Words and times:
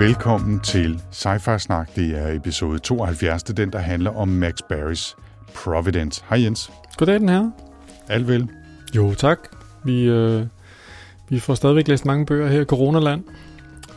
Velkommen 0.00 0.60
til 0.60 1.02
Sci-Fi 1.12 1.58
Snak. 1.58 1.96
Det 1.96 2.18
er 2.18 2.36
episode 2.36 2.78
72, 2.78 3.42
det 3.42 3.50
er 3.50 3.64
den, 3.64 3.72
der 3.72 3.78
handler 3.78 4.10
om 4.10 4.28
Max 4.28 4.58
Barrys 4.68 5.16
Providence. 5.54 6.24
Hej 6.28 6.42
Jens. 6.42 6.72
Goddag 6.96 7.20
den 7.20 7.28
her. 7.28 7.50
Alt 8.08 8.28
vel? 8.28 8.48
Jo, 8.96 9.14
tak. 9.14 9.38
Vi, 9.84 10.04
øh, 10.04 10.46
vi 11.28 11.38
får 11.38 11.54
stadigvæk 11.54 11.88
læst 11.88 12.04
mange 12.04 12.26
bøger 12.26 12.48
her 12.48 12.60
i 12.60 12.64
Coronaland. 12.64 13.24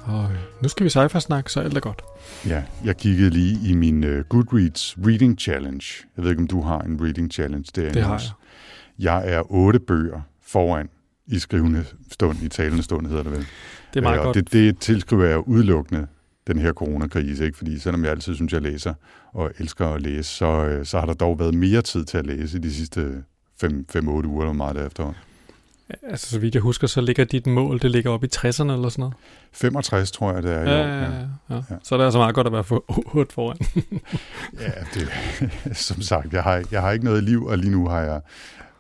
Og 0.06 0.24
øh, 0.24 0.38
nu 0.62 0.70
skal 0.70 0.84
vi 0.84 0.90
sci 0.90 1.20
snakke, 1.20 1.52
så 1.52 1.60
alt 1.60 1.78
er 1.78 1.82
godt. 1.82 2.02
Ja, 2.48 2.64
jeg 2.86 2.98
kiggede 2.98 3.30
lige 3.30 3.70
i 3.70 3.74
min 3.74 4.04
uh, 4.04 4.20
Goodreads 4.20 4.96
Reading 5.06 5.40
Challenge. 5.40 5.86
Jeg 6.18 6.24
ved 6.24 6.32
ikke, 6.32 6.42
om 6.42 6.48
du 6.48 6.62
har 6.62 6.80
en 6.80 7.02
Reading 7.02 7.32
Challenge 7.32 7.66
derinde 7.76 7.94
Det 7.94 8.04
har 8.04 8.14
også. 8.14 8.32
Jeg 9.00 9.24
er 9.26 9.52
otte 9.52 9.80
bøger 9.80 10.22
foran 10.42 10.90
i 11.28 11.40
skrivende 11.40 11.86
stund, 12.12 12.44
i 12.44 12.48
talende 12.50 12.84
stund 12.84 13.08
hedder 13.08 13.24
det 13.24 13.32
vel. 13.32 13.46
Det 13.94 14.00
er 14.00 14.02
meget 14.02 14.18
Øh, 14.20 14.24
godt. 14.26 14.36
Det, 14.36 14.54
det 14.54 14.78
tilskriver 14.80 15.26
jeg 15.26 15.48
udelukkende 15.48 16.08
den 16.48 16.60
her 16.60 16.74
coronakrise, 16.74 17.46
ikke? 17.46 17.58
fordi 17.58 17.80
selvom 17.80 18.04
jeg 18.04 18.12
altid 18.12 18.36
synes, 18.36 18.54
jeg 18.54 18.62
læser 18.62 18.94
og 19.34 19.52
elsker 19.60 19.88
at 19.88 20.02
læse, 20.02 20.30
så, 20.30 20.46
øh, 20.46 20.86
så 20.86 21.00
har 21.00 21.06
der 21.06 21.14
dog 21.14 21.40
været 21.40 21.54
mere 21.54 21.82
tid 21.82 22.06
til 22.06 22.18
at 22.18 22.26
læse 22.26 22.58
i 22.58 22.62
de 22.62 22.74
sidste 22.74 23.24
5-8 23.64 23.68
uger, 24.08 24.42
eller 24.42 24.54
meget 24.54 24.76
det 24.76 24.82
er 24.82 24.88
efterhånden. 24.88 25.22
Altså, 26.04 26.30
så 26.30 26.40
vidt 26.40 26.56
jeg 26.56 26.62
husker, 26.62 26.88
så 26.88 27.02
ligger 27.02 27.24
dit 27.26 27.48
mål, 27.48 27.80
det 27.80 27.92
ligger 27.92 28.12
op 28.12 28.24
i 28.24 28.28
60'erne 28.36 28.72
eller 28.72 28.90
sådan 28.90 29.02
noget. 29.02 29.14
65, 29.52 30.12
tror 30.12 30.34
jeg, 30.34 30.44
det 30.44 30.52
er 30.52 30.64
i 30.64 30.70
Ja, 30.70 30.82
år. 30.82 30.88
ja, 30.88 31.02
ja, 31.02 31.12
ja. 31.50 31.56
Ja. 31.56 31.62
Så 31.84 31.96
er 31.96 31.98
det 32.00 32.06
altså 32.06 32.20
meget 32.20 32.36
godt 32.36 32.48
at 32.48 32.54
være 32.54 32.64
for 32.64 32.84
8 33.16 33.34
foran. 33.34 33.58
ja 34.62 34.72
det, 34.94 35.08
som 35.78 36.02
sagt, 36.02 36.34
jeg 36.34 36.44
har, 36.44 36.64
jeg 36.72 36.82
har 36.82 36.92
ikke 36.92 37.06
noget 37.06 37.24
liv, 37.24 37.46
og 37.46 37.58
lige 37.58 37.72
nu 37.72 37.88
har 37.88 38.00
jeg 38.00 38.22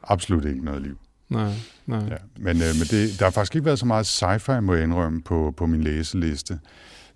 absolut 0.03 0.45
ikke 0.45 0.65
noget 0.65 0.81
liv. 0.81 0.97
Nej, 1.33 1.53
nej. 1.85 2.03
Ja. 2.09 2.15
Men, 2.37 2.61
øh, 2.61 2.75
men 2.79 2.87
det, 2.91 3.19
der 3.19 3.25
har 3.25 3.31
faktisk 3.31 3.55
ikke 3.55 3.65
været 3.65 3.79
så 3.79 3.85
meget 3.85 4.23
sci-fi, 4.23 4.59
må 4.59 4.73
jeg 4.73 4.83
indrømme, 4.83 5.21
på, 5.21 5.53
på 5.57 5.65
min 5.65 5.83
læseliste. 5.83 6.59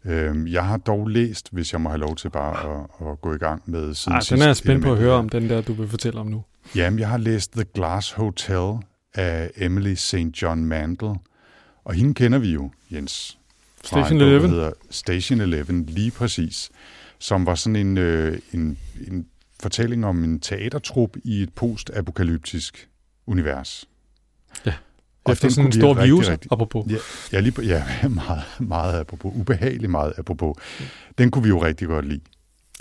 Øhm, 0.06 0.48
jeg 0.48 0.66
har 0.66 0.78
dog 0.78 1.08
læst, 1.08 1.50
hvis 1.52 1.74
jeg 1.74 1.82
må 1.82 1.90
have 1.90 2.00
lov 2.00 2.16
til 2.16 2.30
bare 2.30 2.76
at, 2.76 3.08
at 3.12 3.22
gå 3.22 3.34
i 3.34 3.38
gang 3.38 3.62
med 3.66 3.94
siden 3.94 4.16
Ej, 4.16 4.22
den 4.30 4.42
er 4.42 4.46
jeg 4.46 4.56
spændt 4.56 4.84
på 4.84 4.92
at 4.92 4.98
høre 4.98 5.14
om, 5.14 5.30
den 5.30 5.50
der, 5.50 5.62
du 5.62 5.74
vil 5.74 5.88
fortælle 5.88 6.20
om 6.20 6.28
nu. 6.28 6.44
Jamen, 6.76 7.00
jeg 7.00 7.10
har 7.10 7.18
læst 7.18 7.52
The 7.52 7.66
Glass 7.74 8.12
Hotel 8.12 8.74
af 9.14 9.52
Emily 9.58 9.94
St. 9.94 10.42
John 10.42 10.66
Mandel. 10.66 11.14
Og 11.86 11.94
hende 11.94 12.14
kender 12.14 12.40
vi 12.40 12.54
jo, 12.54 12.72
Jens. 12.92 13.38
Station 13.84 14.20
der 14.20 14.26
11. 14.26 14.48
hedder 14.48 14.72
Station 14.90 15.42
11, 15.42 15.86
lige 15.86 16.12
præcis. 16.12 16.70
Som 17.20 17.46
var 17.46 17.56
sådan 17.56 17.76
en, 17.76 17.98
øh, 17.98 18.40
en, 18.54 18.78
en 19.08 19.28
fortælling 19.62 20.06
om 20.06 20.24
en 20.24 20.40
teatertrup 20.40 21.18
i 21.24 21.44
et 21.44 21.54
post-apokalyptisk 21.54 22.90
univers. 23.28 23.86
Og 25.28 25.32
Efter 25.34 25.48
den 25.48 25.54
sådan 25.54 25.66
en 25.66 25.72
stor 25.72 25.94
virus, 25.94 26.30
rigtig- 26.30 26.52
apropos. 26.52 26.86
Ja, 26.92 26.98
ja, 27.32 27.40
lige 27.40 27.62
ja 27.66 27.84
meget, 28.10 28.44
meget 28.60 29.00
apropos. 29.00 29.34
Ubehageligt 29.36 29.92
meget 29.92 30.14
apropos. 30.18 30.56
Den 31.18 31.32
kunne 31.32 31.44
vi 31.44 31.50
jo 31.50 31.64
rigtig 31.64 31.88
godt 31.88 32.06
lide. 32.06 32.22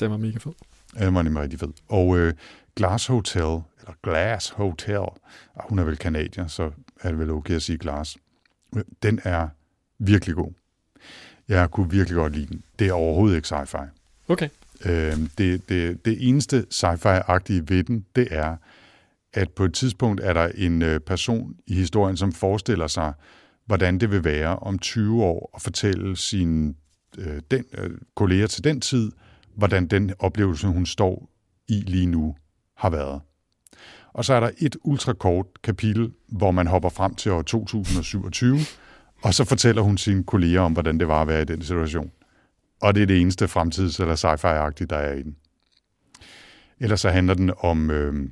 Den 0.00 0.10
var 0.10 0.16
mega 0.16 0.38
fed. 0.38 0.52
Den 0.98 1.14
var 1.14 1.22
nemlig 1.22 1.42
rigtig 1.42 1.60
fed. 1.60 1.68
Og 1.88 2.18
øh, 2.18 2.34
Glass 2.76 3.06
Hotel, 3.06 3.42
eller 3.42 3.94
Glass 4.02 4.48
Hotel, 4.50 4.96
ah, 5.56 5.62
hun 5.68 5.78
er 5.78 5.84
vel 5.84 5.96
kanadier, 5.96 6.46
så 6.46 6.70
er 7.02 7.08
det 7.10 7.18
vel 7.18 7.30
okay 7.30 7.54
at 7.54 7.62
sige 7.62 7.78
Glass. 7.78 8.16
Den 9.02 9.20
er 9.24 9.48
virkelig 9.98 10.34
god. 10.36 10.52
Jeg 11.48 11.70
kunne 11.70 11.90
virkelig 11.90 12.16
godt 12.16 12.32
lide 12.36 12.46
den. 12.46 12.62
Det 12.78 12.86
er 12.88 12.92
overhovedet 12.92 13.36
ikke 13.36 13.48
sci-fi. 13.56 13.82
Okay. 14.28 14.48
Øh, 14.84 15.16
det, 15.38 15.68
det, 15.68 16.04
det 16.04 16.28
eneste 16.28 16.66
sci-fi-agtige 16.70 17.62
ved 17.68 17.84
den, 17.84 18.04
det 18.16 18.28
er, 18.30 18.56
at 19.36 19.50
på 19.50 19.64
et 19.64 19.74
tidspunkt 19.74 20.20
er 20.20 20.32
der 20.32 20.48
en 20.54 20.82
øh, 20.82 21.00
person 21.00 21.54
i 21.66 21.74
historien, 21.74 22.16
som 22.16 22.32
forestiller 22.32 22.86
sig, 22.86 23.12
hvordan 23.66 23.98
det 23.98 24.10
vil 24.10 24.24
være 24.24 24.56
om 24.56 24.78
20 24.78 25.24
år 25.24 25.50
at 25.54 25.62
fortælle 25.62 26.16
sine 26.16 26.74
øh, 27.18 27.40
den, 27.50 27.64
øh, 27.78 27.90
kolleger 28.14 28.46
til 28.46 28.64
den 28.64 28.80
tid, 28.80 29.12
hvordan 29.56 29.86
den 29.86 30.12
oplevelse, 30.18 30.66
hun 30.66 30.86
står 30.86 31.30
i 31.68 31.74
lige 31.86 32.06
nu, 32.06 32.36
har 32.76 32.90
været. 32.90 33.20
Og 34.12 34.24
så 34.24 34.34
er 34.34 34.40
der 34.40 34.50
et 34.58 34.76
ultrakort 34.84 35.46
kapitel, 35.62 36.12
hvor 36.28 36.50
man 36.50 36.66
hopper 36.66 36.88
frem 36.88 37.14
til 37.14 37.32
år 37.32 37.42
2027, 37.42 38.58
og 39.22 39.34
så 39.34 39.44
fortæller 39.44 39.82
hun 39.82 39.98
sine 39.98 40.24
kolleger 40.24 40.60
om, 40.60 40.72
hvordan 40.72 41.00
det 41.00 41.08
var 41.08 41.22
at 41.22 41.28
være 41.28 41.42
i 41.42 41.44
den 41.44 41.62
situation. 41.62 42.10
Og 42.82 42.94
det 42.94 43.02
er 43.02 43.06
det 43.06 43.20
eneste 43.20 43.44
fremtids- 43.44 44.00
eller 44.00 44.14
sci-fi-agtige, 44.14 44.86
der 44.86 44.96
er 44.96 45.14
i 45.14 45.22
den. 45.22 45.36
Ellers 46.80 47.00
så 47.00 47.10
handler 47.10 47.34
den 47.34 47.50
om, 47.58 47.90
øh, 47.90 48.28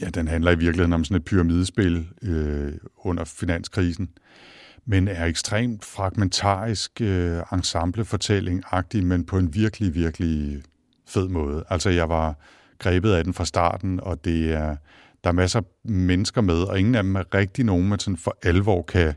ja, 0.00 0.06
den 0.06 0.28
handler 0.28 0.50
i 0.50 0.58
virkeligheden 0.58 0.92
om 0.92 1.04
sådan 1.04 1.16
et 1.16 1.24
pyramidespil 1.24 2.08
øh, 2.22 2.72
under 2.96 3.24
finanskrisen, 3.24 4.10
men 4.86 5.08
er 5.08 5.24
ekstremt 5.24 5.84
fragmentarisk 5.84 7.00
øh, 7.00 7.40
ensemblefortælling-agtig, 7.52 9.04
men 9.04 9.24
på 9.24 9.38
en 9.38 9.54
virkelig, 9.54 9.94
virkelig 9.94 10.62
fed 11.08 11.28
måde. 11.28 11.64
Altså, 11.70 11.90
jeg 11.90 12.08
var 12.08 12.38
grebet 12.78 13.12
af 13.12 13.24
den 13.24 13.34
fra 13.34 13.44
starten, 13.44 14.00
og 14.00 14.24
det 14.24 14.52
er, 14.52 14.76
der 15.24 15.30
er 15.30 15.34
masser 15.34 15.58
af 15.58 15.64
mennesker 15.84 16.40
med, 16.40 16.62
og 16.62 16.78
ingen 16.78 16.94
af 16.94 17.02
dem 17.02 17.16
er 17.16 17.34
rigtig 17.34 17.64
nogen, 17.64 17.88
man 17.88 17.98
sådan 17.98 18.16
for 18.16 18.38
alvor 18.42 18.82
kan, 18.82 19.14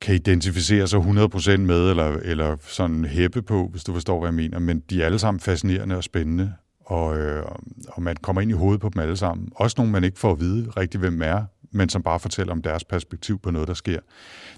kan 0.00 0.14
identificere 0.14 0.86
sig 0.86 0.98
100% 0.98 1.56
med, 1.56 1.90
eller, 1.90 2.16
eller 2.22 2.56
sådan 2.60 3.04
hæppe 3.04 3.42
på, 3.42 3.68
hvis 3.68 3.84
du 3.84 3.92
forstår, 3.92 4.18
hvad 4.18 4.28
jeg 4.28 4.34
mener. 4.34 4.58
Men 4.58 4.80
de 4.80 5.02
er 5.02 5.06
alle 5.06 5.18
sammen 5.18 5.40
fascinerende 5.40 5.96
og 5.96 6.04
spændende, 6.04 6.52
og, 6.84 7.18
øh, 7.18 7.44
og 7.88 8.02
man 8.02 8.16
kommer 8.16 8.42
ind 8.42 8.50
i 8.50 8.54
hovedet 8.54 8.80
på 8.80 8.88
dem 8.88 9.02
alle 9.02 9.16
sammen. 9.16 9.48
Også 9.54 9.74
nogle, 9.78 9.92
man 9.92 10.04
ikke 10.04 10.18
får 10.18 10.32
at 10.32 10.40
vide 10.40 10.70
rigtig, 10.70 11.00
hvem 11.00 11.22
er, 11.22 11.44
men 11.70 11.88
som 11.88 12.02
bare 12.02 12.20
fortæller 12.20 12.52
om 12.52 12.62
deres 12.62 12.84
perspektiv 12.84 13.38
på 13.38 13.50
noget, 13.50 13.68
der 13.68 13.74
sker. 13.74 14.00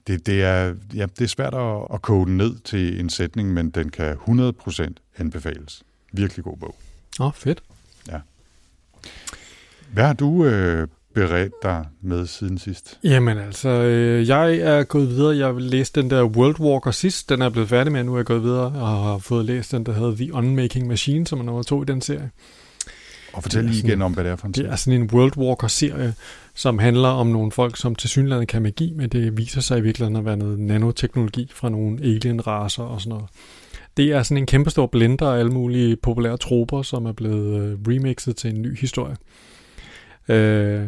Det, 0.06 0.26
det, 0.26 0.42
er, 0.42 0.74
ja, 0.94 1.06
det 1.18 1.20
er 1.20 1.28
svært 1.28 1.54
at, 1.54 1.86
at 1.94 2.02
kode 2.02 2.26
den 2.26 2.36
ned 2.36 2.58
til 2.58 3.00
en 3.00 3.10
sætning, 3.10 3.52
men 3.52 3.70
den 3.70 3.88
kan 3.88 4.12
100% 4.14 4.88
anbefales. 5.16 5.82
Virkelig 6.12 6.44
god 6.44 6.56
bog. 6.56 6.76
Åh, 7.20 7.26
oh, 7.26 7.32
fedt. 7.32 7.62
Hvad 9.92 10.06
har 10.06 10.12
du 10.12 10.44
øh, 10.44 10.88
beredt 11.16 11.62
dig 11.62 11.84
med 12.02 12.26
siden 12.26 12.58
sidst? 12.58 12.98
Jamen 13.04 13.38
altså, 13.38 13.68
øh, 13.68 14.28
jeg 14.28 14.56
er 14.56 14.82
gået 14.82 15.08
videre. 15.08 15.36
Jeg 15.36 15.54
læste 15.54 16.02
den 16.02 16.10
der 16.10 16.24
World 16.24 16.60
Walker 16.60 16.90
sidst. 16.90 17.28
Den 17.28 17.42
er 17.42 17.48
blevet 17.48 17.68
færdig 17.68 17.92
med, 17.92 18.04
nu 18.04 18.12
er 18.12 18.18
jeg 18.18 18.26
gået 18.26 18.42
videre 18.42 18.66
og 18.66 18.88
har 18.88 19.18
fået 19.18 19.44
læst 19.44 19.72
den, 19.72 19.86
der 19.86 19.92
hedder 19.92 20.14
The 20.16 20.34
Unmaking 20.34 20.86
Machine, 20.86 21.26
som 21.26 21.40
er 21.40 21.44
nummer 21.44 21.62
to 21.62 21.82
i 21.82 21.84
den 21.84 22.00
serie. 22.00 22.30
Og 23.32 23.42
fortæl 23.42 23.62
Det 23.62 23.70
lige 23.70 23.86
igen 23.88 24.02
om, 24.02 24.12
hvad 24.12 24.24
det 24.24 24.32
er 24.32 24.36
for 24.36 24.46
en 24.46 24.52
Det 24.52 24.56
serie. 24.56 24.70
er 24.72 24.76
sådan 24.76 25.00
en 25.02 25.10
World 25.12 25.36
Walker-serie, 25.36 26.14
som 26.54 26.78
handler 26.78 27.08
om 27.08 27.26
nogle 27.26 27.52
folk, 27.52 27.76
som 27.76 27.94
til 27.94 28.10
synligheden 28.10 28.46
kan 28.46 28.62
magi, 28.62 28.92
men 28.96 29.08
det 29.08 29.36
viser 29.36 29.60
sig 29.60 29.78
i 29.78 29.80
virkeligheden 29.80 30.16
at 30.16 30.24
være 30.24 30.36
noget 30.36 30.58
nanoteknologi 30.58 31.50
fra 31.54 31.68
nogle 31.68 31.98
alien-raser 32.02 32.82
og 32.82 33.00
sådan 33.00 33.10
noget. 33.10 33.24
Det 33.96 34.12
er 34.12 34.22
sådan 34.22 34.36
en 34.36 34.46
kæmpestor 34.46 34.86
blender 34.86 35.26
af 35.30 35.38
alle 35.38 35.50
mulige 35.52 35.96
populære 35.96 36.36
troper, 36.36 36.82
som 36.82 37.06
er 37.06 37.12
blevet 37.12 37.60
øh, 37.62 37.78
remixet 37.88 38.36
til 38.36 38.50
en 38.50 38.62
ny 38.62 38.78
historie. 38.80 39.16
Øh, 40.28 40.82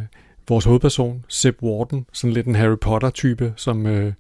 vores 0.49 0.65
hovedperson, 0.65 1.25
Seb 1.29 1.63
Warden, 1.63 2.07
sådan 2.13 2.35
lidt 2.35 2.47
en 2.47 2.55
Harry 2.55 2.79
Potter-type, 2.81 3.53
som, 3.57 3.87
øh, 3.87 4.13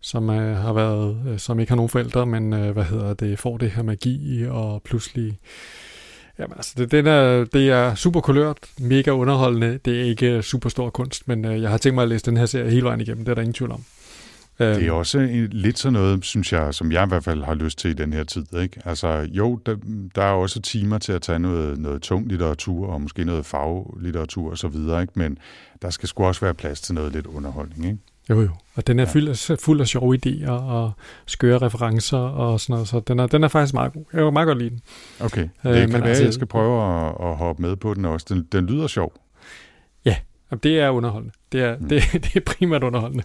som 0.00 0.30
øh, 0.30 0.56
har 0.56 0.72
været, 0.72 1.16
øh, 1.28 1.38
som 1.38 1.60
ikke 1.60 1.70
har 1.70 1.76
nogen 1.76 1.88
forældre, 1.88 2.26
men 2.26 2.52
øh, 2.52 2.70
hvad 2.70 2.84
hedder 2.84 3.14
det, 3.14 3.38
får 3.38 3.56
det 3.56 3.70
her 3.70 3.82
magi, 3.82 4.46
og 4.48 4.82
pludselig 4.82 5.38
Jamen 6.38 6.56
altså, 6.56 6.74
det, 6.76 6.92
den 6.92 7.06
er, 7.06 7.44
det 7.44 7.70
er 7.70 7.94
super 7.94 8.20
kulørt, 8.20 8.58
mega 8.78 9.10
underholdende. 9.10 9.78
Det 9.84 10.00
er 10.00 10.04
ikke 10.04 10.42
super 10.42 10.68
stor 10.68 10.90
kunst, 10.90 11.28
men 11.28 11.44
øh, 11.44 11.62
jeg 11.62 11.70
har 11.70 11.78
tænkt 11.78 11.94
mig 11.94 12.02
at 12.02 12.08
læse 12.08 12.24
den 12.24 12.36
her 12.36 12.46
serie 12.46 12.70
hele 12.70 12.84
vejen 12.84 13.00
igennem. 13.00 13.24
Det 13.24 13.30
er 13.30 13.34
der 13.34 13.42
ingen 13.42 13.54
tvivl 13.54 13.72
om. 13.72 13.84
Øh, 14.62 14.74
Det 14.74 14.86
er 14.86 14.92
også 14.92 15.18
en, 15.18 15.48
lidt 15.52 15.78
sådan 15.78 15.92
noget, 15.92 16.24
synes 16.24 16.52
jeg, 16.52 16.74
som 16.74 16.92
jeg 16.92 17.04
i 17.04 17.08
hvert 17.08 17.24
fald 17.24 17.42
har 17.42 17.54
lyst 17.54 17.78
til 17.78 17.90
i 17.90 17.94
den 17.94 18.12
her 18.12 18.24
tid. 18.24 18.44
Ikke? 18.60 18.80
Altså, 18.84 19.28
jo, 19.32 19.56
der, 19.66 19.76
der 20.14 20.22
er 20.22 20.32
også 20.32 20.60
timer 20.62 20.98
til 20.98 21.12
at 21.12 21.22
tage 21.22 21.38
noget, 21.38 21.78
noget 21.78 22.02
tung 22.02 22.28
litteratur, 22.28 22.86
og 22.86 23.00
måske 23.00 23.24
noget 23.24 23.46
faglitteratur 23.46 24.50
og 24.50 24.58
så 24.58 24.68
videre, 24.68 25.02
ikke? 25.02 25.12
men 25.16 25.38
der 25.82 25.90
skal 25.90 26.08
sgu 26.08 26.24
også 26.24 26.40
være 26.40 26.54
plads 26.54 26.80
til 26.80 26.94
noget 26.94 27.12
lidt 27.12 27.26
underholdning. 27.26 27.84
Ikke? 27.86 27.98
Jo, 28.30 28.40
jo. 28.42 28.48
Og 28.74 28.86
den 28.86 28.98
er 28.98 29.04
Ja. 29.04 29.10
fuld 29.12 29.28
af, 29.28 29.58
fuld 29.60 29.80
af 29.80 29.86
sjove 29.86 30.18
idéer 30.26 30.50
og 30.50 30.92
skøre 31.26 31.58
referencer 31.58 32.18
og 32.18 32.60
sådan 32.60 32.72
noget, 32.74 32.88
så 32.88 33.00
den 33.00 33.18
er, 33.18 33.26
den 33.26 33.44
er 33.44 33.48
faktisk 33.48 33.74
meget 33.74 33.92
god. 33.92 34.04
Jeg 34.12 34.22
kan 34.24 34.32
meget 34.32 34.46
godt 34.46 34.58
lide 34.58 34.70
den. 34.70 34.80
Okay, 35.20 35.42
Øh, 35.42 35.72
det 35.72 35.80
kan 35.80 35.88
men 35.92 36.00
være, 36.00 36.08
altså- 36.08 36.24
jeg 36.24 36.34
skal 36.34 36.46
prøve 36.46 36.82
at, 37.06 37.14
at 37.30 37.36
hoppe 37.36 37.62
med 37.62 37.76
på 37.76 37.94
den 37.94 38.04
også. 38.04 38.26
Den, 38.28 38.42
den 38.52 38.66
lyder 38.66 38.86
sjov. 38.86 39.12
Jamen, 40.04 40.60
det 40.62 40.80
er 40.80 40.90
underholdende. 40.90 41.34
Det 41.52 41.62
er, 41.62 41.76
mm. 41.78 41.88
det, 41.88 42.02
det 42.24 42.36
er 42.36 42.40
primært 42.40 42.82
underholdende. 42.82 43.24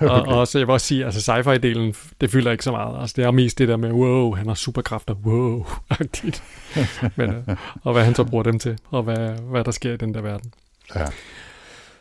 okay. 0.00 0.06
og, 0.06 0.22
og 0.22 0.48
så 0.48 0.58
jeg 0.58 0.66
vil 0.66 0.72
også 0.72 0.86
sige, 0.86 1.04
altså 1.04 1.32
sci-fi-delen, 1.32 2.12
det 2.20 2.30
fylder 2.30 2.50
ikke 2.52 2.64
så 2.64 2.70
meget. 2.70 3.00
Altså 3.00 3.14
det 3.16 3.24
er 3.24 3.30
mest 3.30 3.58
det 3.58 3.68
der 3.68 3.76
med, 3.76 3.92
wow, 3.92 4.34
han 4.34 4.46
har 4.46 4.54
superkræfter, 4.54 5.14
wow, 5.24 5.66
agtigt. 5.90 6.42
Men, 7.16 7.30
øh, 7.30 7.56
og 7.82 7.92
hvad 7.92 8.04
han 8.04 8.14
så 8.14 8.24
bruger 8.24 8.42
dem 8.44 8.58
til, 8.58 8.78
og 8.90 9.02
hvad, 9.02 9.28
hvad 9.50 9.64
der 9.64 9.70
sker 9.70 9.92
i 9.92 9.96
den 9.96 10.14
der 10.14 10.20
verden. 10.20 10.52
Ja. 10.94 11.04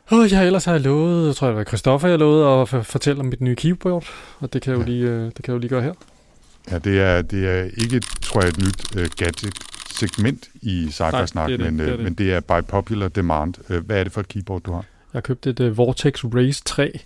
Og 0.06 0.32
jeg 0.32 0.46
ellers 0.46 0.66
har 0.66 0.72
jeg 0.72 0.82
lovet, 0.82 1.28
jeg 1.28 1.36
tror 1.36 1.48
jeg 1.48 1.56
var 1.56 1.64
Christoffer, 1.64 2.08
jeg 2.08 2.20
lovede 2.20 2.62
at 2.62 2.74
f- 2.74 2.82
fortælle 2.82 3.20
om 3.20 3.26
mit 3.26 3.42
nye 3.42 3.56
keyboard, 3.56 4.06
og 4.40 4.54
det 4.54 4.62
kan 4.62 4.72
jeg 4.74 4.80
jo 4.80 4.86
lige, 4.86 5.06
øh, 5.08 5.26
det 5.26 5.36
kan 5.36 5.44
jeg 5.48 5.54
jo 5.54 5.58
lige 5.58 5.70
gøre 5.70 5.82
her. 5.82 5.94
Ja, 6.72 6.78
det 6.78 7.02
er, 7.02 7.22
det 7.22 7.50
er 7.50 7.64
ikke, 7.64 8.02
tror 8.22 8.42
jeg, 8.42 8.50
et 8.50 8.58
nyt 8.58 8.96
uh, 8.96 9.04
gadget-segment 9.18 10.50
i 10.62 10.86
det 10.86 11.34
det, 11.34 11.60
men, 11.60 11.80
det 11.80 11.88
er 11.88 11.92
uh, 11.92 11.98
det. 11.98 12.04
men 12.04 12.14
det 12.14 12.34
er 12.34 12.40
by 12.40 12.68
popular 12.68 13.08
demand. 13.08 13.54
Uh, 13.70 13.78
hvad 13.78 14.00
er 14.00 14.04
det 14.04 14.14
for 14.14 14.22
et 14.22 14.28
keyboard, 14.28 14.62
du 14.62 14.72
har? 14.74 14.86
Jeg 15.14 15.18
har 15.18 15.22
købt 15.22 15.48
et 15.48 15.60
uh, 15.60 15.78
Vortex 15.78 16.24
Race 16.24 16.62
3, 16.66 17.00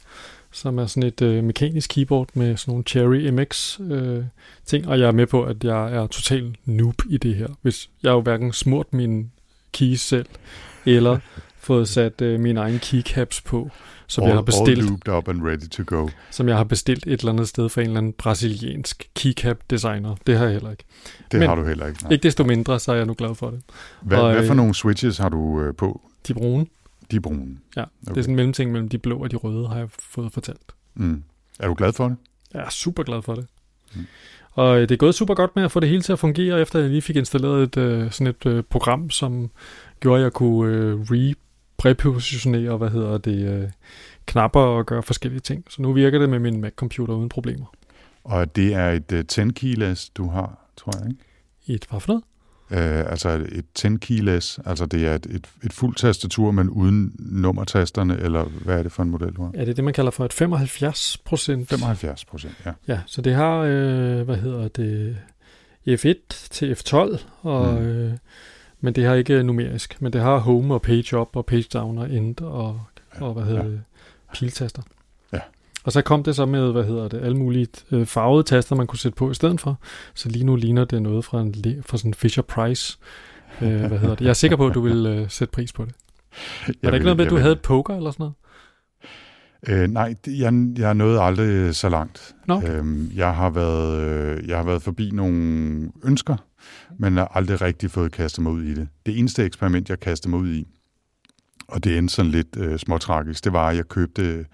som 0.52 0.78
er 0.78 0.86
sådan 0.86 1.04
et 1.08 1.22
uh, 1.22 1.44
mekanisk 1.44 1.90
keyboard 1.90 2.30
med 2.34 2.58
sådan 2.58 2.72
nogle 2.72 2.84
Cherry 2.84 3.30
MX 3.30 3.80
uh, 3.80 4.24
ting, 4.66 4.88
og 4.88 5.00
jeg 5.00 5.08
er 5.08 5.12
med 5.12 5.28
på, 5.28 5.44
at 5.44 5.64
jeg 5.64 5.94
er 5.94 6.08
total 6.08 6.56
noob 6.66 7.02
i 7.10 7.18
det 7.18 7.36
her. 7.36 7.48
Hvis 7.62 7.90
jeg 8.04 8.10
jo 8.10 8.22
hverken 8.22 8.54
smurt 8.54 8.94
min 8.94 9.32
keys 9.72 10.02
selv, 10.02 10.26
eller 10.86 11.20
fået 11.68 11.88
sat 11.88 12.22
uh, 12.22 12.40
mine 12.40 12.60
egne 12.60 12.80
keycaps 12.80 13.42
på, 13.42 13.70
som 14.08 14.24
all, 14.24 14.30
jeg 14.30 14.38
har 14.38 14.42
bestilt. 14.42 14.80
All 14.80 14.88
looped 14.88 15.14
up 15.14 15.28
and 15.28 15.44
ready 15.44 15.70
to 15.72 15.84
go. 15.86 16.10
som 16.32 16.48
jeg 16.48 16.58
har 16.58 16.64
bestilt 16.64 17.08
et 17.08 17.20
eller 17.20 17.32
andet 17.32 17.48
sted 17.48 17.70
fra 17.70 17.82
en 17.82 17.88
eller 17.88 17.98
anden 17.98 18.14
brasiliansk 18.14 19.10
keycap 19.16 19.58
designer. 19.70 20.16
Det 20.28 20.38
har 20.38 20.44
jeg 20.44 20.54
heller 20.54 20.72
ikke. 20.72 20.84
Det 21.32 21.40
Men- 21.40 21.50
har 21.50 21.56
du 21.56 21.64
heller 21.66 21.88
ikke. 21.88 22.04
Nej. 22.04 22.12
Ikke 22.12 22.24
desto 22.24 22.44
mindre, 22.44 22.80
så 22.80 22.92
er 22.92 22.96
jeg 22.96 23.06
nu 23.06 23.16
glad 23.18 23.36
for 23.36 23.50
det. 23.50 23.62
Hvad, 24.02 24.18
og, 24.18 24.32
hvad 24.32 24.46
for 24.46 24.54
øh, 24.54 24.58
nogle 24.58 24.76
switches 24.76 25.18
har 25.18 25.30
du 25.30 25.62
øh, 25.62 25.76
på? 25.76 26.02
De 26.28 26.34
brune, 26.34 26.66
De 27.12 27.16
er 27.16 27.20
brune. 27.20 27.58
ja. 27.76 27.82
Okay. 27.82 27.90
Det 28.06 28.18
er 28.18 28.22
sådan 28.22 28.30
en 28.30 28.36
mellemting 28.36 28.72
mellem 28.72 28.90
de 28.90 28.98
blå 28.98 29.18
og 29.18 29.32
de 29.32 29.36
røde, 29.36 29.68
har 29.68 29.78
jeg 29.78 29.88
fået 30.00 30.32
fortalt. 30.34 30.76
Mm. 30.96 31.24
Er 31.60 31.68
du 31.68 31.74
glad 31.74 31.94
for 31.94 32.08
det? 32.08 32.18
Jeg 32.54 32.62
er 32.66 32.70
super 32.70 33.04
glad 33.04 33.22
for 33.22 33.36
det. 33.36 33.46
Mm. 33.96 34.06
Og 34.52 34.76
øh, 34.76 34.82
det 34.82 34.92
er 34.92 34.98
gået 34.98 35.16
super 35.16 35.34
godt 35.34 35.56
med 35.56 35.64
at 35.64 35.72
få 35.72 35.80
det 35.80 35.90
hele 35.90 36.02
til 36.02 36.14
at 36.14 36.20
fungere, 36.20 36.62
efter 36.62 36.80
jeg 36.80 36.90
lige 36.90 37.02
fik 37.02 37.16
installeret 37.16 37.64
et, 37.64 37.78
øh, 37.78 38.12
sådan 38.12 38.28
et 38.28 38.46
øh, 38.46 38.64
program, 38.64 39.10
som 39.10 39.50
gjorde, 40.00 40.20
at 40.20 40.24
jeg 40.24 40.34
kunne 40.34 40.76
øh, 40.76 41.00
re-prepositionere, 41.00 42.78
hvad 42.78 42.90
hedder 42.90 43.18
det, 43.18 43.62
øh, 43.62 43.70
knapper 44.26 44.60
og 44.60 44.86
gøre 44.86 45.04
forskellige 45.04 45.40
ting. 45.40 45.66
Så 45.70 45.82
nu 45.82 45.94
virker 45.94 46.20
det 46.20 46.30
med 46.30 46.40
min 46.40 46.62
Mac-computer 46.62 47.14
uden 47.14 47.30
problemer. 47.30 47.66
Og 48.24 48.56
det 48.56 48.74
er 48.74 48.92
et 48.92 49.12
uh, 49.12 49.20
10 49.28 49.42
keyless, 49.52 50.10
du 50.10 50.30
har, 50.30 50.66
tror 50.78 50.92
jeg, 51.00 51.10
ikke? 51.10 51.24
Et 51.68 51.86
hvad 51.90 52.00
for 52.00 52.08
noget? 52.08 52.24
Uh, 52.72 52.78
altså 53.12 53.30
et 53.52 53.66
10 53.76 53.88
keyless, 54.02 54.60
altså 54.66 54.86
det 54.86 55.08
er 55.08 55.16
et, 55.16 55.26
et, 55.26 55.48
et 55.64 55.74
fuldt 55.74 55.98
tastatur, 55.98 56.52
men 56.52 56.70
uden 56.70 57.16
nummertasterne, 57.20 58.18
eller 58.20 58.44
hvad 58.44 58.80
er 58.80 58.84
det 58.84 58.92
for 58.92 59.04
en 59.04 59.10
model, 59.10 59.34
du 59.34 59.44
har? 59.44 59.52
Ja, 59.54 59.62
det 59.62 59.70
er 59.70 59.74
det, 59.74 59.84
man 59.84 59.94
kalder 59.94 60.12
for 60.12 60.26
et 60.26 60.34
75 60.34 61.18
procent. 61.26 61.70
75 61.70 62.26
procent, 62.26 62.54
ja. 62.66 62.72
Ja, 62.88 63.00
så 63.06 63.22
det 63.22 63.34
har, 63.34 63.56
øh, 63.58 64.22
hvad 64.22 64.36
hedder 64.38 64.68
det, 64.68 65.18
F1 65.90 66.14
til 66.50 66.74
F12, 66.74 67.20
og, 67.42 67.74
Mm. 67.74 67.80
øh, 67.88 68.14
men 68.82 68.96
det 68.96 69.04
har 69.06 69.14
ikke 69.14 69.44
numerisk, 69.44 70.02
men 70.02 70.14
det 70.14 70.22
har 70.22 70.38
home 70.38 70.74
og 70.74 70.82
page 70.82 71.18
up 71.18 71.36
og 71.36 71.46
page 71.46 71.66
down 71.74 71.98
og 71.98 72.12
end 72.12 72.42
og, 72.42 72.82
og 73.20 73.34
hvad 73.34 73.44
hedder 73.44 73.64
Ja. 73.64 73.70
ja. 73.70 73.72
det, 73.72 73.82
piltaster. 74.34 74.82
Og 75.88 75.94
så 75.94 76.02
kom 76.02 76.24
det 76.24 76.36
så 76.36 76.46
med, 76.46 76.72
hvad 76.72 76.84
hedder 76.84 77.08
det, 77.08 77.22
alle 77.22 77.38
mulige 77.38 77.68
øh, 77.92 78.06
farvede 78.06 78.44
taster, 78.44 78.76
man 78.76 78.88
kunne 78.88 79.00
sætte 79.00 79.16
på 79.16 79.32
i 79.32 79.34
stedet 79.34 79.62
for. 79.62 79.80
Så 80.14 80.30
lige 80.30 80.46
nu 80.46 80.56
ligner 80.56 80.86
det 80.86 81.02
noget 81.02 81.26
fra, 81.26 81.42
en, 81.42 81.54
fra 81.86 81.98
sådan 81.98 82.14
Fisher 82.14 82.44
Price. 82.44 82.98
Øh, 83.62 83.86
hvad 83.86 84.00
hedder 84.00 84.16
det? 84.16 84.22
Jeg 84.22 84.30
er 84.30 84.34
sikker 84.34 84.58
på, 84.58 84.68
at 84.68 84.74
du 84.74 84.82
vil 84.82 85.06
øh, 85.06 85.30
sætte 85.30 85.52
pris 85.52 85.74
på 85.74 85.86
det. 85.86 85.94
Var 86.68 86.90
der 86.90 86.94
ikke 86.94 87.04
noget 87.04 87.18
med, 87.18 87.26
at 87.26 87.32
du 87.32 87.38
havde 87.38 87.52
et 87.52 87.62
poker 87.62 87.96
eller 87.96 88.12
sådan 88.12 88.24
noget? 88.24 89.84
Øh, 89.84 89.90
nej, 89.90 90.16
jeg, 90.28 90.74
jeg 90.78 90.94
nåede 90.94 91.22
aldrig 91.22 91.76
så 91.76 91.90
langt. 91.90 92.36
Okay. 92.50 92.78
Øhm, 92.78 93.12
jeg, 93.16 93.36
har 93.36 93.50
været, 93.50 94.02
øh, 94.02 94.50
jeg 94.50 94.58
har 94.58 94.64
været 94.64 94.82
forbi 94.82 95.10
nogle 95.14 95.92
ønsker, 96.04 96.36
men 97.00 97.18
har 97.18 97.32
aldrig 97.34 97.62
rigtig 97.62 97.92
fået 97.92 98.12
kastet 98.12 98.44
mig 98.44 98.52
ud 98.52 98.64
i 98.64 98.74
det. 98.74 98.88
Det 99.06 99.20
eneste 99.20 99.44
eksperiment, 99.44 99.90
jeg 99.90 100.00
kastede 100.00 100.30
mig 100.30 100.40
ud 100.40 100.50
i, 100.50 100.68
og 101.68 101.84
det 101.84 101.98
endte 101.98 102.14
sådan 102.14 102.32
lidt 102.32 102.58
øh, 102.58 102.80
småtragisk, 102.80 103.44
det 103.44 103.54
var, 103.54 103.70
at 103.70 103.76
jeg 103.76 103.88
købte 103.88 104.46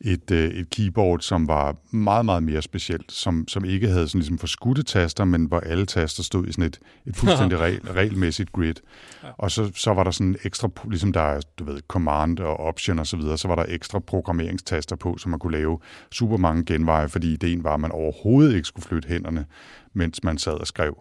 et, 0.00 0.30
øh, 0.30 0.48
et 0.48 0.70
keyboard, 0.70 1.20
som 1.20 1.48
var 1.48 1.76
meget, 1.90 2.24
meget 2.24 2.42
mere 2.42 2.62
specielt, 2.62 3.12
som, 3.12 3.48
som 3.48 3.64
ikke 3.64 3.88
havde 3.88 4.08
sådan 4.08 4.18
ligesom 4.18 4.38
forskudte 4.38 4.82
taster, 4.82 5.24
men 5.24 5.44
hvor 5.44 5.60
alle 5.60 5.86
taster 5.86 6.22
stod 6.22 6.46
i 6.46 6.52
sådan 6.52 6.64
et, 6.64 6.80
et 7.06 7.16
fuldstændig 7.16 7.58
regel, 7.66 7.80
regelmæssigt 7.80 8.52
grid. 8.52 8.74
Ja. 9.22 9.28
Og 9.38 9.50
så, 9.50 9.72
så 9.74 9.94
var 9.94 10.04
der 10.04 10.10
sådan 10.10 10.36
ekstra, 10.44 10.68
ligesom 10.90 11.12
der 11.12 11.20
er, 11.20 11.40
du 11.58 11.64
ved, 11.64 11.80
command 11.88 12.38
og 12.38 12.60
option 12.60 12.98
og 12.98 13.06
så 13.06 13.16
videre, 13.16 13.38
så 13.38 13.48
var 13.48 13.56
der 13.56 13.64
ekstra 13.68 13.98
programmeringstaster 13.98 14.96
på, 14.96 15.16
så 15.18 15.28
man 15.28 15.38
kunne 15.38 15.58
lave 15.58 15.78
super 16.12 16.36
mange 16.36 16.64
genveje, 16.64 17.08
fordi 17.08 17.32
ideen 17.32 17.64
var, 17.64 17.74
at 17.74 17.80
man 17.80 17.92
overhovedet 17.92 18.54
ikke 18.54 18.68
skulle 18.68 18.86
flytte 18.86 19.08
hænderne, 19.08 19.46
mens 19.92 20.24
man 20.24 20.38
sad 20.38 20.52
og 20.52 20.66
skrev. 20.66 20.98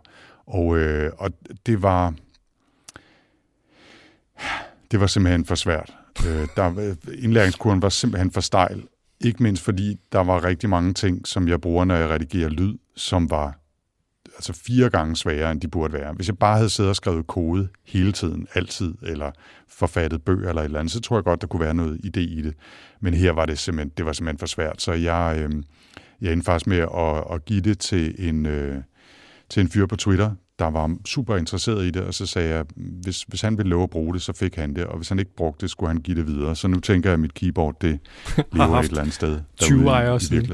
Og, 0.47 0.77
øh, 0.77 1.11
og 1.17 1.31
det 1.65 1.81
var... 1.81 2.13
Det 4.91 4.99
var 4.99 5.07
simpelthen 5.07 5.45
for 5.45 5.55
svært. 5.55 5.93
Øh, 6.27 6.47
der, 6.55 6.95
indlæringskurven 7.17 7.81
var 7.81 7.89
simpelthen 7.89 8.31
for 8.31 8.41
stejl. 8.41 8.83
Ikke 9.21 9.43
mindst 9.43 9.63
fordi, 9.63 9.99
der 10.11 10.19
var 10.19 10.43
rigtig 10.43 10.69
mange 10.69 10.93
ting, 10.93 11.27
som 11.27 11.47
jeg 11.47 11.61
bruger, 11.61 11.85
når 11.85 11.95
jeg 11.95 12.09
redigerer 12.09 12.49
lyd, 12.49 12.77
som 12.95 13.29
var 13.29 13.63
altså 14.35 14.53
fire 14.53 14.89
gange 14.89 15.15
sværere, 15.15 15.51
end 15.51 15.61
de 15.61 15.67
burde 15.67 15.93
være. 15.93 16.13
Hvis 16.13 16.27
jeg 16.27 16.37
bare 16.37 16.57
havde 16.57 16.69
siddet 16.69 16.89
og 16.89 16.95
skrevet 16.95 17.27
kode 17.27 17.67
hele 17.85 18.11
tiden, 18.11 18.47
altid, 18.53 18.93
eller 19.01 19.31
forfattet 19.67 20.23
bøger 20.23 20.49
eller 20.49 20.61
et 20.61 20.65
eller 20.65 20.79
andet, 20.79 20.91
så 20.91 21.01
tror 21.01 21.17
jeg 21.17 21.23
godt, 21.23 21.41
der 21.41 21.47
kunne 21.47 21.59
være 21.59 21.73
noget 21.73 21.99
idé 22.05 22.19
i 22.19 22.41
det. 22.41 22.53
Men 23.01 23.13
her 23.13 23.31
var 23.31 23.45
det 23.45 23.59
simpelthen, 23.59 23.91
det 23.97 24.05
var 24.05 24.13
simpelthen 24.13 24.39
for 24.39 24.45
svært. 24.45 24.81
Så 24.81 24.93
jeg, 24.93 25.37
øh, 25.39 25.63
jeg 26.21 26.33
endte 26.33 26.45
faktisk 26.45 26.67
med 26.67 26.77
at, 26.77 27.35
at 27.35 27.45
give 27.45 27.61
det 27.61 27.79
til 27.79 28.29
en, 28.29 28.45
øh, 28.45 28.81
til 29.49 29.61
en 29.61 29.69
fyr 29.69 29.85
på 29.85 29.95
Twitter, 29.95 30.31
der 30.63 30.71
var 30.71 30.95
super 31.05 31.37
interesseret 31.37 31.85
i 31.85 31.91
det, 31.91 32.01
og 32.01 32.13
så 32.13 32.25
sagde 32.25 32.49
jeg, 32.55 32.65
hvis, 32.75 33.21
hvis 33.21 33.41
han 33.41 33.57
ville 33.57 33.69
love 33.69 33.83
at 33.83 33.89
bruge 33.89 34.13
det, 34.13 34.21
så 34.21 34.33
fik 34.33 34.55
han 34.55 34.75
det, 34.75 34.83
og 34.85 34.97
hvis 34.97 35.09
han 35.09 35.19
ikke 35.19 35.35
brugte 35.35 35.61
det, 35.61 35.69
skulle 35.69 35.89
han 35.89 35.97
give 36.01 36.17
det 36.17 36.27
videre. 36.27 36.55
Så 36.55 36.67
nu 36.67 36.79
tænker 36.79 37.09
jeg, 37.09 37.13
at 37.13 37.19
mit 37.19 37.33
keyboard, 37.33 37.79
det 37.81 37.99
lever 38.53 38.65
haft 38.65 38.85
et 38.85 38.89
eller 38.89 39.01
andet 39.01 39.15
sted. 39.15 39.39
20 39.57 39.77
derude 39.79 39.85
i- 39.85 39.89
ejere 39.89 40.19
siden. 40.19 40.51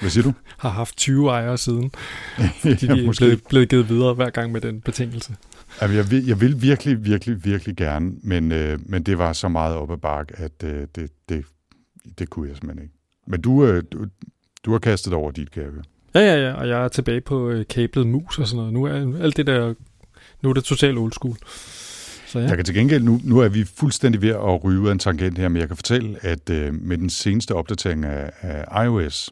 Hvad 0.00 0.10
siger 0.10 0.24
du? 0.24 0.32
Har 0.58 0.68
haft 0.68 0.96
20 0.96 1.28
ejere 1.30 1.58
siden, 1.58 1.90
ja, 2.38 2.50
fordi 2.60 2.74
de 2.86 3.06
er 3.06 3.12
blevet, 3.18 3.40
blevet 3.48 3.68
givet 3.68 3.88
videre 3.88 4.14
hver 4.14 4.30
gang 4.30 4.52
med 4.52 4.60
den 4.60 4.80
betingelse. 4.80 5.36
Jamen, 5.82 5.96
jeg, 5.96 6.10
vil, 6.10 6.26
jeg 6.26 6.40
vil 6.40 6.62
virkelig, 6.62 7.04
virkelig, 7.04 7.44
virkelig 7.44 7.76
gerne, 7.76 8.12
men, 8.22 8.52
øh, 8.52 8.78
men 8.86 9.02
det 9.02 9.18
var 9.18 9.32
så 9.32 9.48
meget 9.48 9.76
op 9.76 9.90
ad 9.92 9.96
bakke, 9.96 10.34
at 10.36 10.64
øh, 10.64 10.86
det, 10.96 11.10
det, 11.28 11.44
det 12.18 12.30
kunne 12.30 12.48
jeg 12.48 12.56
simpelthen 12.56 12.82
ikke. 12.82 12.94
Men 13.26 13.40
du, 13.40 13.64
øh, 13.64 13.82
du, 13.92 14.06
du 14.64 14.72
har 14.72 14.78
kastet 14.78 15.12
over 15.12 15.30
dit, 15.30 15.48
høre. 15.54 15.82
Ja, 16.14 16.20
ja, 16.20 16.36
ja, 16.36 16.52
og 16.52 16.68
jeg 16.68 16.84
er 16.84 16.88
tilbage 16.88 17.20
på 17.20 17.50
øh, 17.50 17.66
kablet 17.66 18.06
mus 18.06 18.38
og 18.38 18.46
sådan 18.46 18.56
noget. 18.56 18.72
Nu 18.72 18.84
er 18.84 19.22
alt 19.22 19.36
det 19.36 19.46
der, 19.46 19.74
nu 20.42 20.50
er 20.50 20.54
det 20.54 20.64
totalt 20.64 20.98
old 20.98 21.12
school. 21.12 21.36
Så 22.26 22.38
ja, 22.38 22.46
Jeg 22.46 22.56
kan 22.56 22.64
til 22.64 22.74
gengæld, 22.74 23.02
nu, 23.02 23.20
nu 23.24 23.38
er 23.38 23.48
vi 23.48 23.64
fuldstændig 23.64 24.22
ved 24.22 24.28
at 24.28 24.64
ryge 24.64 24.80
ud 24.80 24.88
af 24.88 24.92
en 24.92 24.98
tangent 24.98 25.38
her, 25.38 25.48
men 25.48 25.60
jeg 25.60 25.68
kan 25.68 25.76
fortælle, 25.76 26.18
at 26.22 26.50
øh, 26.50 26.74
med 26.74 26.98
den 26.98 27.10
seneste 27.10 27.54
opdatering 27.54 28.04
af, 28.04 28.30
af 28.40 28.84
iOS, 28.84 29.30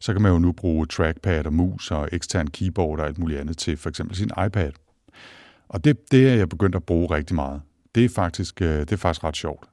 så 0.00 0.12
kan 0.12 0.22
man 0.22 0.32
jo 0.32 0.38
nu 0.38 0.52
bruge 0.52 0.86
trackpad 0.86 1.46
og 1.46 1.52
mus 1.52 1.90
og 1.90 2.08
ekstern 2.12 2.46
keyboard 2.46 3.00
og 3.00 3.06
alt 3.06 3.18
muligt 3.18 3.40
andet 3.40 3.58
til 3.58 3.76
for 3.76 3.88
eksempel 3.88 4.16
sin 4.16 4.30
iPad. 4.46 4.70
Og 5.68 5.84
det, 5.84 6.12
det 6.12 6.28
er 6.28 6.34
jeg 6.34 6.48
begyndt 6.48 6.74
at 6.74 6.84
bruge 6.84 7.14
rigtig 7.14 7.34
meget. 7.34 7.60
Det 7.94 8.04
er 8.04 8.08
faktisk, 8.08 8.62
øh, 8.62 8.80
det 8.80 8.92
er 8.92 8.96
faktisk 8.96 9.24
ret 9.24 9.36
sjovt. 9.36 9.64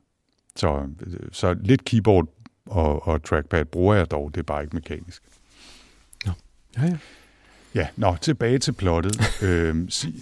Så, 0.56 0.84
øh, 1.06 1.14
så 1.32 1.56
lidt 1.64 1.86
keyboard 1.86 2.28
og, 2.66 3.08
og 3.08 3.24
trackpad 3.24 3.66
bruger 3.66 3.96
jeg 3.96 4.12
dog, 4.12 4.32
det 4.34 4.40
er 4.40 4.44
bare 4.44 4.64
ikke 4.64 4.76
mekanisk 4.76 5.24
ja, 6.78 6.86
ja. 6.86 6.98
Ja, 7.76 7.88
nå, 7.96 8.16
tilbage 8.22 8.60
til 8.60 8.72
plottet. 8.72 9.22
øhm, 9.48 9.90
sig, 9.90 10.14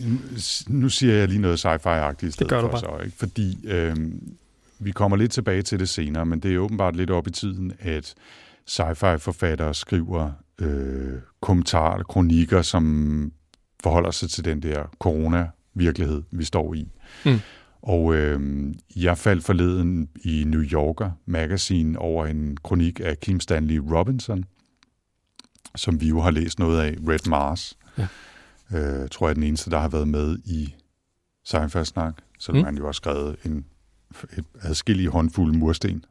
nu 0.68 0.90
siger 0.90 1.14
jeg 1.14 1.28
lige 1.28 1.42
noget 1.42 1.66
sci-fi-agtigt 1.66 2.28
i 2.28 2.32
stedet 2.32 2.50
gør 2.50 2.62
du 2.62 2.70
for 2.70 2.78
så, 2.78 3.04
ikke? 3.06 3.18
fordi 3.18 3.58
øhm, 3.68 4.34
vi 4.80 4.92
kommer 4.92 5.18
lidt 5.18 5.32
tilbage 5.32 5.62
til 5.62 5.80
det 5.80 5.90
senere, 5.90 6.26
men 6.26 6.40
det 6.40 6.54
er 6.54 6.58
åbenbart 6.58 6.96
lidt 6.96 7.10
op 7.10 7.28
i 7.28 7.32
tiden, 7.32 7.74
at 7.80 8.14
sci-fi-forfattere 8.66 9.74
skriver 9.74 10.32
øh, 10.62 11.14
kommentarer 11.42 11.94
eller 11.94 12.06
kronikker, 12.06 12.62
som 12.62 13.32
forholder 13.84 14.12
sig 14.12 14.30
til 14.30 14.46
den 14.46 14.62
der 14.62 14.84
corona-virkelighed, 15.00 16.24
vi 16.32 16.44
står 16.44 16.74
i. 16.74 16.88
Mm. 17.26 17.40
Og 17.82 18.16
øh, 18.16 18.42
jeg 18.96 19.18
faldt 19.18 19.46
forleden 19.46 20.10
i 20.24 20.44
New 20.48 20.62
Yorker 20.62 21.12
Magazine 21.26 22.00
over 22.00 22.26
en 22.26 22.58
kronik 22.64 23.00
af 23.04 23.20
Kim 23.20 23.40
Stanley 23.40 23.78
Robinson, 23.78 24.46
som 25.76 26.02
vi 26.02 26.08
jo 26.08 26.22
har 26.22 26.32
læst 26.32 26.60
noget 26.60 26.82
af, 26.82 26.96
Red 27.08 27.30
Mars. 27.30 27.78
Ja. 27.98 28.08
Øh, 28.74 29.10
tror 29.10 29.28
jeg 29.28 29.30
er 29.30 29.34
den 29.34 29.44
eneste, 29.44 29.70
der 29.70 29.80
har 29.80 29.90
været 29.90 30.08
med 30.08 30.38
i 30.46 30.76
sci 31.46 31.84
snak 31.84 32.14
Så 32.40 32.52
Mm. 32.52 32.64
han 32.64 32.78
jo 32.78 32.88
også 32.88 32.98
skrevet 32.98 33.36
en, 33.46 33.66
et 34.38 34.46
adskillige 34.62 35.10
håndfulde 35.10 35.58
mursten 35.58 36.06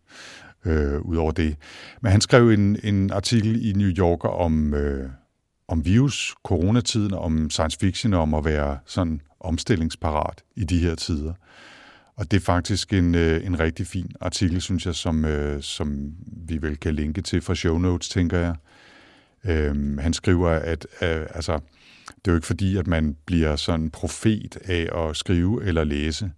øh, 0.65 1.01
ud 1.01 1.17
over 1.17 1.33
det. 1.33 1.57
Men 2.01 2.13
han 2.13 2.21
skrev 2.21 2.51
en, 2.51 2.77
en 2.83 3.13
artikel 3.13 3.67
i 3.69 3.73
New 3.73 3.89
Yorker 3.89 4.29
om, 4.29 4.75
øh, 4.75 5.11
om 5.69 5.85
virus, 5.85 6.35
coronatiden, 6.45 7.15
om 7.15 7.51
science 7.51 7.79
fiction, 7.81 8.15
om 8.15 8.35
at 8.35 8.45
være 8.45 8.79
sådan 8.87 9.21
omstillingsparat 9.41 10.43
i 10.57 10.65
de 10.65 10.79
her 10.79 10.95
tider. 10.95 11.33
Og 12.17 12.31
det 12.31 12.37
er 12.37 12.41
faktisk 12.41 12.93
en, 12.93 13.15
øh, 13.15 13.47
en 13.47 13.61
rigtig 13.61 13.87
fin 13.87 14.11
artikel, 14.21 14.61
synes 14.61 14.87
jeg, 14.87 14.95
som, 14.95 15.25
øh, 15.25 15.63
som 15.63 16.13
vi 16.49 16.63
vel 16.63 16.77
kan 16.77 16.95
linke 16.95 17.23
til 17.23 17.41
fra 17.41 17.55
show 17.55 17.79
notes, 17.79 18.09
tænker 18.09 18.39
jeg. 18.39 18.55
Øh, 19.45 19.99
han 19.99 20.13
skriver, 20.13 20.49
at 20.49 20.87
øh, 21.03 21.27
altså, 21.35 21.53
det 22.07 22.29
er 22.29 22.33
jo 22.33 22.35
ikke 22.35 22.47
fordi, 22.47 22.77
at 22.77 22.87
man 22.87 23.17
bliver 23.27 23.57
sådan 23.57 23.91
profet 23.91 24.57
af 24.65 25.09
at 25.09 25.17
skrive 25.17 25.65
eller 25.65 25.85
læse 25.85 26.31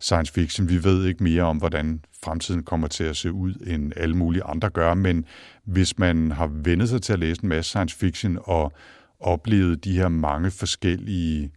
science 0.00 0.32
fiction. 0.32 0.68
Vi 0.68 0.84
ved 0.84 1.06
ikke 1.06 1.22
mere 1.22 1.42
om, 1.42 1.58
hvordan 1.58 2.04
fremtiden 2.24 2.62
kommer 2.62 2.88
til 2.88 3.04
at 3.04 3.16
se 3.16 3.32
ud, 3.32 3.54
end 3.66 3.92
alle 3.96 4.16
mulige 4.16 4.42
andre 4.42 4.70
gør, 4.70 4.94
men 4.94 5.24
hvis 5.64 5.98
man 5.98 6.30
har 6.30 6.46
vendet 6.46 6.88
sig 6.88 7.02
til 7.02 7.12
at 7.12 7.18
læse 7.18 7.42
en 7.42 7.48
masse 7.48 7.68
science 7.68 7.96
fiction 7.96 8.38
og 8.42 8.72
oplevet 9.20 9.84
de 9.84 9.92
her 9.92 10.08
mange 10.08 10.50
forskellige 10.50 11.52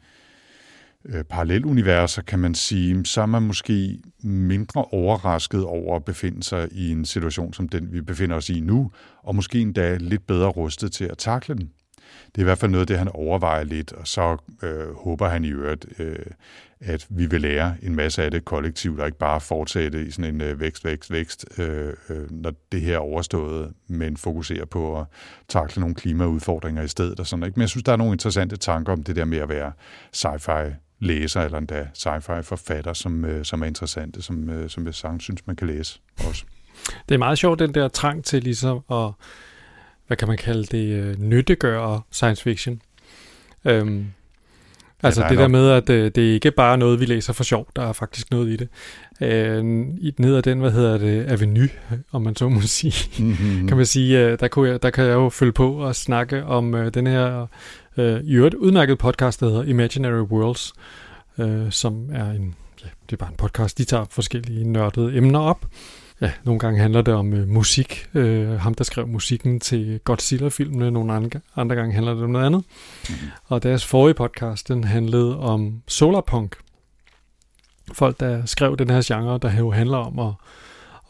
øh, 1.05 1.23
paralleluniverser, 1.23 2.21
kan 2.21 2.39
man 2.39 2.55
sige, 2.55 3.05
så 3.05 3.21
er 3.21 3.25
man 3.25 3.43
måske 3.43 3.99
mindre 4.23 4.85
overrasket 4.85 5.63
over 5.63 5.95
at 5.95 6.05
befinde 6.05 6.43
sig 6.43 6.67
i 6.71 6.91
en 6.91 7.05
situation 7.05 7.53
som 7.53 7.69
den, 7.69 7.93
vi 7.93 8.01
befinder 8.01 8.35
os 8.35 8.49
i 8.49 8.59
nu, 8.59 8.91
og 9.23 9.35
måske 9.35 9.59
endda 9.59 9.97
lidt 9.97 10.27
bedre 10.27 10.47
rustet 10.47 10.91
til 10.91 11.05
at 11.05 11.17
takle 11.17 11.55
den. 11.55 11.71
Det 12.25 12.37
er 12.37 12.41
i 12.41 12.43
hvert 12.43 12.57
fald 12.57 12.71
noget 12.71 12.81
af 12.81 12.87
det, 12.87 12.97
han 12.97 13.07
overvejer 13.07 13.63
lidt, 13.63 13.93
og 13.93 14.07
så 14.07 14.37
øh, 14.63 14.95
håber 14.95 15.27
han 15.29 15.45
i 15.45 15.49
øvrigt, 15.49 15.85
øh, 15.99 16.25
at 16.79 17.07
vi 17.09 17.25
vil 17.25 17.41
lære 17.41 17.75
en 17.81 17.95
masse 17.95 18.23
af 18.23 18.31
det 18.31 18.45
kollektivt, 18.45 18.99
og 18.99 19.05
ikke 19.05 19.17
bare 19.17 19.41
fortsætte 19.41 20.05
i 20.05 20.11
sådan 20.11 20.35
en 20.35 20.41
øh, 20.41 20.59
vækst, 20.59 20.85
vækst, 20.85 21.11
vækst, 21.11 21.45
øh, 21.57 21.93
øh, 22.09 22.31
når 22.31 22.53
det 22.71 22.81
her 22.81 22.95
er 22.95 22.99
overstået, 22.99 23.73
men 23.87 24.17
fokusere 24.17 24.65
på 24.65 24.99
at 24.99 25.05
takle 25.47 25.79
nogle 25.79 25.95
klimaudfordringer 25.95 26.83
i 26.83 26.87
stedet 26.87 27.19
og 27.19 27.27
sådan. 27.27 27.45
Ikke? 27.45 27.55
Men 27.55 27.61
jeg 27.61 27.69
synes, 27.69 27.83
der 27.83 27.91
er 27.91 27.97
nogle 27.97 28.13
interessante 28.13 28.57
tanker 28.57 28.93
om 28.93 29.03
det 29.03 29.15
der 29.15 29.25
med 29.25 29.37
at 29.37 29.49
være 29.49 29.71
sci-fi 30.15 30.73
læser, 31.01 31.41
eller 31.41 31.57
endda 31.57 31.87
sci-fi 31.93 32.41
forfatter, 32.41 32.93
som, 32.93 33.25
øh, 33.25 33.45
som 33.45 33.61
er 33.61 33.65
interessante, 33.65 34.21
som, 34.21 34.49
øh, 34.49 34.69
som 34.69 34.85
jeg 34.85 34.95
sagtens 34.95 35.23
synes, 35.23 35.47
man 35.47 35.55
kan 35.55 35.67
læse 35.67 35.99
også. 36.27 36.43
Det 37.09 37.15
er 37.15 37.19
meget 37.19 37.37
sjovt, 37.37 37.59
den 37.59 37.73
der 37.73 37.87
trang 37.87 38.23
til 38.23 38.43
ligesom 38.43 38.83
at, 38.91 39.11
hvad 40.07 40.17
kan 40.17 40.27
man 40.27 40.37
kalde 40.37 40.63
det, 40.63 40.93
øh, 40.93 41.19
nyttegøre 41.19 42.01
science 42.11 42.43
fiction. 42.43 42.81
Øhm, 43.65 44.05
altså 45.03 45.23
ja, 45.23 45.29
det 45.29 45.37
der 45.37 45.47
med, 45.47 45.69
at 45.69 45.89
øh, 45.89 46.11
det 46.15 46.29
er 46.29 46.33
ikke 46.33 46.51
bare 46.51 46.77
noget, 46.77 46.99
vi 46.99 47.05
læser 47.05 47.33
for 47.33 47.43
sjov, 47.43 47.67
der 47.75 47.81
er 47.81 47.93
faktisk 47.93 48.31
noget 48.31 48.49
i 48.49 48.55
det. 48.55 48.69
Øh, 49.21 49.63
ned 50.17 50.35
ad 50.35 50.41
den, 50.41 50.59
hvad 50.59 50.71
hedder 50.71 50.97
det, 50.97 51.31
avenue, 51.31 51.69
om 52.11 52.21
man 52.21 52.35
så 52.35 52.49
må 52.49 52.61
sige, 52.61 53.23
mm-hmm. 53.23 53.67
kan 53.67 53.77
man 53.77 53.85
sige, 53.85 54.19
øh, 54.19 54.39
der, 54.39 54.47
kunne 54.47 54.69
jeg, 54.69 54.83
der 54.83 54.89
kan 54.89 55.05
jeg 55.05 55.13
jo 55.13 55.29
følge 55.29 55.51
på 55.51 55.73
og 55.73 55.95
snakke 55.95 56.43
om 56.43 56.75
øh, 56.75 56.93
den 56.93 57.07
her 57.07 57.47
øh, 57.97 58.23
i 58.23 58.33
øvrigt 58.33 58.55
udmærket 58.55 58.97
podcast, 58.97 59.39
der 59.39 59.49
hedder 59.49 59.63
Imaginary 59.63 60.21
Worlds, 60.21 60.73
øh, 61.37 61.71
som 61.71 62.09
er 62.13 62.31
en, 62.31 62.55
ja, 62.83 62.87
det 63.05 63.13
er 63.13 63.17
bare 63.17 63.29
en 63.29 63.37
podcast, 63.37 63.77
de 63.77 63.83
tager 63.83 64.05
forskellige 64.09 64.71
nørdede 64.71 65.17
emner 65.17 65.39
op. 65.39 65.65
Ja, 66.21 66.31
nogle 66.43 66.59
gange 66.59 66.79
handler 66.79 67.01
det 67.01 67.13
om 67.13 67.33
øh, 67.33 67.47
musik. 67.47 68.07
Øh, 68.13 68.49
ham, 68.49 68.73
der 68.73 68.83
skrev 68.83 69.07
musikken 69.07 69.59
til 69.59 69.99
Godzilla-filmene. 70.03 70.91
Nogle 70.91 71.13
andre, 71.13 71.39
andre 71.55 71.75
gange 71.75 71.93
handler 71.93 72.13
det 72.13 72.23
om 72.23 72.29
noget 72.29 72.45
andet. 72.45 72.63
Mm. 73.09 73.15
Og 73.45 73.63
deres 73.63 73.85
forrige 73.85 74.13
podcast, 74.13 74.67
den 74.67 74.83
handlede 74.83 75.39
om 75.39 75.81
solarpunk. 75.87 76.55
Folk, 77.93 78.19
der 78.19 78.45
skrev 78.45 78.77
den 78.77 78.89
her 78.89 79.01
genre, 79.05 79.39
der 79.41 79.57
jo 79.57 79.71
handler 79.71 79.97
om 79.97 80.19
at, 80.19 80.33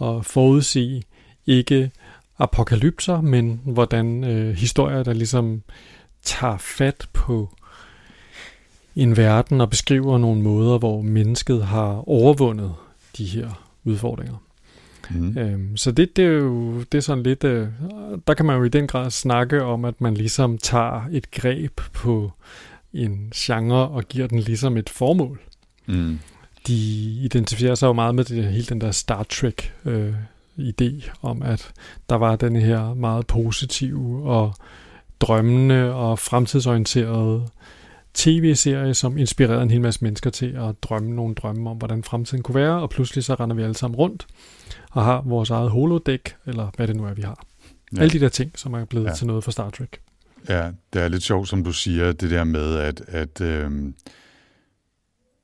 at 0.08 0.26
forudsige 0.26 1.04
ikke 1.46 1.92
apokalypser, 2.40 3.22
men 3.22 3.62
hvordan 3.64 4.24
øh, 4.24 4.56
historier, 4.56 5.04
der 5.04 5.14
ligesom 5.14 5.62
tager 6.24 6.58
fat 6.58 7.08
på 7.14 7.50
en 8.96 9.18
verden 9.18 9.62
og 9.62 9.70
beskriver 9.70 10.18
nogle 10.18 10.42
måder, 10.42 10.78
hvor 10.78 11.02
mennesket 11.02 11.66
har 11.66 12.10
overvundet 12.10 12.74
de 13.18 13.26
her 13.26 13.68
udfordringer. 13.84 14.36
Mm. 15.10 15.38
Øhm, 15.38 15.78
så 15.78 15.92
det, 15.92 16.16
det 16.16 16.26
er 16.26 16.30
jo 16.30 16.80
det 16.92 16.98
er 16.98 17.02
sådan 17.02 17.24
lidt, 17.24 17.44
øh, 17.44 17.68
der 18.28 18.34
kan 18.34 18.46
man 18.46 18.58
jo 18.58 18.64
i 18.64 18.70
den 18.70 18.88
grad 18.88 19.12
snakke 19.12 19.64
om, 19.64 19.86
at 19.86 20.02
man 20.02 20.14
ligesom 20.14 20.58
tager 20.58 21.02
et 21.12 21.32
greb 21.32 21.82
på 21.94 22.32
en 22.94 23.32
genre 23.36 23.88
og 23.88 24.04
giver 24.04 24.28
den 24.28 24.40
ligesom 24.40 24.78
et 24.78 24.90
formål. 24.90 25.40
Mm. 25.86 26.20
De 26.68 26.74
identificerer 27.24 27.76
sig 27.76 27.88
jo 27.88 27.94
meget 27.94 28.16
med 28.16 28.24
det, 28.24 28.44
hele 28.44 28.66
den 28.66 28.82
der 28.82 28.92
Star 28.92 29.24
Trek 29.24 29.74
øh, 29.86 30.14
idé 30.60 31.12
om, 31.22 31.42
at 31.42 31.72
der 32.10 32.16
var 32.16 32.36
den 32.36 32.56
her 32.56 32.94
meget 32.94 33.28
positive 33.28 34.24
og 34.24 34.54
drømmende 35.22 35.94
og 35.94 36.20
fremtidsorienterede 36.20 37.48
tv-serie, 38.14 38.94
som 38.94 39.18
inspirerede 39.18 39.64
en 39.64 39.72
hel 39.72 39.82
masse 39.82 40.04
mennesker 40.04 40.30
til 40.30 40.46
at 40.46 40.84
drømme 40.84 41.16
nogle 41.16 41.36
drømme 41.36 41.70
om, 41.70 41.78
hvordan 41.78 42.04
fremtiden 42.04 42.44
kunne 42.44 42.56
være, 42.56 42.82
og 42.82 42.90
pludselig 42.90 43.24
så 43.24 43.34
render 43.34 43.56
vi 43.56 43.64
alle 43.64 43.76
sammen 43.76 43.98
rundt 43.98 44.28
og 44.92 45.06
har 45.06 45.22
vores 45.22 45.50
eget 45.50 45.72
holodeck, 45.72 46.36
eller 46.46 46.72
hvad 46.76 46.88
det 46.88 46.96
nu 46.96 47.06
er, 47.06 47.14
vi 47.14 47.22
har. 47.22 47.44
Ja. 47.96 48.02
Alle 48.02 48.14
de 48.14 48.20
der 48.20 48.30
ting, 48.30 48.52
som 48.56 48.74
er 48.74 48.86
blevet 48.86 49.06
ja. 49.06 49.14
til 49.14 49.28
noget 49.28 49.44
for 49.44 49.52
Star 49.52 49.70
Trek. 49.70 50.02
Ja, 50.50 50.72
det 50.94 51.02
er 51.02 51.08
lidt 51.08 51.24
sjovt, 51.24 51.50
som 51.50 51.64
du 51.64 51.72
siger, 51.72 52.12
det 52.12 52.32
der 52.32 52.44
med, 52.44 52.76
at, 52.76 53.02
at 53.08 53.42
øhm, 53.42 53.96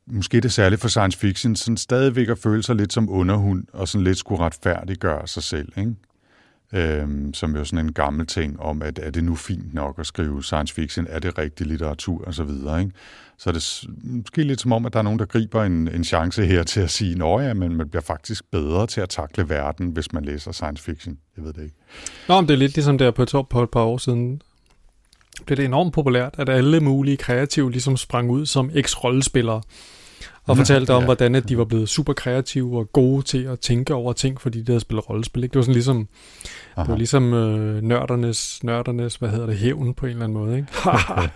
måske 0.07 0.39
det 0.39 0.51
særligt 0.51 0.81
for 0.81 0.87
science 0.87 1.17
fiction, 1.17 1.55
sådan 1.55 1.77
stadigvæk 1.77 2.29
at 2.29 2.37
føle 2.37 2.63
sig 2.63 2.75
lidt 2.75 2.93
som 2.93 3.09
underhund, 3.09 3.63
og 3.73 3.87
sådan 3.87 4.03
lidt 4.03 4.17
skulle 4.17 4.41
retfærdiggøre 4.41 5.27
sig 5.27 5.43
selv, 5.43 5.71
ikke? 5.77 5.95
Øh, 6.73 7.07
som 7.33 7.55
jo 7.55 7.65
sådan 7.65 7.85
en 7.85 7.93
gammel 7.93 8.27
ting 8.27 8.59
om, 8.59 8.81
at 8.81 8.99
er 8.99 9.11
det 9.11 9.23
nu 9.23 9.35
fint 9.35 9.73
nok 9.73 9.99
at 9.99 10.05
skrive 10.05 10.43
science 10.43 10.73
fiction, 10.73 11.07
er 11.09 11.19
det 11.19 11.37
rigtig 11.37 11.67
litteratur 11.67 12.25
og 12.25 12.33
så 12.33 12.43
videre. 12.43 12.79
Ikke? 12.79 12.91
Så 13.37 13.49
er 13.49 13.53
det 13.53 13.83
måske 14.03 14.43
lidt 14.43 14.61
som 14.61 14.71
om, 14.71 14.85
at 14.85 14.93
der 14.93 14.99
er 14.99 15.03
nogen, 15.03 15.19
der 15.19 15.25
griber 15.25 15.63
en, 15.63 15.87
en 15.87 16.03
chance 16.03 16.45
her 16.45 16.63
til 16.63 16.79
at 16.81 16.89
sige, 16.89 17.15
nå 17.15 17.39
ja, 17.39 17.53
men 17.53 17.75
man 17.75 17.89
bliver 17.89 18.03
faktisk 18.03 18.43
bedre 18.51 18.87
til 18.87 19.01
at 19.01 19.09
takle 19.09 19.49
verden, 19.49 19.87
hvis 19.87 20.13
man 20.13 20.25
læser 20.25 20.51
science 20.51 20.83
fiction. 20.83 21.17
Jeg 21.37 21.45
ved 21.45 21.53
det 21.53 21.63
ikke. 21.63 21.75
Nå, 22.27 22.41
men 22.41 22.47
det 22.47 22.53
er 22.53 22.57
lidt 22.57 22.75
ligesom 22.75 22.97
der 22.97 23.11
på 23.11 23.23
et, 23.23 23.31
på 23.49 23.63
et 23.63 23.69
par 23.69 23.83
år 23.83 23.97
siden, 23.97 24.41
blev 25.45 25.57
det 25.57 25.65
enormt 25.65 25.93
populært, 25.93 26.35
at 26.37 26.49
alle 26.49 26.79
mulige 26.79 27.17
kreative 27.17 27.71
ligesom 27.71 27.97
sprang 27.97 28.29
ud 28.29 28.45
som 28.45 28.71
eks-rollespillere 28.73 29.61
og 30.47 30.57
fortalte 30.57 30.93
om, 30.93 31.01
ja. 31.01 31.05
hvordan 31.05 31.35
at 31.35 31.49
de 31.49 31.57
var 31.57 31.65
blevet 31.65 31.89
super 31.89 32.13
kreative 32.13 32.77
og 32.77 32.91
gode 32.91 33.21
til 33.21 33.43
at 33.43 33.59
tænke 33.59 33.93
over 33.93 34.13
ting, 34.13 34.41
fordi 34.41 34.61
de 34.61 34.71
havde 34.71 34.79
spillet 34.79 35.09
rollespil. 35.09 35.43
Ikke? 35.43 35.53
Det 35.53 35.57
var 35.57 35.63
sådan 35.63 35.73
ligesom, 35.73 36.07
det 36.77 36.87
var 36.87 36.95
ligesom 36.95 37.33
øh, 37.33 37.81
nørdernes, 37.81 38.63
nørdernes, 38.63 39.15
hvad 39.15 39.29
hedder 39.29 39.45
det, 39.45 39.57
hævn 39.57 39.93
på 39.93 40.05
en 40.05 40.11
eller 40.11 40.23
anden 40.23 40.37
måde. 40.37 40.57
Ikke? 40.57 40.67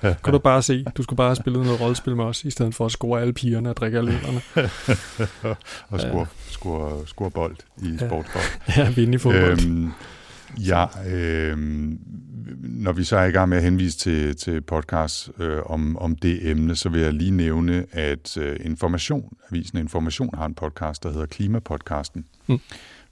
kan 0.24 0.34
du 0.34 0.40
bare 0.40 0.62
se, 0.62 0.86
du 0.98 1.04
skulle 1.04 1.18
bare 1.18 1.28
have 1.28 1.36
spillet 1.36 1.66
noget 1.66 1.82
rollespil 1.82 2.16
med 2.16 2.26
os, 2.26 2.44
i 2.44 2.52
stedet 2.52 2.76
for 2.76 2.86
at 2.86 2.92
score 2.92 3.22
alle 3.22 3.34
pigerne 3.34 3.70
og 3.70 3.78
drikke 3.78 3.98
alle 3.98 4.12
ølerne. 4.12 4.42
og 5.90 6.00
score, 6.00 6.20
ja. 6.20 6.26
score, 6.50 7.08
score 7.08 7.32
bold 7.32 7.56
i 7.78 7.98
sportsbold. 7.98 8.44
Ja, 8.78 8.90
vinde 8.90 9.16
i 9.16 9.18
fodbold. 9.18 9.66
Øhm, 9.66 9.92
Ja, 10.60 10.86
øh, 11.08 11.58
når 12.64 12.92
vi 12.92 13.04
så 13.04 13.18
er 13.18 13.26
i 13.26 13.32
gang 13.32 13.50
med 13.50 13.58
at 13.58 13.64
henvise 13.64 13.98
til, 13.98 14.36
til 14.36 14.62
podcast 14.62 15.32
øh, 15.40 15.60
om, 15.66 15.98
om 15.98 16.16
det 16.16 16.50
emne, 16.50 16.76
så 16.76 16.90
vil 16.90 17.02
jeg 17.02 17.14
lige 17.14 17.32
nævne, 17.32 17.86
at 17.92 18.38
øh, 18.38 18.60
Information, 18.62 19.38
avisen 19.50 19.78
Information 19.78 20.30
har 20.34 20.46
en 20.46 20.56
podcast, 20.56 21.04
der 21.04 21.12
hedder 21.12 21.26
Klimapodcasten, 21.26 22.26
mm. 22.48 22.60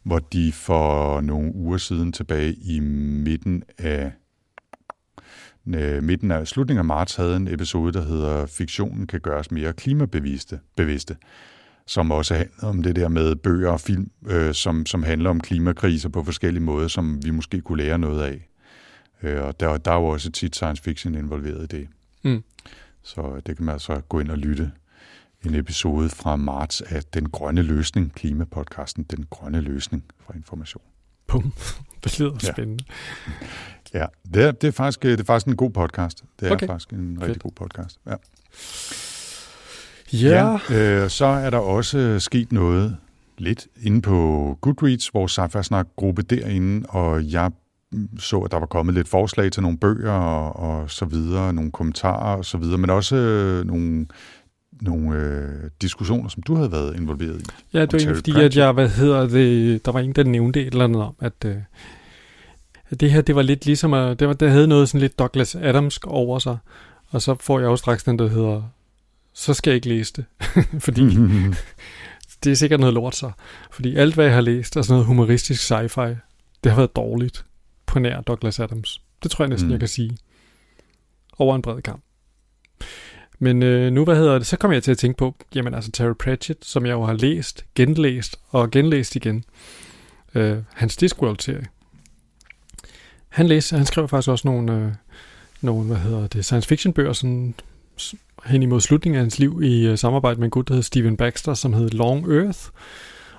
hvor 0.03 0.19
de 0.19 0.51
for 0.51 1.22
nogle 1.22 1.55
uger 1.55 1.77
siden 1.77 2.12
tilbage 2.12 2.53
i 2.53 2.79
midten 2.79 3.63
af 3.77 4.12
midten 6.01 6.31
af 6.31 6.48
slutningen 6.48 6.79
af 6.79 6.86
marts 6.86 7.15
havde 7.15 7.36
en 7.36 7.48
episode, 7.48 7.93
der 7.93 8.05
hedder 8.05 8.46
Fiktionen 8.46 9.08
kan 9.08 9.19
gøres 9.19 9.51
mere 9.51 9.74
klimabevidste, 9.74 10.60
bevidste, 10.77 11.15
som 11.89 12.12
også 12.12 12.36
handler 12.36 12.67
om 12.67 12.84
det 12.84 12.96
der 12.96 13.08
med 13.08 13.36
bøger 13.36 13.72
og 13.72 13.79
film, 13.79 14.12
øh, 14.27 14.53
som, 14.53 14.86
som 14.86 15.03
handler 15.03 15.29
om 15.29 15.41
klimakriser 15.41 16.10
på 16.10 16.24
forskellige 16.24 16.63
måder, 16.63 16.88
som 16.88 17.25
vi 17.25 17.31
måske 17.31 17.62
kunne 17.62 17.84
lære 17.84 18.00
noget 18.00 18.24
af. 18.24 18.50
Øh, 19.24 19.43
og 19.43 19.60
der, 19.60 19.77
der 19.77 19.91
er 19.91 19.96
jo 19.96 20.05
også 20.05 20.31
tit 20.31 20.55
science 20.55 20.84
fiction 20.84 21.15
involveret 21.15 21.74
i 21.74 21.77
det. 21.77 21.88
Mm. 22.24 22.43
Så 23.03 23.41
det 23.46 23.58
kan 23.58 23.65
man 23.65 23.74
altså 23.74 24.01
gå 24.10 24.19
ind 24.19 24.31
og 24.31 24.38
lytte 24.38 24.72
en 25.46 25.55
episode 25.55 26.10
fra 26.10 26.36
marts 26.36 26.81
af 26.81 27.03
Den 27.03 27.29
Grønne 27.29 27.62
Løsning, 27.62 28.13
klimapodcasten 28.13 29.03
Den 29.03 29.25
Grønne 29.29 29.62
Løsning 29.62 30.03
fra 30.25 30.34
Information. 30.36 30.84
Bum. 31.27 31.53
Det 32.03 32.19
lyder 32.19 32.38
ja. 32.43 32.51
spændende. 32.51 32.84
Ja, 33.93 34.05
det 34.34 34.43
er, 34.43 34.51
det, 34.51 34.67
er 34.67 34.72
faktisk, 34.72 35.03
det 35.03 35.19
er 35.19 35.24
faktisk 35.24 35.48
en 35.48 35.55
god 35.55 35.72
podcast. 35.72 36.24
Det 36.39 36.48
er 36.48 36.53
okay. 36.53 36.67
faktisk 36.67 36.89
en 36.89 37.17
rigtig 37.22 37.27
Fedt. 37.27 37.43
god 37.43 37.51
podcast. 37.51 38.00
Ja. 38.08 38.15
Ja. 40.13 40.57
ja 40.69 41.03
øh, 41.03 41.09
så 41.09 41.25
er 41.25 41.49
der 41.49 41.57
også 41.57 42.19
sket 42.19 42.51
noget 42.51 42.97
lidt 43.37 43.67
inde 43.83 44.01
på 44.01 44.57
Goodreads, 44.61 45.13
vores 45.13 45.31
sci 45.31 45.73
gruppe 45.95 46.21
derinde, 46.21 46.85
og 46.89 47.23
jeg 47.23 47.51
så, 48.19 48.39
at 48.39 48.51
der 48.51 48.59
var 48.59 48.65
kommet 48.65 48.95
lidt 48.95 49.07
forslag 49.07 49.51
til 49.51 49.61
nogle 49.63 49.77
bøger 49.77 50.11
og, 50.11 50.55
og 50.55 50.91
så 50.91 51.05
videre, 51.05 51.53
nogle 51.53 51.71
kommentarer 51.71 52.37
og 52.37 52.45
så 52.45 52.57
videre, 52.57 52.77
men 52.77 52.89
også 52.89 53.15
øh, 53.15 53.65
nogle, 53.65 54.05
nogle 54.81 55.15
øh, 55.15 55.69
diskussioner, 55.81 56.29
som 56.29 56.43
du 56.43 56.55
havde 56.55 56.71
været 56.71 56.95
involveret 56.95 57.41
i. 57.41 57.45
Ja, 57.73 57.81
det 57.81 57.93
var 57.93 57.99
egentlig 57.99 58.15
fordi, 58.15 58.43
at 58.43 58.57
jeg, 58.57 58.71
hvad 58.71 58.89
hedder 58.89 59.27
det, 59.27 59.85
der 59.85 59.91
var 59.91 59.99
en, 59.99 60.13
der 60.13 60.23
nævnte 60.23 60.61
et 60.61 60.67
eller 60.67 60.83
andet 60.83 61.01
om, 61.01 61.15
at, 61.19 61.33
øh, 61.45 61.55
at 62.89 62.99
det 62.99 63.11
her, 63.11 63.21
det 63.21 63.35
var 63.35 63.41
lidt 63.41 63.65
ligesom, 63.65 63.93
at 63.93 64.19
det, 64.19 64.27
var, 64.27 64.33
det 64.33 64.51
havde 64.51 64.67
noget 64.67 64.89
sådan 64.89 65.01
lidt 65.01 65.19
Douglas 65.19 65.55
Adamsk 65.55 66.07
over 66.07 66.39
sig, 66.39 66.57
og 67.09 67.21
så 67.21 67.35
får 67.39 67.59
jeg 67.59 67.65
jo 67.65 67.75
straks 67.75 68.03
den, 68.03 68.19
der 68.19 68.27
hedder 68.27 68.61
så 69.39 69.53
skal 69.53 69.72
jeg 69.72 69.75
ikke 69.75 69.89
læse 69.89 70.13
det. 70.13 70.25
Fordi 70.86 71.01
det 72.43 72.51
er 72.51 72.55
sikkert 72.55 72.79
noget 72.79 72.93
lort 72.93 73.15
så. 73.15 73.31
Fordi 73.72 73.96
alt, 73.96 74.13
hvad 74.13 74.25
jeg 74.25 74.34
har 74.34 74.41
læst, 74.41 74.77
er 74.77 74.81
sådan 74.81 74.93
noget 74.93 75.05
humoristisk 75.05 75.72
sci-fi. 75.72 76.15
Det 76.63 76.72
har 76.72 76.75
været 76.75 76.96
dårligt 76.96 77.46
på 77.86 78.00
nær 78.00 78.22
Douglas 78.22 78.60
Adams. 78.60 79.01
Det 79.24 79.31
tror 79.31 79.43
jeg 79.43 79.50
næsten, 79.50 79.67
mm. 79.67 79.72
jeg 79.72 79.79
kan 79.79 79.88
sige. 79.88 80.17
Over 81.38 81.55
en 81.55 81.62
bred 81.62 81.81
kamp. 81.81 82.03
Men 83.39 83.63
øh, 83.63 83.91
nu, 83.91 84.03
hvad 84.03 84.15
hedder 84.15 84.38
det, 84.38 84.48
så 84.48 84.58
kommer 84.58 84.75
jeg 84.75 84.84
til 84.84 84.91
at 84.91 84.98
tænke 84.98 85.17
på, 85.17 85.36
jamen 85.55 85.74
altså 85.74 85.91
Terry 85.91 86.13
Pratchett, 86.19 86.65
som 86.65 86.86
jeg 86.86 86.91
jo 86.91 87.05
har 87.05 87.13
læst, 87.13 87.65
genlæst 87.75 88.39
og 88.50 88.72
genlæst 88.72 89.15
igen. 89.15 89.43
Øh, 90.36 90.58
hans 90.74 90.98
Discworld-serie. 90.98 91.65
Han 93.29 93.48
læser, 93.48 93.77
han 93.77 93.86
skrev 93.86 94.08
faktisk 94.08 94.29
også 94.29 94.48
nogle, 94.48 94.74
øh, 94.74 94.91
nogle 95.62 95.88
hvad 95.88 95.98
hedder 95.98 96.27
det, 96.27 96.46
science 96.46 96.67
fiction 96.67 96.93
bøger, 96.93 97.13
sådan 97.13 97.53
hen 98.46 98.63
imod 98.63 98.81
slutningen 98.81 99.17
af 99.17 99.22
hans 99.24 99.39
liv 99.39 99.62
i 99.63 99.91
uh, 99.91 99.98
samarbejde 99.98 100.39
med 100.39 100.46
en 100.46 100.51
gut, 100.51 100.67
der 100.67 100.74
hed 100.74 100.84
Steven 100.84 101.17
Baxter, 101.17 101.53
som 101.53 101.74
hed 101.74 101.89
Long 101.89 102.34
Earth. 102.34 102.60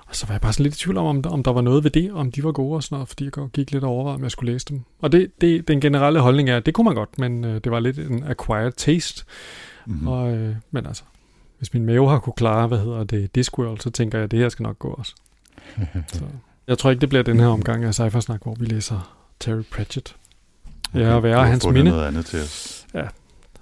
Og 0.07 0.15
så 0.15 0.27
var 0.27 0.33
jeg 0.33 0.41
bare 0.41 0.53
sådan 0.53 0.63
lidt 0.63 0.75
i 0.75 0.79
tvivl 0.79 0.97
om, 0.97 1.05
om, 1.05 1.23
om 1.25 1.43
der 1.43 1.51
var 1.51 1.61
noget 1.61 1.83
ved 1.83 1.91
det, 1.91 2.11
om 2.11 2.31
de 2.31 2.43
var 2.43 2.51
gode 2.51 2.75
og 2.75 2.83
sådan 2.83 2.95
noget, 2.95 3.07
fordi 3.07 3.29
jeg 3.35 3.49
gik 3.53 3.71
lidt 3.71 3.83
over, 3.83 4.13
om 4.13 4.23
jeg 4.23 4.31
skulle 4.31 4.53
læse 4.53 4.65
dem. 4.69 4.81
Og 4.99 5.11
det, 5.11 5.31
det, 5.41 5.67
den 5.67 5.81
generelle 5.81 6.19
holdning 6.19 6.49
er, 6.49 6.57
at 6.57 6.65
det 6.65 6.73
kunne 6.73 6.85
man 6.85 6.95
godt, 6.95 7.19
men 7.19 7.45
uh, 7.45 7.51
det 7.51 7.71
var 7.71 7.79
lidt 7.79 7.99
en 7.99 8.23
acquired 8.23 8.71
taste. 8.71 9.23
Mm-hmm. 9.85 10.07
Og, 10.07 10.33
uh, 10.33 10.49
men 10.71 10.85
altså, 10.85 11.03
hvis 11.57 11.73
min 11.73 11.85
mave 11.85 12.09
har 12.09 12.19
kunne 12.19 12.33
klare, 12.33 12.67
hvad 12.67 12.79
hedder 12.79 13.03
det, 13.03 13.35
Discworld, 13.35 13.79
så 13.79 13.89
tænker 13.89 14.17
jeg, 14.17 14.23
at 14.23 14.31
det 14.31 14.39
her 14.39 14.49
skal 14.49 14.63
nok 14.63 14.79
gå 14.79 14.87
også. 14.87 15.15
så 16.13 16.23
jeg 16.67 16.77
tror 16.77 16.89
ikke, 16.89 17.01
det 17.01 17.09
bliver 17.09 17.23
den 17.23 17.39
her 17.39 17.47
omgang 17.47 17.83
af 17.83 17.93
sci 17.93 18.21
snak 18.21 18.43
hvor 18.43 18.55
vi 18.59 18.65
læser 18.65 19.15
Terry 19.39 19.61
Pratchett. 19.71 20.15
Okay, 20.89 20.99
ja, 20.99 21.13
og 21.13 21.23
være 21.23 21.47
hans 21.47 21.67
minde. 21.67 21.91
noget 21.91 22.07
andet 22.07 22.25
til 22.25 22.39
os. 22.39 22.87
Ja, 22.93 23.07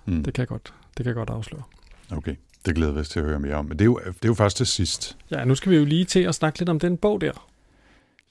mm. 0.05 0.23
det 0.23 0.33
kan 0.33 0.41
jeg 0.41 0.47
godt. 0.47 0.73
Det 0.99 1.05
kan 1.05 1.09
jeg 1.09 1.15
godt 1.15 1.29
afsløre. 1.29 1.63
Okay, 2.11 2.35
det 2.65 2.75
glæder 2.75 2.91
vi 2.91 2.99
os 2.99 3.09
til 3.09 3.19
at 3.19 3.25
høre 3.25 3.39
mere 3.39 3.55
om. 3.55 3.65
Men 3.65 3.79
det 3.79 3.81
er 3.81 3.85
jo, 3.85 3.99
det 4.05 4.25
er 4.25 4.27
jo 4.27 4.33
først 4.33 4.57
til 4.57 4.65
sidst. 4.65 5.17
Ja, 5.31 5.45
nu 5.45 5.55
skal 5.55 5.71
vi 5.71 5.77
jo 5.77 5.85
lige 5.85 6.05
til 6.05 6.19
at 6.19 6.35
snakke 6.35 6.59
lidt 6.59 6.69
om 6.69 6.79
den 6.79 6.97
bog 6.97 7.21
der. 7.21 7.47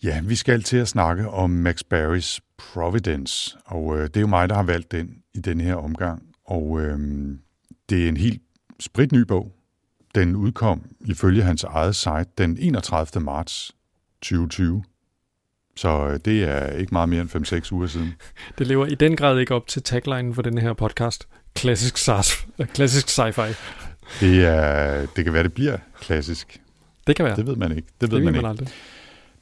Ja, 0.02 0.20
vi 0.25 0.34
skal 0.34 0.62
til 0.62 0.76
at 0.76 0.88
snakke 0.88 1.28
om 1.28 1.50
Max 1.50 1.82
Barrys 1.90 2.40
Providence, 2.58 3.56
og 3.64 3.96
øh, 3.96 4.02
det 4.02 4.16
er 4.16 4.20
jo 4.20 4.26
mig, 4.26 4.48
der 4.48 4.54
har 4.54 4.62
valgt 4.62 4.92
den 4.92 5.18
i 5.34 5.40
den 5.40 5.60
her 5.60 5.75
omgang. 5.75 6.22
Og 6.44 6.80
øh, 6.80 6.98
det 7.88 8.04
er 8.04 8.08
en 8.08 8.16
helt 8.16 8.42
spritny 8.80 9.20
bog. 9.20 9.52
Den 10.14 10.37
udkom 10.37 10.82
ifølge 11.00 11.42
hans 11.42 11.64
eget 11.64 11.96
site 11.96 12.26
den 12.38 12.58
31. 12.60 13.25
marts 13.25 13.76
2020. 14.22 14.84
Så 15.76 16.08
øh, 16.08 16.20
det 16.25 16.44
er 16.44 16.66
ikke 16.66 16.94
meget 16.94 17.08
mere 17.08 17.20
end 17.20 17.68
5-6 17.68 17.72
uger 17.72 17.87
siden. 17.87 18.14
Det 18.58 18.66
lever 18.66 18.87
i 18.87 18.94
den 18.94 19.16
grad 19.16 19.38
ikke 19.38 19.54
op 19.54 19.66
til 19.66 19.82
taglinen 19.82 20.34
for 20.34 20.42
den 20.42 20.58
her 20.58 20.72
podcast. 20.72 21.28
Klassisk, 21.55 21.95
klassisk 22.75 23.09
sci-fi. 23.09 23.55
Det, 24.21 24.45
er, 24.45 25.07
det 25.17 25.25
kan 25.25 25.33
være, 25.33 25.43
det 25.43 25.52
bliver 25.52 25.78
klassisk. 26.00 26.61
Det 27.07 27.17
kan 27.17 27.25
være. 27.25 27.37
Det 27.37 27.47
ved 27.47 27.57
man 27.57 27.76
ikke. 27.76 27.88
Det 28.00 28.11
ved 28.11 28.17
det 28.17 28.25
man, 28.25 28.33
man 28.33 28.40
ikke. 28.40 28.49
Aldrig. 28.49 28.69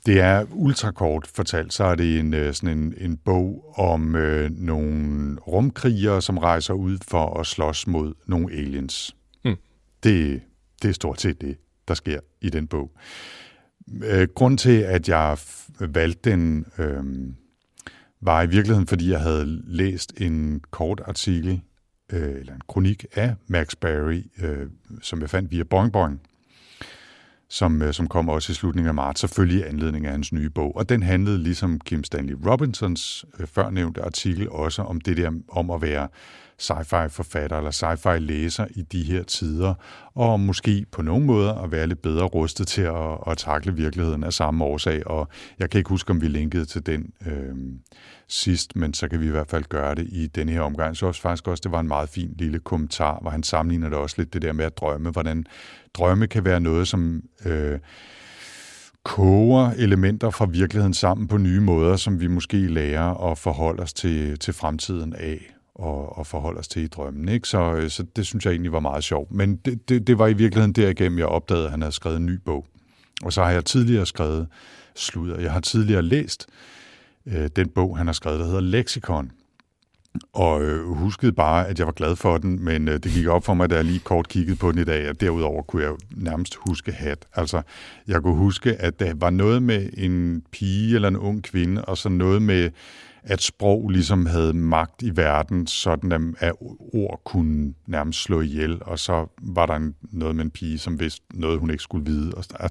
Det 0.06 0.20
er 0.20 0.44
ultrakort 0.50 1.26
fortalt, 1.34 1.72
så 1.72 1.84
er 1.84 1.94
det 1.94 2.18
en, 2.18 2.34
øh, 2.34 2.54
sådan 2.54 2.78
en, 2.78 2.94
en 2.98 3.16
bog 3.16 3.74
om 3.78 4.16
øh, 4.16 4.50
nogle 4.50 5.36
rumkrigere, 5.40 6.22
som 6.22 6.38
rejser 6.38 6.74
ud 6.74 6.98
for 7.08 7.40
at 7.40 7.46
slås 7.46 7.86
mod 7.86 8.14
nogle 8.26 8.52
aliens. 8.52 9.16
Mm. 9.44 9.56
Det, 10.02 10.42
det 10.82 10.88
er 10.88 10.92
stort 10.92 11.20
set 11.20 11.40
det, 11.40 11.56
der 11.88 11.94
sker 11.94 12.20
i 12.40 12.50
den 12.50 12.66
bog. 12.66 12.90
Øh, 14.04 14.28
grund 14.34 14.58
til, 14.58 14.78
at 14.78 15.08
jeg 15.08 15.38
valgte 15.80 16.30
den, 16.30 16.66
øh, 16.78 17.04
var 18.20 18.42
i 18.42 18.46
virkeligheden, 18.46 18.86
fordi 18.86 19.10
jeg 19.10 19.20
havde 19.20 19.62
læst 19.66 20.12
en 20.20 20.60
kort 20.70 21.02
artikel, 21.06 21.60
øh, 22.12 22.40
eller 22.40 22.54
en 22.54 22.60
kronik 22.68 23.04
af 23.14 23.34
Max 23.46 23.76
Barry, 23.80 24.22
øh, 24.42 24.66
som 25.02 25.20
jeg 25.20 25.30
fandt 25.30 25.50
via 25.50 25.62
Boing 25.62 25.92
Boing, 25.92 26.20
som, 27.48 27.82
øh, 27.82 27.94
som 27.94 28.08
kom 28.08 28.28
også 28.28 28.52
i 28.52 28.54
slutningen 28.54 28.88
af 28.88 28.94
marts, 28.94 29.20
selvfølgelig 29.20 29.60
i 29.60 29.68
anledning 29.68 30.06
af 30.06 30.12
hans 30.12 30.32
nye 30.32 30.50
bog. 30.50 30.76
Og 30.76 30.88
den 30.88 31.02
handlede, 31.02 31.38
ligesom 31.38 31.80
Kim 31.80 32.04
Stanley 32.04 32.34
Robinsons 32.46 33.24
øh, 33.40 33.46
førnævnte 33.46 34.02
artikel, 34.02 34.50
også 34.50 34.82
om 34.82 35.00
det 35.00 35.16
der 35.16 35.32
om 35.48 35.70
at 35.70 35.82
være 35.82 36.02
øh, 36.02 36.08
sci-fi-forfatter 36.58 37.56
eller 37.56 37.70
sci-fi 37.70 38.18
læser 38.18 38.66
i 38.70 38.82
de 38.82 39.02
her 39.02 39.22
tider, 39.22 39.74
og 40.14 40.40
måske 40.40 40.86
på 40.92 41.02
nogle 41.02 41.26
måder 41.26 41.54
at 41.54 41.72
være 41.72 41.86
lidt 41.86 42.02
bedre 42.02 42.24
rustet 42.24 42.66
til 42.68 42.82
at, 42.82 43.18
at 43.26 43.38
takle 43.38 43.74
virkeligheden 43.74 44.24
af 44.24 44.32
samme 44.32 44.64
årsag. 44.64 45.06
Og 45.06 45.28
jeg 45.58 45.70
kan 45.70 45.78
ikke 45.78 45.90
huske, 45.90 46.10
om 46.10 46.20
vi 46.20 46.28
linkede 46.28 46.64
til 46.64 46.86
den 46.86 47.12
øh, 47.26 47.54
sidst, 48.28 48.76
men 48.76 48.94
så 48.94 49.08
kan 49.08 49.20
vi 49.20 49.26
i 49.26 49.30
hvert 49.30 49.50
fald 49.50 49.64
gøre 49.64 49.94
det 49.94 50.06
i 50.08 50.26
denne 50.26 50.52
her 50.52 50.60
omgang. 50.60 50.96
Så 50.96 51.06
også 51.06 51.20
faktisk 51.20 51.48
også, 51.48 51.60
det 51.64 51.72
var 51.72 51.80
en 51.80 51.88
meget 51.88 52.08
fin 52.08 52.34
lille 52.38 52.58
kommentar, 52.58 53.18
hvor 53.20 53.30
han 53.30 53.42
sammenligner 53.42 53.88
det 53.88 53.98
også 53.98 54.14
lidt 54.18 54.32
det 54.32 54.42
der 54.42 54.52
med 54.52 54.64
at 54.64 54.78
drømme, 54.78 55.10
hvordan 55.10 55.44
drømme 55.94 56.26
kan 56.26 56.44
være 56.44 56.60
noget, 56.60 56.88
som... 56.88 57.22
Øh, 57.44 57.78
koger 59.04 59.70
elementer 59.70 60.30
fra 60.30 60.46
virkeligheden 60.46 60.94
sammen 60.94 61.28
på 61.28 61.38
nye 61.38 61.60
måder, 61.60 61.96
som 61.96 62.20
vi 62.20 62.26
måske 62.26 62.56
lærer 62.56 63.30
at 63.30 63.38
forholde 63.38 63.82
os 63.82 63.92
til, 63.92 64.38
til 64.38 64.54
fremtiden 64.54 65.12
af 65.12 65.55
og, 65.78 66.18
og 66.18 66.26
forholde 66.26 66.58
os 66.58 66.68
til 66.68 66.82
i 66.82 66.86
drømmen. 66.86 67.28
Ikke? 67.28 67.48
Så, 67.48 67.74
øh, 67.74 67.90
så 67.90 68.04
det 68.16 68.26
synes 68.26 68.44
jeg 68.44 68.50
egentlig 68.50 68.72
var 68.72 68.80
meget 68.80 69.04
sjovt. 69.04 69.32
Men 69.32 69.56
det, 69.56 69.88
det, 69.88 70.06
det 70.06 70.18
var 70.18 70.26
i 70.26 70.32
virkeligheden 70.32 70.72
derigennem, 70.72 71.18
jeg 71.18 71.26
opdagede, 71.26 71.64
at 71.64 71.70
han 71.70 71.82
havde 71.82 71.94
skrevet 71.94 72.16
en 72.16 72.26
ny 72.26 72.38
bog. 72.44 72.66
Og 73.22 73.32
så 73.32 73.42
har 73.42 73.50
jeg 73.50 73.64
tidligere 73.64 74.06
skrevet 74.06 74.48
sludder. 74.94 75.40
Jeg 75.40 75.52
har 75.52 75.60
tidligere 75.60 76.02
læst 76.02 76.46
øh, 77.26 77.48
den 77.56 77.68
bog, 77.68 77.98
han 77.98 78.06
har 78.06 78.14
skrevet, 78.14 78.40
der 78.40 78.46
hedder 78.46 78.60
Lexikon. 78.60 79.30
Og 80.32 80.62
øh, 80.62 80.86
huskede 80.86 81.32
bare, 81.32 81.68
at 81.68 81.78
jeg 81.78 81.86
var 81.86 81.92
glad 81.92 82.16
for 82.16 82.38
den, 82.38 82.64
men 82.64 82.88
øh, 82.88 82.94
det 82.94 83.12
gik 83.12 83.26
op 83.26 83.44
for 83.44 83.54
mig, 83.54 83.70
da 83.70 83.74
jeg 83.74 83.84
lige 83.84 83.98
kort 83.98 84.28
kiggede 84.28 84.56
på 84.56 84.72
den 84.72 84.78
i 84.78 84.84
dag, 84.84 85.08
og 85.08 85.20
derudover 85.20 85.62
kunne 85.62 85.82
jeg 85.82 85.92
nærmest 86.10 86.56
huske 86.56 86.92
hat. 86.92 87.26
Altså, 87.34 87.62
jeg 88.06 88.22
kunne 88.22 88.36
huske, 88.36 88.76
at 88.76 89.00
der 89.00 89.14
var 89.14 89.30
noget 89.30 89.62
med 89.62 89.88
en 89.96 90.42
pige 90.52 90.94
eller 90.94 91.08
en 91.08 91.16
ung 91.16 91.42
kvinde, 91.42 91.84
og 91.84 91.98
så 91.98 92.08
noget 92.08 92.42
med 92.42 92.70
at 93.28 93.42
sprog 93.42 93.88
ligesom 93.88 94.26
havde 94.26 94.52
magt 94.52 95.02
i 95.02 95.16
verden, 95.16 95.66
sådan 95.66 96.34
at 96.38 96.52
ord 96.94 97.20
kunne 97.24 97.74
nærmest 97.86 98.22
slå 98.22 98.40
ihjel, 98.40 98.78
og 98.80 98.98
så 98.98 99.26
var 99.42 99.66
der 99.66 99.92
noget 100.02 100.36
med 100.36 100.44
en 100.44 100.50
pige, 100.50 100.78
som 100.78 101.00
vidste 101.00 101.22
noget, 101.34 101.60
hun 101.60 101.70
ikke 101.70 101.82
skulle 101.82 102.04
vide. 102.04 102.32
Og 102.34 102.70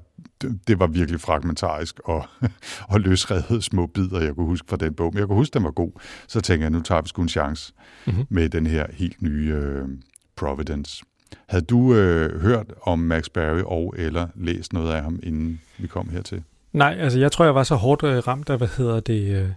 det 0.68 0.78
var 0.78 0.86
virkelig 0.86 1.20
fragmentarisk 1.20 2.00
og, 2.04 2.24
og 2.92 3.00
løsredet 3.00 3.64
små 3.64 3.86
bidder, 3.86 4.20
jeg 4.20 4.34
kunne 4.34 4.46
huske 4.46 4.68
fra 4.68 4.76
den 4.76 4.94
bog. 4.94 5.10
Men 5.12 5.18
jeg 5.18 5.26
kunne 5.26 5.36
huske, 5.36 5.54
den 5.54 5.64
var 5.64 5.70
god. 5.70 5.92
Så 6.28 6.40
tænkte 6.40 6.62
jeg, 6.62 6.70
nu 6.70 6.80
tager 6.80 7.02
vi 7.02 7.08
sgu 7.08 7.22
en 7.22 7.28
chance 7.28 7.72
mm-hmm. 8.06 8.26
med 8.28 8.48
den 8.48 8.66
her 8.66 8.86
helt 8.92 9.22
nye 9.22 9.56
uh, 9.56 9.88
Providence. 10.36 11.04
Havde 11.48 11.64
du 11.64 11.78
uh, 11.78 12.40
hørt 12.42 12.66
om 12.82 12.98
Max 12.98 13.28
Barry 13.28 13.62
og 13.64 13.94
eller 13.98 14.26
læst 14.34 14.72
noget 14.72 14.92
af 14.92 15.02
ham, 15.02 15.20
inden 15.22 15.60
vi 15.78 15.86
kom 15.86 16.08
hertil? 16.08 16.42
Nej, 16.72 16.96
altså 16.98 17.18
jeg 17.18 17.32
tror, 17.32 17.44
jeg 17.44 17.54
var 17.54 17.62
så 17.62 17.74
hårdt 17.74 18.02
uh, 18.02 18.28
ramt 18.28 18.50
af, 18.50 18.58
hvad 18.58 18.68
hedder 18.76 19.00
det... 19.00 19.42
Uh 19.42 19.50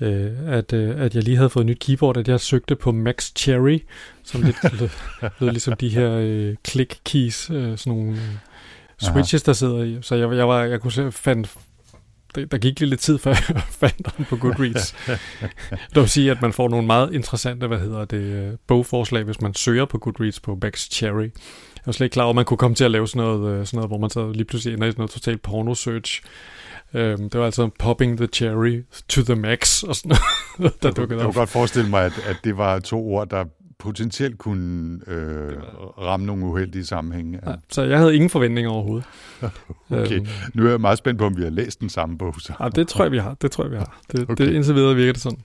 øh, 0.00 0.32
at, 0.46 0.72
øh, 0.72 1.00
at 1.00 1.14
jeg 1.14 1.22
lige 1.24 1.36
havde 1.36 1.50
fået 1.50 1.62
et 1.62 1.66
nyt 1.66 1.78
keyboard, 1.78 2.16
at 2.16 2.28
jeg 2.28 2.40
søgte 2.40 2.76
på 2.76 2.92
Max 2.92 3.32
Cherry, 3.36 3.78
som 4.24 4.42
lidt 4.42 4.56
lød, 4.80 4.88
lød 5.40 5.50
ligesom 5.50 5.74
de 5.74 5.88
her 5.88 6.12
øh, 6.12 6.56
click 6.68 6.98
keys, 7.04 7.50
øh, 7.50 7.78
sådan 7.78 7.92
nogle 7.92 8.18
switches, 9.00 9.42
der 9.42 9.52
sidder 9.52 9.84
i. 9.84 9.98
Så 10.02 10.14
jeg, 10.14 10.32
jeg, 10.32 10.48
var, 10.48 10.62
jeg 10.62 10.80
kunne 10.80 10.92
se, 10.92 11.12
fandt, 11.12 11.56
der 12.34 12.58
gik 12.58 12.80
lidt 12.80 13.00
tid, 13.00 13.18
før 13.18 13.30
jeg 13.30 13.62
fandt 13.80 14.16
den 14.16 14.24
på 14.24 14.36
Goodreads. 14.36 14.94
det 15.94 16.00
vil 16.00 16.08
sige, 16.08 16.30
at 16.30 16.42
man 16.42 16.52
får 16.52 16.68
nogle 16.68 16.86
meget 16.86 17.14
interessante, 17.14 17.66
hvad 17.66 17.78
hedder 17.78 18.04
det, 18.04 18.20
øh, 18.20 18.52
bogforslag, 18.66 19.24
hvis 19.24 19.40
man 19.40 19.54
søger 19.54 19.84
på 19.84 19.98
Goodreads 19.98 20.40
på 20.40 20.58
Max 20.62 20.90
Cherry. 20.90 21.22
Jeg 21.76 21.86
var 21.86 21.92
slet 21.92 22.04
ikke 22.04 22.12
klar 22.12 22.24
over, 22.24 22.32
at 22.32 22.36
man 22.36 22.44
kunne 22.44 22.58
komme 22.58 22.74
til 22.74 22.84
at 22.84 22.90
lave 22.90 23.08
sådan 23.08 23.22
noget, 23.22 23.60
øh, 23.60 23.66
sådan 23.66 23.76
noget 23.76 23.90
hvor 23.90 23.98
man 23.98 24.10
så 24.10 24.32
lige 24.32 24.44
pludselig 24.44 24.74
ender 24.74 24.86
i 24.86 24.90
sådan 24.90 25.00
noget 25.00 25.10
totalt 25.10 25.40
porno-search. 25.48 26.22
Øhm, 26.94 27.30
det 27.30 27.40
var 27.40 27.46
altså 27.46 27.70
popping 27.78 28.16
the 28.16 28.26
cherry 28.26 28.84
to 29.08 29.22
the 29.22 29.34
max 29.34 29.82
og 29.82 29.96
sådan 29.96 30.16
noget, 30.58 30.74
der 30.82 30.90
dukkede 30.90 31.18
op. 31.18 31.20
Jeg 31.20 31.24
kunne 31.24 31.40
godt 31.40 31.48
forestille 31.48 31.90
mig, 31.90 32.04
at, 32.04 32.12
at 32.26 32.36
det 32.44 32.56
var 32.56 32.78
to 32.78 33.06
ord, 33.06 33.28
der 33.28 33.44
potentielt 33.78 34.38
kunne 34.38 34.98
øh, 35.06 35.52
ramme 35.98 36.26
nogle 36.26 36.44
uheldige 36.44 36.86
sammenhænge. 36.86 37.38
Ja. 37.46 37.50
Ja, 37.50 37.56
så 37.70 37.82
jeg 37.82 37.98
havde 37.98 38.14
ingen 38.14 38.30
forventninger 38.30 38.70
overhovedet. 38.70 39.06
okay, 39.90 40.16
øhm. 40.16 40.26
nu 40.54 40.66
er 40.66 40.70
jeg 40.70 40.80
meget 40.80 40.98
spændt 40.98 41.18
på, 41.18 41.26
om 41.26 41.36
vi 41.36 41.42
har 41.42 41.50
læst 41.50 41.80
den 41.80 41.88
samme 41.88 42.18
bog. 42.18 42.34
Så. 42.38 42.52
Ja, 42.60 42.68
det 42.68 42.88
tror 42.88 43.04
jeg, 43.04 43.12
vi 43.12 43.18
har. 43.18 43.36
Det 43.42 43.50
tror 43.50 43.64
jeg, 43.64 43.70
vi 43.70 43.76
har. 43.76 44.00
Det, 44.12 44.30
okay. 44.30 44.46
det 44.46 44.54
indtil 44.54 44.74
videre 44.74 44.94
virker 44.94 45.12
det 45.12 45.22
sådan. 45.22 45.38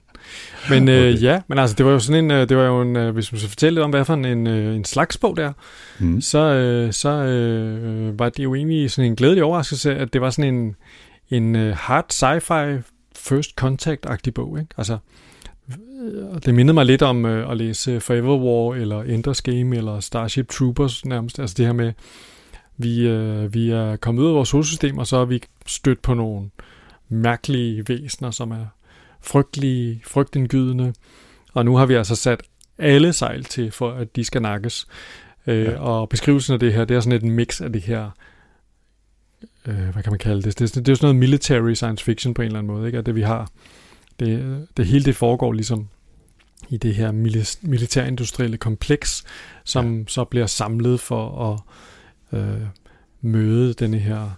Men 0.70 0.88
øh, 0.88 0.94
okay. 0.94 1.22
ja, 1.22 1.40
men 1.48 1.58
altså, 1.58 1.76
det 1.76 1.86
var 1.86 1.92
jo 1.92 1.98
sådan 1.98 2.24
en, 2.24 2.30
øh, 2.30 2.48
det 2.48 2.56
var 2.56 2.64
jo 2.64 2.82
en, 2.82 2.96
øh, 2.96 3.14
hvis 3.14 3.32
man 3.32 3.38
skal 3.38 3.48
fortælle 3.48 3.74
lidt 3.74 3.84
om, 3.84 3.90
hvad 3.90 4.04
for 4.04 4.14
en, 4.14 4.24
en, 4.24 4.46
en 4.46 4.84
slags 4.84 5.18
bog 5.18 5.36
der, 5.36 5.52
mm. 5.98 6.20
så, 6.20 6.38
øh, 6.38 6.92
så 6.92 7.08
øh, 7.08 8.18
var 8.18 8.28
det 8.28 8.44
jo 8.44 8.54
egentlig 8.54 8.90
sådan 8.90 9.10
en 9.10 9.16
glædelig 9.16 9.44
overraskelse, 9.44 9.96
at 9.96 10.12
det 10.12 10.20
var 10.20 10.30
sådan 10.30 10.54
en, 10.54 10.76
en 11.30 11.54
uh, 11.54 11.70
hard 11.70 12.12
sci-fi 12.12 12.82
first 13.16 13.50
contact-agtig 13.60 14.34
bog. 14.34 14.58
Ikke? 14.58 14.74
Altså, 14.76 14.98
øh, 15.68 16.40
det 16.44 16.54
mindede 16.54 16.74
mig 16.74 16.86
lidt 16.86 17.02
om 17.02 17.24
uh, 17.24 17.50
at 17.50 17.56
læse 17.56 18.00
Forever 18.00 18.38
War, 18.38 18.74
eller 18.74 19.02
Enders 19.02 19.42
Game, 19.42 19.76
eller 19.76 20.00
Starship 20.00 20.48
Troopers 20.48 21.04
nærmest. 21.04 21.38
Altså 21.38 21.54
det 21.58 21.66
her 21.66 21.72
med, 21.72 21.92
vi, 22.76 23.08
vi 23.46 23.70
er 23.70 23.96
kommet 23.96 24.22
ud 24.22 24.28
af 24.28 24.34
vores 24.34 24.48
solsystem, 24.48 24.98
og 24.98 25.06
så 25.06 25.16
er 25.16 25.24
vi 25.24 25.42
stødt 25.66 26.02
på 26.02 26.14
nogle 26.14 26.50
mærkelige 27.08 27.88
væsener, 27.88 28.30
som 28.30 28.50
er 28.50 28.66
frygtelige, 29.20 30.02
frygtindgydende. 30.06 30.92
Og 31.54 31.64
nu 31.64 31.76
har 31.76 31.86
vi 31.86 31.94
altså 31.94 32.16
sat 32.16 32.42
alle 32.78 33.12
sejl 33.12 33.44
til, 33.44 33.70
for 33.70 33.90
at 33.90 34.16
de 34.16 34.24
skal 34.24 34.42
nakkes. 34.42 34.86
Ja. 35.46 35.78
og 35.78 36.08
beskrivelsen 36.08 36.54
af 36.54 36.60
det 36.60 36.72
her, 36.72 36.84
det 36.84 36.96
er 36.96 37.00
sådan 37.00 37.16
et 37.16 37.32
mix 37.32 37.60
af 37.60 37.72
det 37.72 37.82
her 37.82 38.10
øh, 39.68 39.88
hvad 39.92 40.02
kan 40.02 40.12
man 40.12 40.18
kalde 40.18 40.42
det? 40.42 40.58
Det, 40.58 40.74
det 40.74 40.88
er 40.88 40.92
jo 40.92 40.96
sådan 40.96 41.06
noget 41.06 41.16
military 41.16 41.74
science 41.74 42.04
fiction 42.04 42.34
på 42.34 42.42
en 42.42 42.46
eller 42.46 42.58
anden 42.58 42.74
måde, 42.74 42.86
ikke? 42.86 42.98
At 42.98 43.06
det 43.06 43.14
vi 43.14 43.22
har, 43.22 43.50
det, 44.20 44.66
det 44.76 44.86
hele 44.86 45.04
det 45.04 45.16
foregår 45.16 45.52
ligesom 45.52 45.88
i 46.68 46.76
det 46.76 46.94
her 46.94 47.12
militærindustrielle 47.62 48.56
kompleks, 48.56 49.24
som 49.64 49.98
ja. 49.98 50.04
så 50.06 50.24
bliver 50.24 50.46
samlet 50.46 51.00
for 51.00 51.52
at 51.52 51.60
øh, 52.38 52.60
møde 53.20 53.74
denne 53.74 53.98
her 53.98 54.30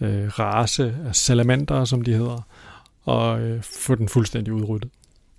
øh, 0.00 0.28
race 0.38 0.94
af 1.06 1.16
salamander, 1.16 1.84
som 1.84 2.02
de 2.02 2.12
hedder, 2.12 2.46
og 3.02 3.40
øh, 3.40 3.62
få 3.62 3.94
den 3.94 4.08
fuldstændig 4.08 4.52
udryddet. 4.52 4.90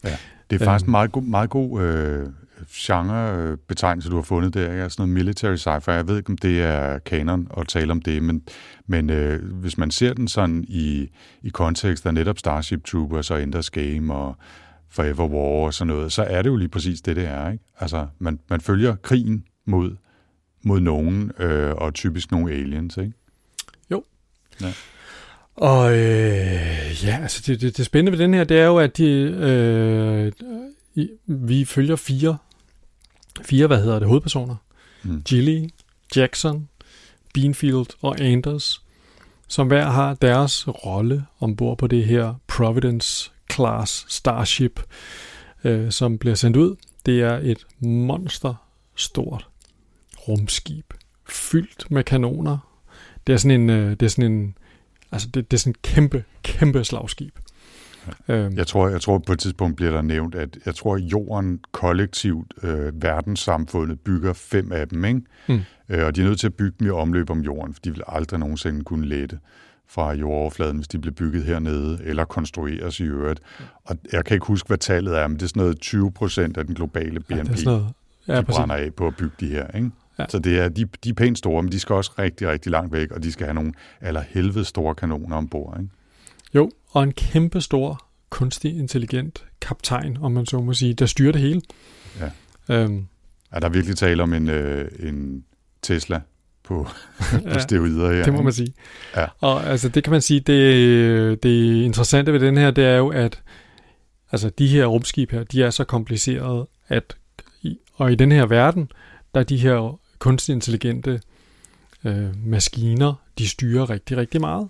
Ja, 0.04 0.18
det 0.50 0.62
er 0.62 0.66
faktisk 0.66 0.84
en 0.84 0.88
øhm. 0.88 0.92
meget 0.92 1.12
god, 1.12 1.24
meget 1.24 1.50
god 1.50 1.82
øh, 1.82 2.30
genrebetegnelse, 2.74 4.10
du 4.10 4.16
har 4.16 4.22
fundet 4.22 4.54
der. 4.54 4.72
Ikke? 4.72 4.84
Altså 4.84 5.02
noget 5.02 5.14
military 5.14 5.56
sci-fi. 5.56 5.92
Jeg 5.92 6.08
ved 6.08 6.18
ikke, 6.18 6.30
om 6.30 6.38
det 6.38 6.62
er 6.62 7.00
kanon 7.00 7.48
at 7.58 7.68
tale 7.68 7.92
om 7.92 8.02
det, 8.02 8.24
men, 8.24 8.42
men 8.88 9.10
øh, 9.10 9.54
hvis 9.54 9.78
man 9.78 9.92
ser 9.92 10.14
den 10.14 10.28
sådan 10.28 10.66
i, 10.68 11.10
i 11.44 11.50
kontekst 11.50 12.06
af 12.06 12.14
netop 12.14 12.40
Starship 12.40 12.84
Troopers 12.86 13.32
og 13.32 13.44
Enders 13.44 13.70
Game 13.70 14.14
og 14.14 14.36
Forever 14.90 15.28
War 15.28 15.66
og 15.66 15.74
sådan 15.74 15.94
noget, 15.94 16.12
så 16.12 16.24
er 16.24 16.42
det 16.42 16.50
jo 16.50 16.56
lige 16.56 16.70
præcis 16.70 17.02
det, 17.02 17.16
det 17.16 17.26
er. 17.28 17.52
Ikke? 17.52 17.64
Altså, 17.80 18.08
man, 18.20 18.40
man 18.50 18.62
følger 18.62 18.96
krigen 18.96 19.44
mod, 19.66 19.96
mod 20.64 20.80
nogen, 20.80 21.32
øh, 21.40 21.72
og 21.72 21.94
typisk 21.94 22.32
nogle 22.32 22.54
aliens, 22.54 22.98
ikke? 22.98 23.14
Jo. 23.92 24.04
Ja. 24.62 24.74
Og 25.56 25.92
øh, 25.92 27.06
ja, 27.06 27.20
altså 27.22 27.44
det, 27.48 27.62
det, 27.62 27.78
det 27.78 27.86
spændende 27.86 28.18
ved 28.18 28.26
den 28.26 28.34
her, 28.34 28.44
det 28.44 28.60
er 28.60 28.66
jo, 28.66 28.78
at 28.78 28.98
de, 28.98 29.06
øh, 29.06 30.32
vi 31.26 31.66
følger 31.66 31.96
fire, 31.96 32.38
fire, 33.44 33.68
hvad 33.68 33.82
hedder 33.82 34.00
det, 34.00 34.08
hovedpersoner. 34.08 34.56
Mm. 35.04 35.22
Gilly, 35.22 35.70
Jackson, 36.16 36.70
Beanfield 37.34 37.88
og 38.02 38.20
Anders, 38.20 38.82
som 39.48 39.68
hver 39.68 39.86
har 39.86 40.14
deres 40.14 40.68
rolle 40.68 41.26
ombord 41.40 41.78
på 41.78 41.88
det 41.88 42.06
her 42.06 42.34
Providence 42.48 43.32
Class 43.52 44.06
Starship, 44.10 44.82
øh, 45.64 45.92
som 45.92 46.18
bliver 46.18 46.36
sendt 46.36 46.58
ud. 46.58 46.76
Det 47.06 47.22
er 47.22 47.38
et 47.38 47.68
monster 47.80 48.54
stort 48.96 49.48
rumskib, 50.28 50.94
fyldt 51.30 51.92
med 51.92 52.04
kanoner. 52.04 52.58
Det 53.28 53.34
er 53.34 53.38
sådan 53.38 53.62
en, 53.62 53.70
øh, 53.70 53.90
det 53.92 54.02
er 54.02 54.10
sådan 54.10 54.32
en, 54.32 54.58
altså 55.12 55.28
det, 55.34 55.52
det 55.52 55.58
er 55.58 55.60
sådan 55.60 55.72
en 55.72 55.76
kæmpe, 55.84 56.24
kæmpe 56.44 56.84
slagskib. 56.84 57.40
Øhm. 58.28 58.58
Jeg 58.58 58.68
tror, 58.68 58.90
jeg 58.90 59.02
tror 59.02 59.18
på 59.18 59.34
et 59.34 59.40
tidspunkt 59.40 59.76
bliver 59.76 59.92
der 59.92 60.02
nævnt, 60.02 60.36
at 60.36 60.58
jeg 60.66 60.76
tror, 60.76 60.96
at 60.96 61.02
jorden 61.02 61.60
kollektivt, 61.72 62.54
øh, 62.64 63.04
verdenssamfundet, 63.04 64.00
bygger 64.00 64.34
fem 64.34 64.72
af 64.72 64.88
dem, 64.88 65.06
ikke? 65.06 65.22
Mm. 65.48 65.60
Øh, 65.90 66.06
og 66.06 66.16
de 66.16 66.22
er 66.22 66.26
nødt 66.26 66.40
til 66.40 66.48
at 66.48 66.54
bygge 66.54 66.76
dem 66.80 66.88
i 66.88 66.90
omløb 66.90 67.30
om 67.30 67.40
jorden, 67.40 67.74
for 67.74 67.82
de 67.84 67.92
vil 67.92 68.04
aldrig 68.08 68.40
nogensinde 68.40 68.84
kunne 68.84 69.08
lette 69.08 69.40
fra 69.88 70.14
jordoverfladen, 70.14 70.78
hvis 70.78 70.88
de 70.88 71.00
bliver 71.00 71.14
bygget 71.14 71.44
hernede, 71.44 72.00
eller 72.04 72.26
konstrueres 72.26 73.00
i 73.00 73.04
øvrigt. 73.04 73.40
Og 73.86 73.98
jeg 74.12 74.26
kan 74.26 74.36
ikke 74.36 74.46
huske, 74.46 74.68
hvad 74.68 74.78
tallet 74.78 75.18
er, 75.18 75.28
men 75.28 75.38
det 75.38 75.44
er 75.44 75.48
sådan 75.48 75.60
noget 75.60 75.80
20 75.80 76.12
procent 76.12 76.58
af 76.58 76.66
den 76.66 76.76
globale 76.76 77.20
BNP, 77.20 77.32
ja, 77.32 77.36
det 77.36 77.50
er 77.50 77.56
sådan 77.56 77.66
noget. 77.66 77.88
Ja, 78.28 78.38
de 78.38 78.46
brænder 78.46 78.76
af 78.76 78.94
på 78.94 79.08
at 79.08 79.16
bygge 79.16 79.36
de 79.40 79.48
her. 79.48 79.68
Ikke? 79.68 79.92
Ja. 80.20 80.26
Så 80.30 80.40
det 80.40 80.60
er, 80.60 80.70
de, 80.70 80.86
de 81.04 81.10
er 81.10 81.14
pænt 81.14 81.38
store, 81.38 81.64
men 81.64 81.72
de 81.72 81.80
skal 81.80 81.96
også 81.96 82.12
rigtig, 82.20 82.48
rigtig 82.48 82.72
langt 82.72 82.94
væk, 82.94 83.12
og 83.12 83.24
de 83.24 83.32
skal 83.32 83.46
have 83.46 83.54
nogle 83.54 83.74
allerhelvede 84.02 84.66
store 84.66 84.96
kanoner 84.96 85.36
ombord. 85.36 85.78
Ikke? 85.80 85.92
Jo, 86.56 86.72
og 86.90 87.04
en 87.04 87.12
kæmpe 87.12 87.62
stor, 87.62 88.06
kunstig, 88.30 88.78
intelligent 88.78 89.46
kaptajn, 89.62 90.18
om 90.22 90.32
man 90.32 90.46
så 90.46 90.62
må 90.62 90.74
sige, 90.74 90.94
der 90.94 91.06
styrer 91.06 91.32
det 91.32 91.42
hele. 91.42 91.62
Ja. 92.20 92.30
Øhm. 92.76 93.08
Er 93.52 93.60
der 93.60 93.70
virkelig 93.70 93.98
tale 93.98 94.24
om 94.24 94.34
en, 94.34 94.50
øh, 94.50 94.92
en 95.00 95.44
Tesla 95.82 96.22
på, 96.64 96.88
på 97.20 97.38
ja, 97.46 97.60
steroider 97.60 98.14
her. 98.14 98.24
det 98.24 98.34
må 98.34 98.42
man 98.42 98.54
sige. 98.54 98.74
Ja. 99.16 99.26
Og 99.40 99.66
altså, 99.66 99.90
det 99.90 100.04
kan 100.04 100.12
man 100.12 100.22
sige, 100.22 100.40
det, 100.40 101.44
det 101.44 101.84
interessante 101.84 102.34
ved 102.34 102.40
den 102.40 102.58
her, 102.58 102.72
det 102.72 102.86
er 102.86 102.98
jo, 102.98 103.08
at 103.08 103.42
altså, 104.32 104.50
de 104.50 104.68
her 104.68 104.86
rumskib 104.86 105.32
her, 105.32 105.44
de 105.44 105.64
er 105.64 105.70
så 105.70 105.84
komplicerede, 105.84 106.68
at 106.88 107.16
og 107.94 108.12
i 108.12 108.16
den 108.16 108.32
her 108.32 108.46
verden, 108.46 108.92
der 109.34 109.40
er 109.40 109.44
de 109.44 109.58
her 109.58 110.00
kunstigt 110.20 110.56
intelligente 110.56 111.22
øh, 112.06 112.46
maskiner, 112.46 113.14
de 113.38 113.48
styrer 113.48 113.90
rigtig, 113.90 114.18
rigtig 114.18 114.42
meget. 114.42 114.70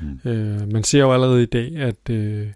Mm. 0.00 0.30
Øh, 0.30 0.72
man 0.72 0.84
ser 0.84 1.00
jo 1.00 1.12
allerede 1.12 1.42
i 1.42 1.46
dag, 1.46 1.76
at, 1.76 2.10
øh, 2.10 2.48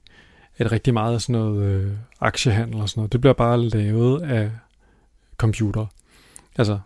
at 0.58 0.72
rigtig 0.72 0.94
meget 0.94 1.14
af 1.14 1.20
sådan 1.20 1.32
noget 1.32 1.62
øh, 1.62 1.92
aktiehandel 2.20 2.80
og 2.80 2.88
sådan 2.88 3.00
noget, 3.00 3.12
det 3.12 3.20
bliver 3.20 3.34
bare 3.34 3.60
lavet 3.60 4.22
af 4.22 4.50
computer. 5.36 5.86
Altså, 6.58 6.78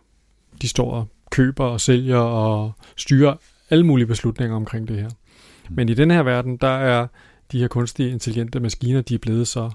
de 0.62 0.68
står 0.68 0.92
og 0.92 1.08
køber 1.30 1.64
og 1.64 1.80
sælger 1.80 2.18
og 2.18 2.72
styrer 2.96 3.36
alle 3.70 3.86
mulige 3.86 4.06
beslutninger 4.06 4.56
omkring 4.56 4.88
det 4.88 4.96
her. 4.96 5.08
Mm. 5.08 5.76
Men 5.76 5.88
i 5.88 5.94
den 5.94 6.10
her 6.10 6.22
verden, 6.22 6.56
der 6.56 6.68
er 6.68 7.06
de 7.52 7.60
her 7.60 7.68
kunstige 7.68 8.10
intelligente 8.10 8.60
maskiner, 8.60 9.00
de 9.00 9.14
er 9.14 9.18
blevet 9.18 9.48
så 9.48 9.70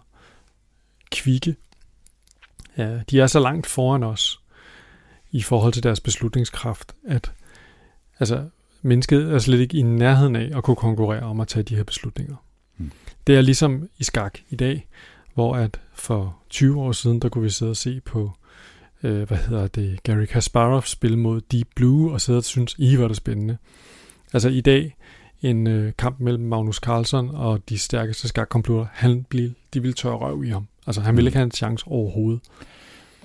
kvikke. 1.11 1.55
Ja, 2.77 2.99
de 3.09 3.21
er 3.21 3.27
så 3.27 3.39
langt 3.39 3.67
foran 3.67 4.03
os 4.03 4.39
i 5.31 5.41
forhold 5.41 5.73
til 5.73 5.83
deres 5.83 5.99
beslutningskraft, 5.99 6.95
at 7.07 7.31
altså, 8.19 8.49
mennesket 8.83 9.33
er 9.33 9.39
slet 9.39 9.59
ikke 9.59 9.77
i 9.77 9.81
nærheden 9.81 10.35
af 10.35 10.51
at 10.55 10.63
kunne 10.63 10.75
konkurrere 10.75 11.23
om 11.23 11.39
at 11.39 11.47
tage 11.47 11.63
de 11.63 11.75
her 11.75 11.83
beslutninger. 11.83 12.35
Mm. 12.77 12.91
Det 13.27 13.35
er 13.35 13.41
ligesom 13.41 13.89
i 13.97 14.03
skak 14.03 14.39
i 14.49 14.55
dag, 14.55 14.87
hvor 15.33 15.55
at 15.55 15.81
for 15.93 16.37
20 16.49 16.81
år 16.81 16.91
siden, 16.91 17.19
der 17.19 17.29
kunne 17.29 17.43
vi 17.43 17.49
sidde 17.49 17.69
og 17.69 17.77
se 17.77 18.01
på 18.01 18.31
øh, 19.03 19.27
hvad 19.27 19.37
hedder 19.37 19.67
det, 19.67 20.03
Gary 20.03 20.25
Kasparov 20.25 20.81
spille 20.81 21.19
mod 21.19 21.41
Deep 21.41 21.67
Blue, 21.75 22.11
og 22.11 22.21
sidde 22.21 22.37
og 22.37 22.43
synes, 22.43 22.75
I 22.77 22.97
var 22.97 23.07
det 23.07 23.17
spændende. 23.17 23.57
Altså 24.33 24.49
i 24.49 24.61
dag, 24.61 24.95
en 25.41 25.67
øh, 25.67 25.93
kamp 25.97 26.19
mellem 26.19 26.43
Magnus 26.43 26.75
Carlsen 26.75 27.29
og 27.29 27.69
de 27.69 27.77
stærkeste 27.77 28.27
skakcomputer, 28.27 28.85
han 28.91 29.25
blev, 29.29 29.49
de 29.73 29.81
ville 29.81 29.93
tørre 29.93 30.17
røv 30.17 30.43
i 30.43 30.49
ham. 30.49 30.67
Altså 30.87 31.01
han 31.01 31.15
ville 31.15 31.25
mm. 31.25 31.27
ikke 31.27 31.37
have 31.37 31.45
en 31.45 31.51
chance 31.51 31.87
overhovedet. 31.87 32.41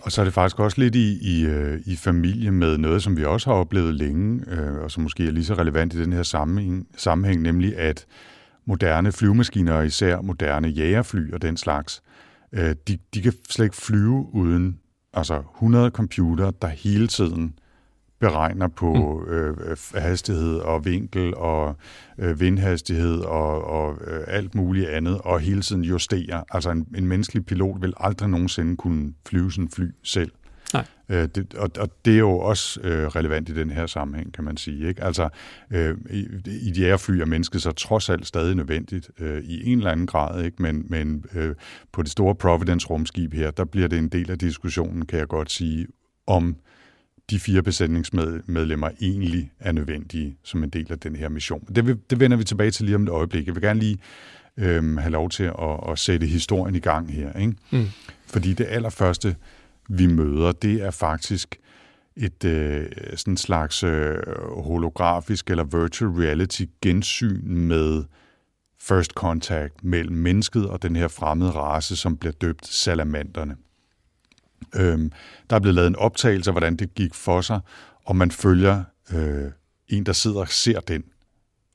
Og 0.03 0.13
så 0.13 0.21
er 0.21 0.25
det 0.25 0.35
faktisk 0.35 0.59
også 0.59 0.81
lidt 0.81 0.95
i, 0.95 1.19
i, 1.21 1.47
øh, 1.47 1.81
i 1.87 1.97
familie 1.97 2.51
med 2.51 2.79
noget, 2.79 3.03
som 3.03 3.17
vi 3.17 3.25
også 3.25 3.51
har 3.51 3.57
oplevet 3.57 3.95
længe, 3.95 4.51
øh, 4.51 4.75
og 4.75 4.91
som 4.91 5.03
måske 5.03 5.27
er 5.27 5.31
lige 5.31 5.45
så 5.45 5.55
relevant 5.55 5.95
i 5.95 6.03
den 6.03 6.13
her 6.13 6.23
sammenhæng, 6.23 6.87
sammenhæng 6.97 7.43
nemlig 7.43 7.79
at 7.79 8.07
moderne 8.67 9.13
flyvemaskiner, 9.13 9.73
og 9.73 9.87
især 9.87 10.21
moderne 10.21 10.69
jægerfly 10.69 11.33
og 11.33 11.43
den 11.43 11.57
slags, 11.57 12.03
øh, 12.53 12.75
de, 12.89 12.99
de 13.15 13.23
kan 13.23 13.33
slet 13.51 13.67
ikke 13.67 13.77
flyve 13.77 14.35
uden 14.35 14.79
altså 15.13 15.43
100 15.55 15.91
computer, 15.91 16.51
der 16.51 16.69
hele 16.69 17.07
tiden 17.07 17.59
beregner 18.21 18.69
på 18.69 19.23
mm. 19.27 19.33
øh, 19.33 19.77
hastighed 19.95 20.57
og 20.57 20.85
vinkel 20.85 21.35
og 21.35 21.77
øh, 22.19 22.41
vindhastighed 22.41 23.21
og, 23.21 23.65
og 23.65 23.99
øh, 24.07 24.21
alt 24.27 24.55
muligt 24.55 24.89
andet, 24.89 25.21
og 25.25 25.41
hele 25.41 25.63
tiden 25.63 25.85
justerer. 25.85 26.43
Altså 26.51 26.71
en, 26.71 26.87
en 26.97 27.07
menneskelig 27.07 27.47
pilot 27.47 27.83
vil 27.83 27.95
aldrig 27.97 28.29
nogensinde 28.29 28.77
kunne 28.77 29.13
flyve 29.27 29.53
sådan 29.53 29.71
fly 29.71 29.91
selv. 30.03 30.31
Nej. 30.73 30.85
Øh, 31.09 31.29
det, 31.35 31.55
og, 31.55 31.71
og 31.79 31.91
det 32.05 32.15
er 32.15 32.19
jo 32.19 32.39
også 32.39 32.81
øh, 32.81 33.07
relevant 33.07 33.49
i 33.49 33.55
den 33.55 33.71
her 33.71 33.87
sammenhæng, 33.87 34.35
kan 34.35 34.45
man 34.45 34.57
sige. 34.57 34.89
Ikke? 34.89 35.05
Altså, 35.05 35.29
øh, 35.71 35.97
i, 36.11 36.27
i 36.47 36.71
de 36.71 36.81
jægerfly 36.81 37.21
er 37.21 37.27
mennesket 37.27 37.63
så 37.63 37.73
trods 37.73 38.09
alt 38.11 38.27
stadig 38.27 38.55
nødvendigt 38.55 39.11
øh, 39.19 39.43
i 39.45 39.71
en 39.73 39.79
eller 39.79 39.91
anden 39.91 40.07
grad, 40.07 40.45
ikke? 40.45 40.63
men, 40.63 40.87
men 40.89 41.25
øh, 41.35 41.55
på 41.93 42.03
det 42.03 42.11
store 42.11 42.35
Providence-rumskib 42.35 43.35
her, 43.35 43.51
der 43.51 43.65
bliver 43.65 43.89
det 43.89 43.99
en 43.99 44.09
del 44.09 44.31
af 44.31 44.39
diskussionen, 44.39 45.07
kan 45.07 45.19
jeg 45.19 45.29
godt 45.29 45.51
sige, 45.51 45.87
om 46.27 46.57
de 47.31 47.41
fire 47.41 47.63
besætningsmedlemmer 47.63 48.91
egentlig 49.01 49.53
er 49.61 49.73
nødvendige 49.73 50.37
som 50.43 50.63
en 50.63 50.71
del 50.71 50.93
af 50.93 50.99
den 50.99 51.17
her 51.17 51.29
mission. 51.29 51.65
Det, 51.75 52.11
det 52.11 52.21
vender 52.21 52.37
vi 52.37 52.45
tilbage 52.45 52.71
til 52.71 52.85
lige 52.85 52.95
om 52.95 53.03
et 53.03 53.09
øjeblik. 53.09 53.47
Jeg 53.47 53.55
vil 53.55 53.63
gerne 53.63 53.81
lige 53.81 53.99
øh, 54.57 54.97
have 54.97 55.11
lov 55.11 55.31
til 55.31 55.45
at, 55.45 55.91
at 55.91 55.99
sætte 55.99 56.27
historien 56.27 56.75
i 56.75 56.81
gang 56.81 57.13
her. 57.13 57.33
Ikke? 57.33 57.55
Mm. 57.71 57.87
Fordi 58.27 58.53
det 58.53 58.67
allerførste, 58.69 59.37
vi 59.89 60.07
møder, 60.07 60.53
det 60.53 60.83
er 60.83 60.91
faktisk 60.91 61.59
et 62.17 62.45
øh, 62.45 62.87
sådan 63.17 63.37
slags 63.37 63.83
øh, 63.85 64.17
holografisk 64.65 65.51
eller 65.51 65.65
virtual 65.65 66.11
reality 66.11 66.65
gensyn 66.83 67.41
med 67.45 68.05
first 68.81 69.13
contact 69.13 69.85
mellem 69.85 70.17
mennesket 70.17 70.69
og 70.69 70.83
den 70.83 70.97
her 70.97 71.09
fremmede 71.09 71.51
race, 71.51 71.97
som 71.97 72.17
bliver 72.17 72.33
døbt 72.33 72.67
salamanderne. 72.67 73.57
Øhm, 74.77 75.13
der 75.51 75.57
er 75.57 75.61
blevet 75.61 75.75
lavet 75.75 75.89
en 75.89 75.97
optagelse 75.97 76.51
af, 76.51 76.55
hvordan 76.55 76.77
det 76.77 76.95
gik 76.95 77.15
for 77.15 77.41
sig, 77.41 77.61
og 78.05 78.17
man 78.17 78.31
følger 78.31 78.85
øh, 79.13 79.51
en, 79.89 80.07
der 80.07 80.13
sidder 80.13 80.41
og 80.41 80.49
ser 80.49 80.81
den 80.81 81.05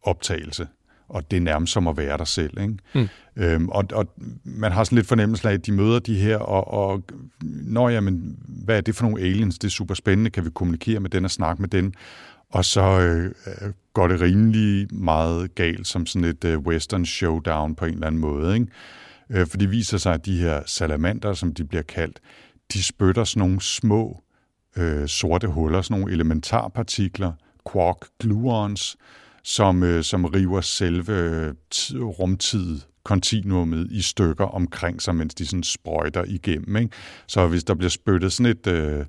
optagelse 0.03 0.67
og 1.13 1.31
det 1.31 1.37
er 1.37 1.41
nærmest 1.41 1.73
som 1.73 1.87
at 1.87 1.97
være 1.97 2.17
der 2.17 2.23
selv. 2.23 2.61
Ikke? 2.61 2.75
Mm. 2.95 3.07
Øhm, 3.35 3.69
og, 3.69 3.85
og 3.93 4.13
man 4.43 4.71
har 4.71 4.83
sådan 4.83 4.95
lidt 4.95 5.07
fornemmelse 5.07 5.49
af, 5.49 5.53
at 5.53 5.65
de 5.65 5.71
møder 5.71 5.99
de 5.99 6.15
her, 6.15 6.37
og, 6.37 6.67
og 6.73 7.03
når 7.43 7.89
jamen, 7.89 8.37
hvad 8.47 8.77
er 8.77 8.81
det 8.81 8.95
for 8.95 9.03
nogle 9.03 9.21
aliens? 9.21 9.59
Det 9.59 9.67
er 9.67 9.71
super 9.71 9.93
spændende, 9.93 10.29
kan 10.31 10.45
vi 10.45 10.49
kommunikere 10.49 10.99
med 10.99 11.09
den 11.09 11.25
og 11.25 11.31
snakke 11.31 11.61
med 11.61 11.69
den? 11.69 11.93
Og 12.49 12.65
så 12.65 12.99
øh, 12.99 13.33
går 13.93 14.07
det 14.07 14.21
rimelig 14.21 14.87
meget 14.95 15.55
galt 15.55 15.87
som 15.87 16.05
sådan 16.05 16.29
et 16.29 16.45
øh, 16.45 16.59
western 16.59 17.05
showdown 17.05 17.75
på 17.75 17.85
en 17.85 17.93
eller 17.93 18.07
anden 18.07 18.21
måde. 18.21 18.53
Ikke? 18.53 18.67
Øh, 19.29 19.47
for 19.47 19.57
det 19.57 19.71
viser 19.71 19.97
sig, 19.97 20.13
at 20.13 20.25
de 20.25 20.37
her 20.37 20.61
salamander, 20.65 21.33
som 21.33 21.53
de 21.53 21.63
bliver 21.63 21.83
kaldt, 21.83 22.19
de 22.73 22.83
spytter 22.83 23.23
sådan 23.23 23.39
nogle 23.39 23.61
små 23.61 24.23
øh, 24.77 25.07
sorte 25.07 25.47
huller, 25.47 25.81
sådan 25.81 25.99
nogle 25.99 26.13
elementarpartikler, 26.13 27.31
quark 27.73 27.97
gluons, 28.19 28.97
som, 29.43 29.83
øh, 29.83 30.03
som 30.03 30.25
river 30.25 30.61
selve 30.61 31.13
øh, 31.13 31.53
rumtid 31.93 32.79
kontinuumet 33.03 33.91
i 33.91 34.01
stykker 34.01 34.45
omkring 34.45 35.01
sig, 35.01 35.15
mens 35.15 35.35
de 35.35 35.45
sådan 35.45 35.63
sprøjter 35.63 36.23
igennem. 36.27 36.75
Ikke? 36.75 36.95
Så 37.27 37.47
hvis 37.47 37.63
der 37.63 37.73
bliver 37.73 37.89
spyttet 37.89 38.33
sådan 38.33 38.51
et, 38.51 38.67
øh, 38.67 39.05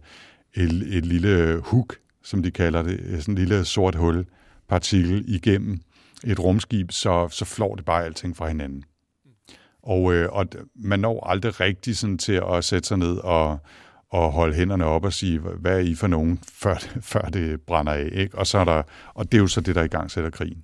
et, 0.54 0.96
et 0.96 1.06
lille 1.06 1.60
hook, 1.64 1.96
som 2.22 2.42
de 2.42 2.50
kalder 2.50 2.82
det, 2.82 3.00
øh, 3.00 3.20
sådan 3.20 3.34
en 3.34 3.38
lille 3.38 3.64
sort 3.64 3.94
hul, 3.94 4.26
partikel 4.68 5.24
igennem 5.28 5.80
et 6.24 6.40
rumskib, 6.40 6.92
så, 6.92 7.28
så 7.30 7.44
flår 7.44 7.74
det 7.74 7.84
bare 7.84 8.04
alting 8.04 8.36
fra 8.36 8.48
hinanden. 8.48 8.84
Og, 9.86 10.14
øh, 10.14 10.28
og 10.32 10.46
man 10.74 11.00
når 11.00 11.26
aldrig 11.26 11.60
rigtig 11.60 11.96
sådan 11.96 12.18
til 12.18 12.42
at 12.52 12.64
sætte 12.64 12.88
sig 12.88 12.98
ned 12.98 13.16
og, 13.16 13.58
og 14.10 14.32
holde 14.32 14.54
hænderne 14.54 14.84
op 14.84 15.04
og 15.04 15.12
sige, 15.12 15.38
hvad 15.38 15.74
er 15.74 15.78
I 15.78 15.94
for 15.94 16.06
nogen, 16.06 16.38
før, 16.62 16.74
før 17.00 17.20
det 17.20 17.60
brænder 17.60 17.92
af. 17.92 18.08
Ikke? 18.12 18.38
Og, 18.38 18.46
så 18.46 18.58
er 18.58 18.64
der, 18.64 18.82
og 19.14 19.32
det 19.32 19.38
er 19.38 19.42
jo 19.42 19.46
så 19.46 19.60
det, 19.60 19.74
der 19.74 19.82
i 19.82 19.88
gang 19.88 20.10
sætter 20.10 20.30
krigen. 20.30 20.62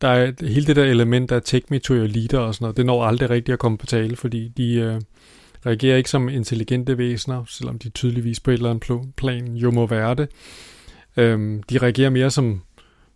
Der 0.00 0.08
er 0.08 0.32
hele 0.40 0.66
det 0.66 0.76
der 0.76 0.84
element 0.84 1.32
af 1.32 1.42
take 1.42 1.66
me 1.70 1.78
to 1.78 1.94
your 1.94 2.06
leader 2.06 2.38
og 2.38 2.54
sådan 2.54 2.64
noget, 2.64 2.76
det 2.76 2.86
når 2.86 3.04
aldrig 3.04 3.30
rigtigt 3.30 3.52
at 3.52 3.58
komme 3.58 3.78
på 3.78 3.86
tale, 3.86 4.16
fordi 4.16 4.48
de 4.48 4.74
øh, 4.74 5.00
reagerer 5.66 5.96
ikke 5.96 6.10
som 6.10 6.28
intelligente 6.28 6.98
væsener, 6.98 7.44
selvom 7.48 7.78
de 7.78 7.88
tydeligvis 7.88 8.40
på 8.40 8.50
et 8.50 8.54
eller 8.54 8.70
andet 8.70 9.14
plan 9.16 9.56
jo 9.56 9.70
må 9.70 9.86
være 9.86 10.14
det. 10.14 10.28
Øhm, 11.16 11.62
de 11.62 11.78
reagerer 11.78 12.10
mere 12.10 12.30
som, 12.30 12.62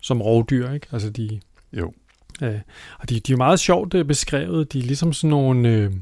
som 0.01 0.23
rovdyr, 0.23 0.71
ikke? 0.71 0.87
Altså 0.93 1.11
de... 1.11 1.41
Jo. 1.73 1.93
Øh, 2.43 2.61
og 2.99 3.09
de, 3.09 3.15
de 3.15 3.33
er 3.33 3.35
jo 3.35 3.37
meget 3.37 3.61
sjovt 3.61 3.95
øh, 3.95 4.05
beskrevet. 4.05 4.73
De 4.73 4.79
er 4.79 4.83
ligesom 4.83 5.13
sådan 5.13 5.31
nogle... 5.31 5.69
Øh, 5.69 5.93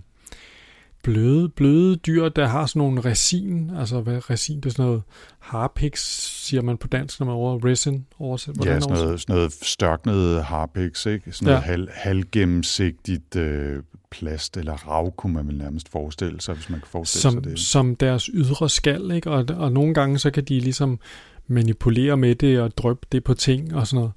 bløde, 1.07 1.49
bløde 1.49 1.97
dyr, 1.97 2.29
der 2.29 2.47
har 2.47 2.67
sådan 2.67 2.81
nogle 2.81 3.01
resin, 3.01 3.71
altså 3.79 4.01
hvad 4.01 4.31
resin, 4.31 4.57
det 4.57 4.67
er 4.67 4.71
sådan 4.71 4.85
noget 4.85 5.03
harpix, 5.39 6.01
siger 6.47 6.63
man 6.63 6.77
på 6.77 6.87
dansk, 6.87 7.21
når 7.21 7.27
man 7.27 7.35
over 7.35 7.65
resin 7.65 8.07
oversæt. 8.19 8.55
Hvordan 8.55 8.75
ja, 8.75 8.81
sådan 8.81 8.97
noget, 8.97 9.21
sådan 9.21 9.35
noget 9.35 9.53
størknet 9.53 10.45
harpix, 10.45 11.07
ikke? 11.07 11.33
Sådan 11.33 11.47
noget 11.47 11.61
ja. 11.61 11.67
halv, 11.67 11.89
halvgennemsigtigt 11.93 13.37
øh, 13.37 13.83
plast 14.11 14.57
eller 14.57 14.73
rav, 14.73 15.13
kunne 15.17 15.33
man 15.33 15.47
vel 15.47 15.59
nærmest 15.59 15.89
forestille 15.89 16.41
sig, 16.41 16.55
hvis 16.55 16.71
man 16.71 16.81
kan 16.81 16.89
forestille 16.89 17.23
som, 17.23 17.33
sig 17.33 17.45
det. 17.45 17.59
Som 17.59 17.97
deres 17.97 18.25
ydre 18.25 18.69
skal, 18.69 19.11
ikke? 19.11 19.31
Og, 19.31 19.45
og 19.57 19.73
nogle 19.73 19.95
gange 19.95 20.19
så 20.19 20.31
kan 20.31 20.45
de 20.45 20.61
ligesom 20.61 20.99
manipulere 21.47 22.17
med 22.17 22.35
det 22.35 22.61
og 22.61 22.77
drøbe 22.77 23.07
det 23.13 23.25
på 23.25 23.35
ting 23.35 23.75
og 23.75 23.87
sådan 23.87 23.97
noget. 23.97 24.13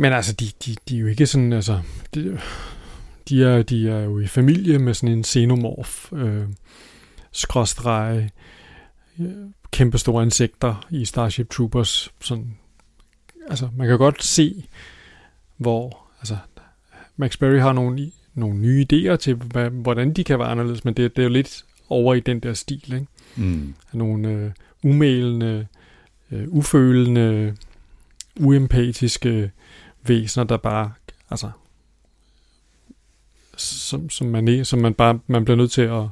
Men 0.00 0.12
altså, 0.12 0.32
de, 0.32 0.46
de, 0.66 0.76
de 0.88 0.96
er 0.96 1.00
jo 1.00 1.06
ikke 1.06 1.26
sådan, 1.26 1.52
altså, 1.52 1.80
de, 2.14 2.38
de 3.28 3.44
er, 3.44 3.62
de 3.62 3.88
er 3.88 4.00
jo 4.00 4.18
i 4.18 4.26
familie 4.26 4.78
med 4.78 4.94
sådan 4.94 5.18
en 5.18 5.24
xenomorf, 5.24 6.12
øh, 6.12 6.44
skråstrege, 7.32 8.30
øh, 9.18 9.26
kæmpe 9.70 9.98
store 9.98 10.22
insekter 10.22 10.86
i 10.90 11.04
Starship 11.04 11.50
Troopers. 11.50 12.12
Sådan, 12.20 12.56
altså, 13.48 13.68
man 13.76 13.88
kan 13.88 13.98
godt 13.98 14.24
se, 14.24 14.66
hvor 15.56 15.98
altså, 16.20 16.36
Max 17.16 17.38
Berry 17.38 17.58
har 17.58 17.72
nogle, 17.72 18.10
nogle 18.34 18.58
nye 18.58 18.86
idéer 18.92 19.16
til, 19.16 19.34
hvad, 19.34 19.70
hvordan 19.70 20.12
de 20.12 20.24
kan 20.24 20.38
være 20.38 20.48
anderledes, 20.48 20.84
men 20.84 20.94
det, 20.94 21.16
det 21.16 21.22
er 21.22 21.26
jo 21.26 21.32
lidt 21.32 21.64
over 21.88 22.14
i 22.14 22.20
den 22.20 22.40
der 22.40 22.54
stil, 22.54 22.92
ikke? 22.94 23.06
Mm. 23.36 23.74
Nogle 23.92 24.28
øh, 24.28 24.50
umælende, 24.82 25.66
øh, 26.30 26.48
ufølende, 26.48 27.56
uempatiske 28.40 29.50
væsener, 30.02 30.44
der 30.44 30.56
bare 30.56 30.92
altså, 31.30 31.50
som, 33.56 34.10
som, 34.10 34.26
man, 34.26 34.64
som 34.64 34.78
man 34.78 34.94
bare 34.94 35.18
man 35.26 35.44
bliver 35.44 35.56
nødt 35.56 35.72
til 35.72 35.82
at, 35.82 36.04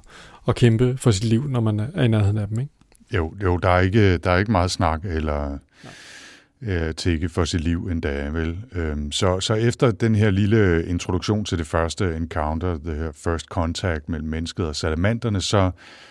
at 0.49 0.55
kæmpe 0.55 0.97
for 0.97 1.11
sit 1.11 1.25
liv, 1.25 1.49
når 1.49 1.61
man 1.61 1.81
er 1.81 2.03
i 2.03 2.09
nærheden 2.09 2.39
af 2.39 2.49
dem, 2.49 2.61
ikke? 2.61 2.73
Jo, 3.15 3.35
jo 3.43 3.57
der, 3.57 3.69
er 3.69 3.81
ikke, 3.81 4.19
der 4.19 4.31
er 4.31 4.39
ikke 4.39 4.53
meget 4.53 4.71
snak 4.71 5.05
eller 5.05 5.59
øh, 6.63 6.95
tække 6.95 7.29
for 7.29 7.45
sit 7.45 7.61
liv 7.61 7.89
endda, 7.91 8.29
vel? 8.29 8.59
Øhm, 8.73 9.13
så, 9.13 9.41
så 9.41 9.55
efter 9.55 9.91
den 9.91 10.15
her 10.15 10.31
lille 10.31 10.87
introduktion 10.87 11.45
til 11.45 11.59
det 11.59 11.67
første 11.67 12.17
encounter, 12.17 12.79
det 12.79 12.97
her 12.97 13.13
first 13.13 13.47
contact 13.47 14.09
mellem 14.09 14.29
mennesket 14.29 14.67
og 14.67 14.77
salamanderne, 14.77 15.41
så 15.41 15.71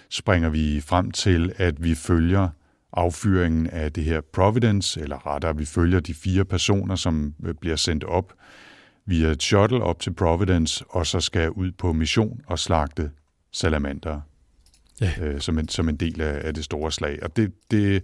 springer 0.10 0.50
vi 0.50 0.82
frem 0.82 1.12
til, 1.12 1.54
at 1.58 1.84
vi 1.84 1.96
følger 1.96 2.50
affyringen 2.98 3.68
af 3.68 3.94
det 3.94 4.04
her 4.04 4.22
Providence, 4.22 5.02
eller 5.02 5.28
rettere, 5.28 5.58
vi 5.58 5.66
følger 5.66 6.00
de 6.00 6.14
fire 6.14 6.46
personer, 6.46 6.96
som 6.96 7.34
øh, 7.46 7.54
bliver 7.54 7.76
sendt 7.76 8.04
op 8.04 8.34
via 9.06 9.28
et 9.28 9.44
shuttle 9.44 9.84
op 9.84 10.00
til 10.00 10.14
Providence, 10.14 10.86
og 10.90 11.08
så 11.08 11.20
skal 11.20 11.50
ud 11.50 11.72
på 11.72 11.94
mission 11.94 12.42
og 12.48 12.60
slagte 12.60 13.12
salamander 13.52 14.22
ja. 15.02 15.12
øh, 15.22 15.42
som, 15.42 15.60
en, 15.60 15.68
som 15.68 15.90
en 15.90 15.96
del 15.96 16.22
af, 16.22 16.42
af 16.48 16.54
det 16.54 16.64
store 16.64 16.92
slag. 16.92 17.20
Og 17.24 17.38
det, 17.38 17.52
det, 17.72 18.04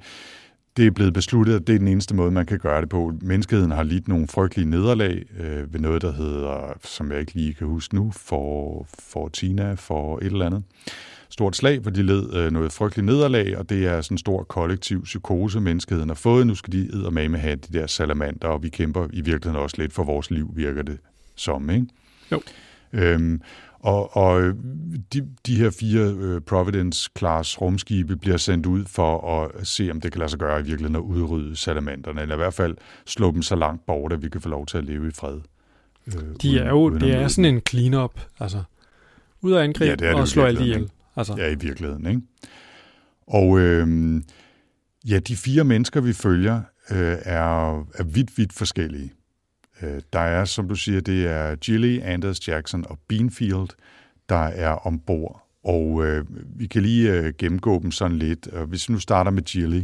det 0.78 0.88
er 0.88 0.92
blevet 0.92 1.14
besluttet, 1.14 1.56
at 1.56 1.68
det 1.68 1.76
er 1.76 1.80
den 1.80 1.88
eneste 1.88 2.16
måde, 2.16 2.32
man 2.32 2.46
kan 2.46 2.60
gøre 2.60 2.82
det 2.82 2.90
på. 2.90 3.14
Menneskeheden 3.22 3.72
har 3.72 3.84
lidt 3.84 4.08
nogle 4.08 4.28
frygtelige 4.28 4.70
nederlag 4.70 5.24
øh, 5.40 5.74
ved 5.74 5.80
noget, 5.80 6.02
der 6.02 6.12
hedder, 6.12 6.74
som 6.84 7.12
jeg 7.12 7.20
ikke 7.20 7.34
lige 7.34 7.54
kan 7.54 7.68
huske 7.68 7.96
nu, 7.96 8.12
for, 8.12 8.86
for 9.00 9.28
Tina, 9.28 9.74
for 9.74 10.18
et 10.18 10.26
eller 10.26 10.46
andet 10.46 10.64
stort 11.34 11.56
slag, 11.56 11.80
hvor 11.80 11.92
de 11.92 12.04
led 12.04 12.34
øh, 12.34 12.52
noget 12.52 12.72
frygteligt 12.72 13.06
nederlag, 13.06 13.58
og 13.58 13.70
det 13.70 13.88
er 13.88 14.02
sådan 14.02 14.16
en 14.16 14.18
stor 14.18 14.44
kollektiv 14.44 15.04
psykose, 15.04 15.60
menneskeheden 15.60 16.10
har 16.10 16.16
fået. 16.16 16.48
Nu 16.48 16.56
skal 16.56 16.74
de 16.74 17.12
med 17.12 17.40
have 17.40 17.56
de 17.56 17.80
der 17.80 17.88
salamander, 17.88 18.48
og 18.48 18.64
vi 18.64 18.70
kæmper 18.70 19.08
i 19.14 19.22
virkeligheden 19.22 19.64
også 19.64 19.76
lidt 19.80 19.94
for 19.94 20.04
vores 20.04 20.32
liv, 20.32 20.52
virker 20.56 20.82
det 20.82 20.98
som, 21.36 21.70
ikke? 21.70 21.86
Jo. 22.32 22.42
Øhm, 22.94 23.42
og, 23.80 24.18
og 24.18 24.54
de, 25.14 25.28
de 25.46 25.56
her 25.56 25.70
fire 25.70 26.14
uh, 26.14 26.42
Providence-class 26.42 27.62
rumskibe 27.62 28.18
bliver 28.18 28.38
sendt 28.38 28.66
ud 28.66 28.86
for 28.86 29.42
at 29.42 29.68
se, 29.68 29.92
om 29.92 30.02
det 30.02 30.12
kan 30.12 30.20
lade 30.20 30.30
sig 30.30 30.40
gøre 30.40 30.60
i 30.60 30.64
virkeligheden 30.64 30.96
at 30.96 31.02
udrydde 31.02 31.56
salamanderne, 31.56 32.22
eller 32.22 32.36
i 32.36 32.38
hvert 32.38 32.54
fald 32.54 32.76
slå 33.06 33.32
dem 33.32 33.42
så 33.42 33.56
langt 33.56 33.86
bort, 33.86 34.14
at 34.14 34.24
vi 34.24 34.30
kan 34.30 34.42
få 34.42 34.50
lov 34.50 34.66
til 34.66 34.78
at 34.78 34.84
leve 34.84 35.08
i 35.08 35.12
fred. 35.12 35.40
Øh, 36.08 36.14
de 36.42 36.60
er 36.60 36.70
jo, 36.70 36.90
det 36.90 37.16
er 37.16 37.28
sådan 37.28 37.56
en 37.56 37.62
clean-up, 37.70 38.22
altså 38.40 38.64
ud 39.42 39.52
af 39.52 39.64
angreb 39.64 40.02
ja, 40.02 40.20
og 40.20 40.28
slå 40.28 40.44
alt 40.44 40.60
ihjel. 40.60 40.90
Altså. 41.16 41.36
Ja, 41.38 41.52
i 41.52 41.56
virkeligheden. 41.56 42.06
Ikke? 42.06 42.22
Og 43.28 43.60
øh, 43.60 44.22
ja, 45.10 45.20
de 45.20 45.36
fire 45.36 45.64
mennesker, 45.64 46.02
vi 46.02 46.14
følger, 46.14 46.62
øh, 46.92 47.18
er, 47.22 47.80
er 47.80 48.04
vidt, 48.04 48.38
vidt 48.38 48.54
forskellige. 48.54 49.14
Øh, 49.82 50.02
der 50.14 50.20
er, 50.20 50.46
som 50.46 50.68
du 50.68 50.76
siger, 50.76 51.02
det 51.02 51.28
er 51.28 51.56
Gilly, 51.56 52.00
Anders 52.04 52.48
Jackson 52.48 52.86
og 52.90 53.00
Beanfield, 53.08 53.70
der 54.30 54.46
er 54.46 54.88
ombord. 54.88 55.48
Og 55.64 56.06
øh, 56.06 56.26
vi 56.56 56.68
kan 56.68 56.82
lige 56.82 57.12
øh, 57.12 57.34
gennemgå 57.38 57.80
dem 57.80 57.92
sådan 57.92 58.18
lidt. 58.18 58.48
Og 58.48 58.66
hvis 58.66 58.90
vi 58.90 58.94
nu 58.94 59.00
starter 59.00 59.32
med 59.32 59.44
Gilly, 59.44 59.84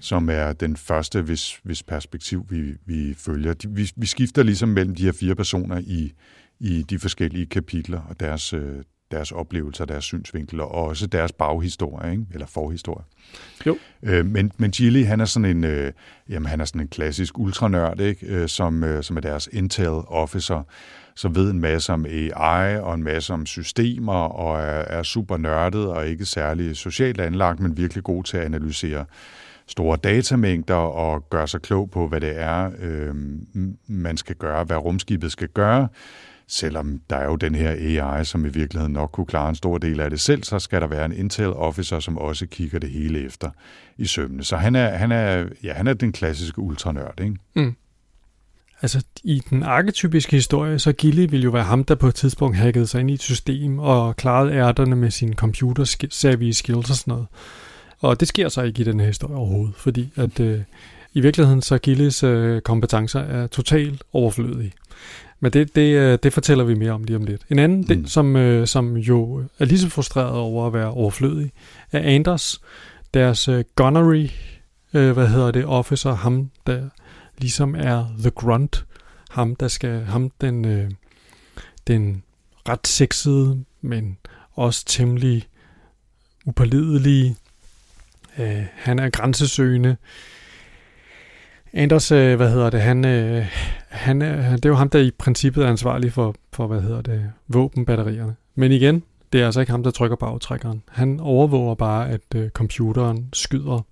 som 0.00 0.28
er 0.30 0.52
den 0.52 0.76
første, 0.76 1.22
hvis, 1.22 1.60
hvis 1.62 1.82
perspektiv 1.82 2.46
vi, 2.50 2.74
vi 2.86 3.14
følger. 3.14 3.54
De, 3.54 3.68
vi, 3.70 3.90
vi 3.96 4.06
skifter 4.06 4.42
ligesom 4.42 4.68
mellem 4.68 4.94
de 4.94 5.04
her 5.04 5.12
fire 5.12 5.34
personer 5.34 5.78
i, 5.78 6.12
i 6.60 6.82
de 6.82 6.98
forskellige 6.98 7.46
kapitler 7.46 8.00
og 8.00 8.20
deres, 8.20 8.52
øh, 8.52 8.82
deres 9.10 9.32
oplevelser, 9.32 9.84
deres 9.84 10.04
synsvinkel, 10.04 10.60
og 10.60 10.70
også 10.70 11.06
deres 11.06 11.32
baghistorie, 11.32 12.12
ikke? 12.12 12.24
eller 12.32 12.46
forhistorie. 12.46 13.04
Jo. 13.66 13.78
Øh, 14.02 14.26
men, 14.26 14.52
men 14.56 14.70
Gilly, 14.70 15.04
han 15.04 15.20
er 15.20 15.24
sådan 15.24 15.56
en, 15.56 15.64
øh, 15.64 15.92
jamen, 16.28 16.46
han 16.46 16.60
er 16.60 16.64
sådan 16.64 16.80
en 16.80 16.88
klassisk 16.88 17.38
ultranørd, 17.38 18.00
ikke? 18.00 18.26
Øh, 18.26 18.48
som, 18.48 18.84
øh, 18.84 19.02
som 19.02 19.16
er 19.16 19.20
deres 19.20 19.48
intel 19.52 19.88
officer, 19.88 20.62
som 21.14 21.34
ved 21.34 21.50
en 21.50 21.60
masse 21.60 21.92
om 21.92 22.06
AI 22.06 22.78
og 22.78 22.94
en 22.94 23.02
masse 23.02 23.32
om 23.32 23.46
systemer, 23.46 24.12
og 24.12 24.60
er, 24.60 24.98
er 24.98 25.02
super 25.02 25.36
nørdet 25.36 25.86
og 25.86 26.08
ikke 26.08 26.24
særlig 26.24 26.76
socialt 26.76 27.20
anlagt, 27.20 27.60
men 27.60 27.76
virkelig 27.76 28.04
god 28.04 28.24
til 28.24 28.36
at 28.36 28.44
analysere 28.44 29.04
store 29.66 29.96
datamængder 29.96 30.74
og 30.74 31.30
gøre 31.30 31.48
sig 31.48 31.62
klog 31.62 31.90
på, 31.90 32.08
hvad 32.08 32.20
det 32.20 32.40
er, 32.40 32.70
øh, 32.78 33.14
man 33.86 34.16
skal 34.16 34.36
gøre, 34.36 34.64
hvad 34.64 34.76
rumskibet 34.76 35.32
skal 35.32 35.48
gøre 35.48 35.88
selvom 36.48 37.00
der 37.10 37.16
er 37.16 37.24
jo 37.24 37.36
den 37.36 37.54
her 37.54 37.70
AI, 37.70 38.24
som 38.24 38.46
i 38.46 38.48
virkeligheden 38.48 38.92
nok 38.92 39.10
kunne 39.12 39.26
klare 39.26 39.48
en 39.48 39.54
stor 39.54 39.78
del 39.78 40.00
af 40.00 40.10
det 40.10 40.20
selv, 40.20 40.42
så 40.42 40.58
skal 40.58 40.80
der 40.80 40.86
være 40.86 41.04
en 41.04 41.12
Intel-officer, 41.12 42.00
som 42.00 42.18
også 42.18 42.46
kigger 42.46 42.78
det 42.78 42.90
hele 42.90 43.24
efter 43.24 43.50
i 43.96 44.06
sømne. 44.06 44.44
Så 44.44 44.56
han 44.56 44.74
er, 44.76 44.88
han 44.88 45.12
er, 45.12 45.44
ja, 45.62 45.72
han 45.72 45.86
er 45.86 45.94
den 45.94 46.12
klassiske 46.12 46.58
ultranørd, 46.58 47.20
ikke? 47.20 47.36
Mm. 47.54 47.76
Altså, 48.82 49.04
i 49.24 49.42
den 49.50 49.62
arketypiske 49.62 50.36
historie, 50.36 50.78
så 50.78 50.92
Gilly 50.92 51.26
ville 51.30 51.44
jo 51.44 51.50
være 51.50 51.64
ham, 51.64 51.84
der 51.84 51.94
på 51.94 52.08
et 52.08 52.14
tidspunkt 52.14 52.56
hackede 52.56 52.86
sig 52.86 53.00
ind 53.00 53.10
i 53.10 53.14
et 53.14 53.22
system 53.22 53.78
og 53.78 54.16
klarede 54.16 54.52
ærterne 54.52 54.96
med 54.96 55.10
sine 55.10 55.34
computer-savvy 55.34 56.52
skills 56.52 56.90
og 56.90 56.96
sådan 56.96 57.12
noget. 57.12 57.26
Og 58.00 58.20
det 58.20 58.28
sker 58.28 58.48
så 58.48 58.62
ikke 58.62 58.80
i 58.80 58.84
den 58.84 59.00
her 59.00 59.06
historie 59.06 59.36
overhovedet, 59.36 59.74
fordi 59.76 60.12
at 60.16 60.40
øh, 60.40 60.60
i 61.12 61.20
virkeligheden 61.20 61.62
så 61.62 61.78
Gilles 61.78 62.22
øh, 62.22 62.60
kompetencer 62.60 63.20
er 63.20 63.46
totalt 63.46 64.02
overflødige. 64.12 64.72
Men 65.40 65.52
det, 65.52 65.76
det, 65.76 65.96
øh, 65.96 66.18
det 66.22 66.32
fortæller 66.32 66.64
vi 66.64 66.74
mere 66.74 66.92
om 66.92 67.04
lige 67.04 67.16
om 67.16 67.24
lidt. 67.24 67.42
En 67.50 67.58
anden, 67.58 67.78
mm. 67.78 67.86
det, 67.86 68.10
som, 68.10 68.36
øh, 68.36 68.66
som 68.66 68.96
jo 68.96 69.44
er 69.58 69.64
lige 69.64 69.78
så 69.78 69.88
frustreret 69.88 70.30
over 70.30 70.66
at 70.66 70.72
være 70.72 70.90
overflødig, 70.90 71.52
er 71.92 72.00
Anders, 72.00 72.60
deres 73.14 73.48
uh, 73.48 73.60
gunnery, 73.76 74.28
uh, 74.94 75.10
hvad 75.10 75.28
hedder 75.28 75.50
det, 75.50 75.64
officer, 75.64 76.14
ham 76.14 76.50
der 76.66 76.88
ligesom 77.38 77.74
er 77.74 78.14
the 78.18 78.30
grunt, 78.30 78.84
ham 79.30 79.56
der 79.56 79.68
skal, 79.68 80.04
ham 80.04 80.30
den, 80.40 80.64
uh, 80.64 80.90
den 81.86 82.22
ret 82.68 82.86
sexede, 82.86 83.64
men 83.80 84.18
også 84.52 84.84
temmelig 84.86 85.44
upålidelige, 86.46 87.36
uh, 88.38 88.64
han 88.74 88.98
er 88.98 89.10
grænsesøgende, 89.10 89.96
Anders, 91.76 92.12
øh, 92.12 92.36
hvad 92.36 92.50
hedder 92.50 92.70
det, 92.70 92.80
han, 92.80 93.04
øh, 93.04 93.46
han, 93.96 94.22
er, 94.22 94.56
det 94.56 94.64
er 94.64 94.68
jo 94.68 94.74
ham, 94.74 94.90
der 94.90 94.98
i 94.98 95.10
princippet 95.18 95.64
er 95.64 95.68
ansvarlig 95.68 96.12
for, 96.12 96.34
for 96.52 96.66
hvad 96.66 96.80
hedder 96.80 97.00
det, 97.00 97.32
våbenbatterierne. 97.48 98.36
Men 98.54 98.72
igen, 98.72 99.02
det 99.32 99.40
er 99.40 99.46
altså 99.46 99.60
ikke 99.60 99.70
ham, 99.70 99.82
der 99.82 99.90
trykker 99.90 100.16
på 100.16 100.26
aftrækkeren. 100.26 100.82
Han 100.88 101.20
overvåger 101.20 101.74
bare, 101.74 102.08
at 102.08 102.20
øh, 102.34 102.50
computeren 102.50 103.28
skyder, 103.32 103.86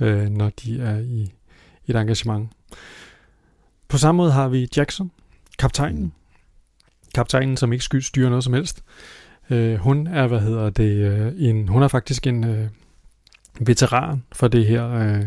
øh, 0.00 0.28
når 0.28 0.50
de 0.64 0.80
er 0.80 0.98
i, 0.98 1.32
i 1.86 1.90
et 1.90 1.96
engagement. 1.96 2.50
På 3.88 3.98
samme 3.98 4.16
måde 4.16 4.32
har 4.32 4.48
vi 4.48 4.68
Jackson, 4.76 5.10
kaptajnen. 5.58 6.12
Kaptajnen, 7.14 7.56
som 7.56 7.72
ikke 7.72 7.84
skyder 7.84 8.02
styrer 8.02 8.28
noget 8.28 8.44
som 8.44 8.52
helst. 8.52 8.82
Øh, 9.50 9.76
hun 9.76 10.06
er, 10.06 10.26
hvad 10.26 10.40
hedder 10.40 10.70
det, 10.70 10.96
øh, 10.96 11.32
en, 11.36 11.68
hun 11.68 11.82
er 11.82 11.88
faktisk 11.88 12.26
en 12.26 12.44
øh, 12.44 12.68
veteran 13.60 14.22
for 14.32 14.48
det 14.48 14.66
her, 14.66 14.90
øh, 14.90 15.24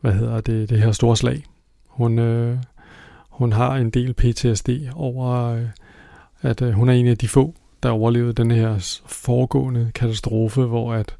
hvad 0.00 0.12
hedder 0.12 0.40
det, 0.40 0.70
det 0.70 0.82
her 0.82 0.92
store 0.92 1.16
slag. 1.16 1.44
Hun, 1.86 2.18
øh, 2.18 2.58
hun 3.40 3.52
har 3.52 3.76
en 3.76 3.90
del 3.90 4.14
PTSD 4.14 4.68
over, 4.94 5.44
øh, 5.44 5.66
at 6.42 6.62
øh, 6.62 6.72
hun 6.72 6.88
er 6.88 6.92
en 6.92 7.06
af 7.06 7.18
de 7.18 7.28
få, 7.28 7.54
der 7.82 7.90
overlevede 7.90 8.32
den 8.32 8.50
her 8.50 9.00
foregående 9.06 9.90
katastrofe, 9.94 10.62
hvor 10.62 10.94
at 10.94 11.16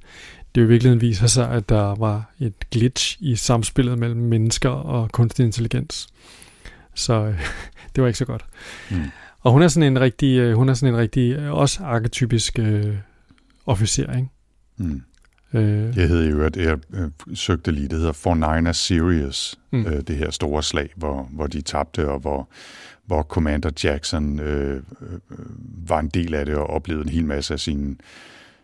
det 0.55 0.61
jo 0.61 0.67
i 0.67 0.69
virkeligheden 0.69 1.01
viser 1.01 1.27
sig, 1.27 1.51
at 1.51 1.69
der 1.69 1.95
var 1.95 2.33
et 2.41 2.71
glitch 2.71 3.17
i 3.21 3.37
samspillet 3.37 3.99
mellem 3.99 4.21
mennesker 4.21 4.69
og 4.69 5.13
kunstig 5.13 5.45
intelligens. 5.45 6.09
Så 6.95 7.15
øh, 7.15 7.41
det 7.95 8.03
var 8.03 8.07
ikke 8.07 8.19
så 8.19 8.25
godt. 8.25 8.45
Mm. 8.91 9.11
Og 9.41 9.53
hun 9.53 9.63
er 9.63 9.69
sådan 9.69 9.93
en 9.93 10.01
rigtig, 10.01 10.55
hun 10.55 10.69
er 10.69 10.75
sådan 10.75 10.95
en 10.95 11.01
rigtig, 11.01 11.51
også 11.51 11.83
arketypisk 11.85 12.59
øh, 12.59 12.97
officer, 13.67 14.17
ikke? 14.17 14.29
Mm. 14.77 15.03
Øh. 15.55 15.95
Det 15.95 16.09
hedder 16.09 16.31
jo, 16.31 16.43
at 16.43 16.57
jeg 16.57 16.79
øh, 16.95 17.11
søgte 17.35 17.71
lige, 17.71 17.89
det 17.89 17.99
hedder 17.99 18.13
For 18.13 18.35
Niner 18.35 18.73
Serious, 18.73 19.61
mm. 19.73 19.87
øh, 19.87 20.01
det 20.01 20.17
her 20.17 20.31
store 20.31 20.63
slag, 20.63 20.91
hvor, 20.97 21.29
hvor 21.31 21.47
de 21.47 21.61
tabte, 21.61 22.09
og 22.09 22.19
hvor, 22.19 22.49
hvor 23.07 23.23
Commander 23.23 23.71
Jackson 23.85 24.41
øh, 24.41 24.77
øh, 24.77 25.19
var 25.89 26.01
en 26.01 26.09
del 26.09 26.35
af 26.35 26.47
det 26.47 26.55
og 26.55 26.67
oplevede 26.67 27.05
en 27.05 27.13
hel 27.13 27.25
masse 27.25 27.55
af 27.55 27.61
sine, 27.61 27.97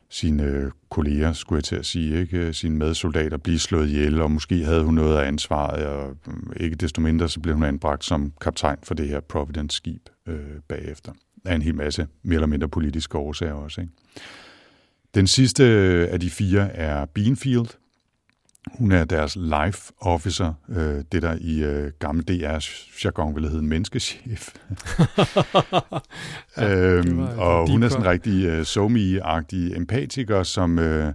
sine 0.09 0.71
kolleger, 0.91 1.33
skulle 1.33 1.57
jeg 1.57 1.65
til 1.65 1.77
at 1.77 1.87
sige, 1.87 2.21
ikke? 2.21 2.53
sine 2.53 2.77
medsoldater 2.77 3.37
blive 3.37 3.59
slået 3.59 3.89
ihjel, 3.89 4.21
og 4.21 4.31
måske 4.31 4.65
havde 4.65 4.83
hun 4.85 4.95
noget 4.95 5.19
af 5.19 5.29
ansvaret, 5.29 5.87
og 5.87 6.17
ikke 6.57 6.77
desto 6.77 7.01
mindre 7.01 7.29
så 7.29 7.41
blev 7.41 7.55
hun 7.55 7.65
anbragt 7.65 8.05
som 8.05 8.33
kaptajn 8.41 8.79
for 8.83 8.95
det 8.95 9.09
her 9.09 9.21
Providence-skib 9.21 10.03
øh, 10.27 10.39
bagefter. 10.69 11.13
Af 11.45 11.55
en 11.55 11.63
hel 11.63 11.75
masse 11.75 12.07
mere 12.23 12.35
eller 12.35 12.47
mindre 12.47 12.69
politiske 12.69 13.19
årsager 13.19 13.53
også. 13.53 13.81
Ikke? 13.81 13.93
Den 15.17 15.27
sidste 15.27 15.65
af 16.13 16.21
de 16.21 16.31
fire 16.31 16.73
er 16.73 17.05
Beanfield. 17.05 17.67
Hun 18.79 18.93
er 18.93 19.05
deres 19.05 19.37
life 19.37 19.93
officer, 20.01 20.53
øh, 20.69 21.05
det 21.13 21.23
der 21.23 21.37
i 21.41 21.63
øh, 21.63 21.93
gammel 21.99 22.25
DR's 22.31 23.01
jargon 23.05 23.35
ville 23.35 23.49
hedde 23.49 23.63
en 23.63 23.69
menneskechef. 23.69 24.49
ja, 26.57 26.69
øhm, 26.69 27.19
og 27.19 27.71
hun 27.71 27.83
er 27.83 27.89
sådan 27.89 28.05
en 28.05 28.11
rigtig 28.11 28.45
øh, 28.45 28.67
somi-agtig 28.67 29.77
empatiker, 29.77 30.43
som, 30.43 30.79
øh, 30.79 31.13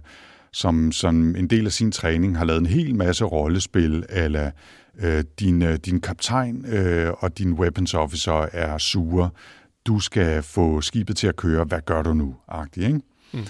som, 0.52 0.92
som 0.92 1.36
en 1.36 1.46
del 1.46 1.66
af 1.66 1.72
sin 1.72 1.92
træning 1.92 2.38
har 2.38 2.44
lavet 2.44 2.60
en 2.60 2.66
hel 2.66 2.94
masse 2.94 3.24
rollespil, 3.24 4.04
eller 4.08 4.50
øh, 5.00 5.24
din, 5.40 5.62
øh, 5.62 5.76
din 5.76 6.00
kaptajn 6.00 6.66
øh, 6.66 7.12
og 7.18 7.38
din 7.38 7.52
weapons 7.52 7.94
officer 7.94 8.48
er 8.52 8.78
sure. 8.78 9.30
Du 9.86 10.00
skal 10.00 10.42
få 10.42 10.80
skibet 10.80 11.16
til 11.16 11.26
at 11.26 11.36
køre. 11.36 11.64
Hvad 11.64 11.80
gør 11.80 12.02
du 12.02 12.14
nu? 12.14 12.36
Agtig, 12.48 12.84
ikke? 12.84 13.00
Mm. 13.32 13.40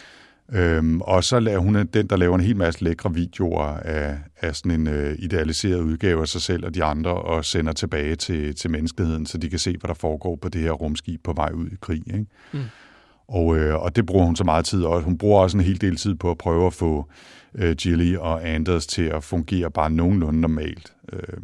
Øhm, 0.52 1.00
og 1.00 1.24
så 1.24 1.40
laver 1.40 1.60
hun 1.60 1.74
den, 1.74 2.06
der 2.06 2.16
laver 2.16 2.34
en 2.34 2.40
hel 2.40 2.56
masse 2.56 2.84
lækre 2.84 3.14
videoer 3.14 3.64
af, 3.64 4.18
af 4.40 4.56
sådan 4.56 4.80
en 4.80 4.86
øh, 4.86 5.14
idealiseret 5.18 5.80
udgave 5.80 6.20
af 6.20 6.28
sig 6.28 6.42
selv 6.42 6.64
og 6.64 6.74
de 6.74 6.84
andre, 6.84 7.10
og 7.10 7.44
sender 7.44 7.72
tilbage 7.72 8.16
til, 8.16 8.54
til 8.54 8.70
menneskeheden, 8.70 9.26
så 9.26 9.38
de 9.38 9.50
kan 9.50 9.58
se, 9.58 9.70
hvad 9.70 9.88
der 9.88 9.94
foregår 9.94 10.36
på 10.36 10.48
det 10.48 10.60
her 10.60 10.70
rumskib 10.70 11.24
på 11.24 11.32
vej 11.32 11.50
ud 11.54 11.66
i 11.66 11.76
krig. 11.80 12.02
Ikke? 12.06 12.26
Mm. 12.52 12.60
Og, 13.28 13.58
øh, 13.58 13.82
og 13.82 13.96
det 13.96 14.06
bruger 14.06 14.24
hun 14.24 14.36
så 14.36 14.44
meget 14.44 14.64
tid, 14.64 14.84
og 14.84 15.02
hun 15.02 15.18
bruger 15.18 15.42
også 15.42 15.56
en 15.56 15.64
hel 15.64 15.80
del 15.80 15.96
tid 15.96 16.14
på 16.14 16.30
at 16.30 16.38
prøve 16.38 16.66
at 16.66 16.72
få 16.72 17.08
øh, 17.54 17.76
Jilly 17.86 18.16
og 18.16 18.48
Anders 18.48 18.86
til 18.86 19.02
at 19.02 19.24
fungere 19.24 19.70
bare 19.70 19.90
nogenlunde 19.90 20.40
normalt. 20.40 20.92
Øh, 21.12 21.38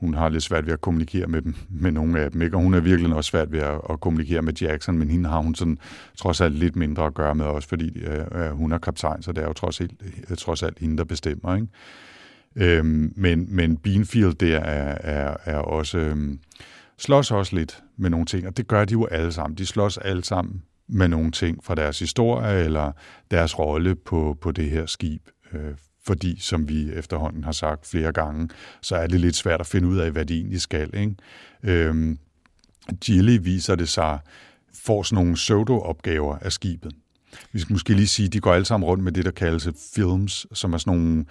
hun 0.00 0.14
har 0.14 0.28
lidt 0.28 0.42
svært 0.42 0.66
ved 0.66 0.72
at 0.72 0.80
kommunikere 0.80 1.26
med 1.26 1.42
dem, 1.42 1.54
med 1.70 1.92
nogle 1.92 2.20
af 2.20 2.30
dem, 2.30 2.42
ikke? 2.42 2.56
og 2.56 2.62
hun 2.62 2.74
er 2.74 2.80
virkelig 2.80 3.14
også 3.14 3.28
svært 3.28 3.52
ved 3.52 3.60
at, 3.60 3.80
at 3.90 4.00
kommunikere 4.00 4.42
med 4.42 4.52
Jackson, 4.60 4.98
men 4.98 5.10
hende 5.10 5.28
har 5.28 5.38
hun 5.38 5.54
sådan, 5.54 5.78
trods 6.18 6.40
alt 6.40 6.54
lidt 6.54 6.76
mindre 6.76 7.06
at 7.06 7.14
gøre 7.14 7.34
med 7.34 7.44
også, 7.44 7.68
fordi 7.68 7.98
øh, 7.98 8.24
øh 8.32 8.50
hun 8.50 8.72
er 8.72 8.78
kaptajn, 8.78 9.22
så 9.22 9.32
det 9.32 9.42
er 9.42 9.46
jo 9.46 9.52
trods 9.52 9.80
alt, 9.80 9.92
øh, 10.30 10.36
trods 10.36 10.62
alt 10.62 10.78
hende, 10.78 10.96
der 10.96 11.04
bestemmer. 11.04 11.54
Ikke? 11.54 11.68
Øhm, 12.56 13.12
men, 13.16 13.46
men 13.48 13.76
Beanfield 13.76 14.34
der 14.34 14.58
er, 14.58 14.98
er, 15.00 15.36
er 15.44 15.58
også, 15.58 15.98
øhm, 15.98 16.38
slås 16.98 17.30
også 17.30 17.56
lidt 17.56 17.82
med 17.96 18.10
nogle 18.10 18.26
ting, 18.26 18.46
og 18.46 18.56
det 18.56 18.68
gør 18.68 18.84
de 18.84 18.92
jo 18.92 19.06
alle 19.06 19.32
sammen. 19.32 19.58
De 19.58 19.66
slås 19.66 19.98
alle 19.98 20.24
sammen 20.24 20.62
med 20.88 21.08
nogle 21.08 21.30
ting 21.30 21.64
fra 21.64 21.74
deres 21.74 21.98
historie 21.98 22.64
eller 22.64 22.92
deres 23.30 23.58
rolle 23.58 23.94
på, 23.94 24.38
på 24.40 24.52
det 24.52 24.70
her 24.70 24.86
skib. 24.86 25.22
Øh, 25.52 25.74
fordi, 26.06 26.40
som 26.40 26.68
vi 26.68 26.92
efterhånden 26.92 27.44
har 27.44 27.52
sagt 27.52 27.86
flere 27.86 28.12
gange, 28.12 28.48
så 28.80 28.96
er 28.96 29.06
det 29.06 29.20
lidt 29.20 29.36
svært 29.36 29.60
at 29.60 29.66
finde 29.66 29.88
ud 29.88 29.98
af, 29.98 30.10
hvad 30.10 30.24
de 30.24 30.34
egentlig 30.34 30.60
skal. 30.60 30.90
Ikke? 30.94 31.14
Øhm, 31.62 32.18
Gilly 33.00 33.38
viser 33.42 33.74
det 33.74 33.88
sig, 33.88 34.18
får 34.74 35.02
sådan 35.02 35.24
nogle 35.24 35.34
pseudo-opgaver 35.34 36.38
af 36.38 36.52
skibet. 36.52 36.92
Vi 37.52 37.60
skal 37.60 37.72
måske 37.72 37.94
lige 37.94 38.06
sige, 38.06 38.26
at 38.26 38.32
de 38.32 38.40
går 38.40 38.54
alle 38.54 38.64
sammen 38.64 38.86
rundt 38.86 39.04
med 39.04 39.12
det, 39.12 39.24
der 39.24 39.30
kaldes 39.30 39.68
films, 39.94 40.46
som 40.52 40.72
er 40.72 40.78
sådan 40.78 40.98
nogle 40.98 41.24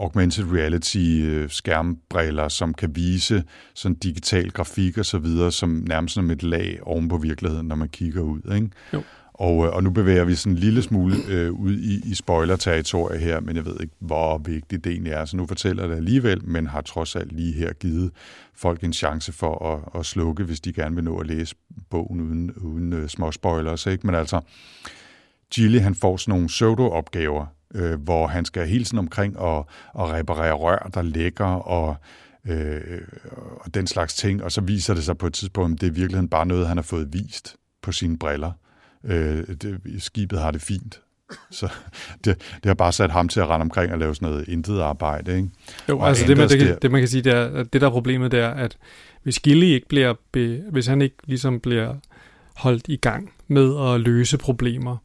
augmented 0.00 0.44
reality 0.52 1.20
øh, 1.22 1.50
skærmbriller, 1.50 2.48
som 2.48 2.74
kan 2.74 2.96
vise 2.96 3.44
sådan 3.74 3.94
digital 3.94 4.50
grafik 4.50 4.98
og 4.98 5.06
så 5.06 5.18
videre, 5.18 5.52
som 5.52 5.84
nærmest 5.88 6.14
som 6.14 6.30
et 6.30 6.42
lag 6.42 6.78
oven 6.82 7.08
på 7.08 7.16
virkeligheden, 7.16 7.68
når 7.68 7.76
man 7.76 7.88
kigger 7.88 8.20
ud. 8.20 8.54
Ikke? 8.54 8.70
Jo. 8.92 9.02
Og, 9.40 9.66
øh, 9.66 9.72
og 9.72 9.82
nu 9.82 9.90
bevæger 9.90 10.24
vi 10.24 10.34
sådan 10.34 10.52
en 10.52 10.58
lille 10.58 10.82
smule 10.82 11.16
øh, 11.28 11.52
ud 11.52 11.72
i, 11.72 12.10
i 12.10 12.14
spoiler-territoriet 12.14 13.20
her, 13.20 13.40
men 13.40 13.56
jeg 13.56 13.64
ved 13.64 13.76
ikke, 13.80 13.94
hvor 13.98 14.38
vigtigt 14.38 14.84
det 14.84 14.92
egentlig 14.92 15.12
er. 15.12 15.24
Så 15.24 15.36
nu 15.36 15.46
fortæller 15.46 15.82
jeg 15.82 15.90
det 15.90 15.96
alligevel, 15.96 16.44
men 16.44 16.66
har 16.66 16.80
trods 16.80 17.16
alt 17.16 17.32
lige 17.32 17.52
her 17.52 17.72
givet 17.72 18.10
folk 18.54 18.84
en 18.84 18.92
chance 18.92 19.32
for 19.32 19.66
at, 19.66 20.00
at 20.00 20.06
slukke, 20.06 20.44
hvis 20.44 20.60
de 20.60 20.72
gerne 20.72 20.94
vil 20.94 21.04
nå 21.04 21.18
at 21.18 21.26
læse 21.26 21.54
bogen 21.90 22.20
uden, 22.20 22.52
uden 22.52 22.92
uh, 22.92 23.06
små 23.08 23.32
spoilers. 23.32 23.86
Ikke? 23.86 24.06
Men 24.06 24.14
altså, 24.14 24.40
Gilly 25.54 25.78
han 25.78 25.94
får 25.94 26.16
sådan 26.16 26.32
nogle 26.32 26.46
pseudo-opgaver, 26.46 27.46
øh, 27.74 28.02
hvor 28.02 28.26
han 28.26 28.44
skal 28.44 28.68
hele 28.68 28.84
tiden 28.84 28.98
omkring 28.98 29.38
og, 29.38 29.66
og 29.94 30.10
reparere 30.10 30.52
rør, 30.52 30.90
der 30.94 31.02
ligger, 31.02 31.46
og 31.46 31.96
øh, 32.46 33.00
og 33.60 33.74
den 33.74 33.86
slags 33.86 34.14
ting, 34.14 34.44
og 34.44 34.52
så 34.52 34.60
viser 34.60 34.94
det 34.94 35.04
sig 35.04 35.18
på 35.18 35.26
et 35.26 35.34
tidspunkt, 35.34 35.74
at 35.74 35.80
det 35.80 35.86
er 35.86 35.90
i 35.90 35.94
virkeligheden 35.94 36.28
bare 36.28 36.46
noget, 36.46 36.68
han 36.68 36.76
har 36.76 36.82
fået 36.82 37.12
vist 37.12 37.56
på 37.82 37.92
sine 37.92 38.18
briller 38.18 38.52
øh, 39.04 39.46
det, 39.46 39.80
skibet 39.98 40.40
har 40.40 40.50
det 40.50 40.62
fint. 40.62 41.00
Så 41.50 41.68
det, 42.24 42.38
det 42.54 42.66
har 42.66 42.74
bare 42.74 42.92
sat 42.92 43.10
ham 43.10 43.28
til 43.28 43.40
at 43.40 43.48
rende 43.48 43.64
omkring 43.64 43.92
og 43.92 43.98
lave 43.98 44.14
sådan 44.14 44.28
noget 44.28 44.48
intet 44.48 44.80
arbejde. 44.80 45.36
Ikke? 45.36 45.48
Jo, 45.88 45.98
og 45.98 46.08
altså 46.08 46.26
det 46.26 46.36
man, 46.36 46.48
det, 46.48 46.82
det 46.82 46.90
man 46.90 47.00
kan 47.00 47.08
sige, 47.08 47.22
det, 47.22 47.32
er, 47.32 47.44
at 47.44 47.72
det 47.72 47.80
der 47.80 47.86
er 47.86 47.90
problemet, 47.90 48.32
det 48.32 48.40
er, 48.40 48.50
at 48.50 48.76
hvis 49.22 49.38
Gilly 49.38 49.64
ikke 49.64 49.88
bliver, 49.88 50.14
be, 50.32 50.62
hvis 50.70 50.86
han 50.86 51.02
ikke 51.02 51.16
ligesom 51.24 51.60
bliver 51.60 51.94
holdt 52.56 52.88
i 52.88 52.96
gang 52.96 53.32
med 53.48 53.94
at 53.94 54.00
løse 54.00 54.38
problemer, 54.38 54.96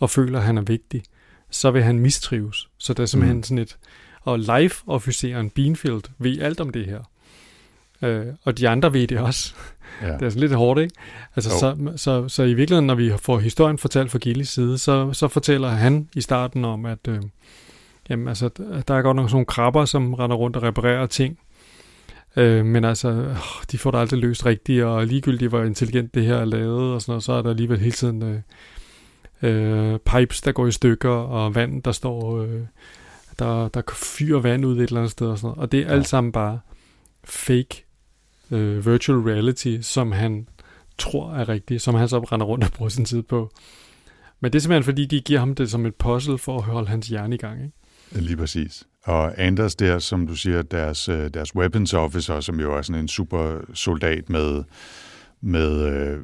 og 0.00 0.10
føler, 0.10 0.38
at 0.38 0.44
han 0.44 0.58
er 0.58 0.62
vigtig, 0.62 1.02
så 1.50 1.70
vil 1.70 1.82
han 1.82 1.98
mistrives. 1.98 2.68
Så 2.78 2.94
der 2.94 3.02
er 3.02 3.06
simpelthen 3.06 3.36
mm. 3.36 3.42
sådan 3.42 3.58
et, 3.58 3.78
og 4.22 4.38
life-officeren 4.38 5.50
Beanfield 5.54 6.02
ved 6.18 6.38
alt 6.38 6.60
om 6.60 6.70
det 6.70 6.86
her. 6.86 7.00
Øh, 8.02 8.26
og 8.42 8.58
de 8.58 8.68
andre 8.68 8.92
ved 8.92 9.06
det 9.06 9.18
også. 9.18 9.54
Ja. 10.02 10.12
Det 10.12 10.22
er 10.22 10.28
sådan 10.28 10.40
lidt 10.40 10.52
hårdt, 10.52 10.80
ikke? 10.80 10.94
Altså, 11.36 11.50
så, 11.50 11.92
så, 11.96 12.28
så 12.28 12.42
i 12.42 12.54
virkeligheden, 12.54 12.86
når 12.86 12.94
vi 12.94 13.12
får 13.20 13.38
historien 13.38 13.78
fortalt 13.78 14.10
fra 14.10 14.18
Gillis 14.18 14.48
side, 14.48 14.78
så, 14.78 15.12
så 15.12 15.28
fortæller 15.28 15.68
han 15.68 16.08
i 16.14 16.20
starten 16.20 16.64
om, 16.64 16.86
at 16.86 17.08
øh, 17.08 17.20
jamen, 18.10 18.28
altså, 18.28 18.50
der 18.88 18.94
er 18.94 19.02
godt 19.02 19.16
nok 19.16 19.28
sådan 19.28 19.34
nogle 19.34 19.46
krabber, 19.46 19.84
som 19.84 20.14
render 20.14 20.36
rundt 20.36 20.56
og 20.56 20.62
reparerer 20.62 21.06
ting. 21.06 21.38
Øh, 22.36 22.64
men 22.64 22.84
altså, 22.84 23.08
øh, 23.08 23.36
de 23.72 23.78
får 23.78 23.90
det 23.90 23.98
aldrig 23.98 24.20
løst 24.20 24.46
rigtigt, 24.46 24.84
og 24.84 25.06
ligegyldigt 25.06 25.48
hvor 25.48 25.62
intelligent 25.62 26.14
det 26.14 26.24
her 26.24 26.36
er 26.36 26.44
lavet, 26.44 26.94
og 26.94 27.02
sådan 27.02 27.12
noget, 27.12 27.22
så 27.22 27.32
er 27.32 27.42
der 27.42 27.50
alligevel 27.50 27.78
hele 27.78 27.92
tiden 27.92 28.22
øh, 28.22 28.40
øh, 29.42 29.98
pipes, 29.98 30.40
der 30.40 30.52
går 30.52 30.66
i 30.66 30.72
stykker, 30.72 31.10
og 31.10 31.54
vand, 31.54 31.82
der 31.82 31.92
står... 31.92 32.42
Øh, 32.42 32.60
der, 33.38 33.68
der 33.68 33.82
fyrer 33.94 34.40
vand 34.40 34.66
ud 34.66 34.76
et 34.76 34.82
eller 34.82 35.00
andet 35.00 35.10
sted 35.10 35.26
og 35.26 35.38
sådan 35.38 35.46
noget. 35.46 35.60
Og 35.60 35.72
det 35.72 35.80
er 35.80 35.86
ja. 35.86 35.92
alt 35.92 36.08
sammen 36.08 36.32
bare 36.32 36.60
fake 37.24 37.84
øh, 38.52 38.86
virtual 38.86 39.18
reality, 39.18 39.76
som 39.80 40.12
han 40.12 40.46
tror 40.98 41.34
er 41.34 41.48
rigtig, 41.48 41.80
som 41.80 41.94
han 41.94 42.08
så 42.08 42.18
render 42.18 42.46
rundt 42.46 42.64
og 42.64 42.70
bruger 42.70 42.88
sin 42.88 43.04
tid 43.04 43.22
på. 43.22 43.50
Men 44.40 44.52
det 44.52 44.58
er 44.58 44.60
simpelthen 44.60 44.84
fordi, 44.84 45.06
de 45.06 45.20
giver 45.20 45.38
ham 45.40 45.54
det 45.54 45.70
som 45.70 45.86
et 45.86 45.94
puzzle 45.94 46.38
for 46.38 46.56
at 46.56 46.62
holde 46.62 46.88
hans 46.88 47.08
hjerne 47.08 47.34
i 47.34 47.38
gang. 47.38 47.62
Ikke? 47.62 48.26
Lige 48.26 48.36
præcis. 48.36 48.86
Og 49.04 49.42
Anders 49.42 49.74
der, 49.74 49.98
som 49.98 50.26
du 50.26 50.34
siger, 50.34 50.62
deres, 50.62 51.08
øh, 51.08 51.30
deres 51.34 51.56
weapons 51.56 51.94
officer, 51.94 52.40
som 52.40 52.60
jo 52.60 52.76
er 52.76 52.82
sådan 52.82 53.00
en 53.00 53.08
super 53.08 53.60
soldat 53.74 54.30
med, 54.30 54.64
med 55.42 55.86
øh, 55.86 56.18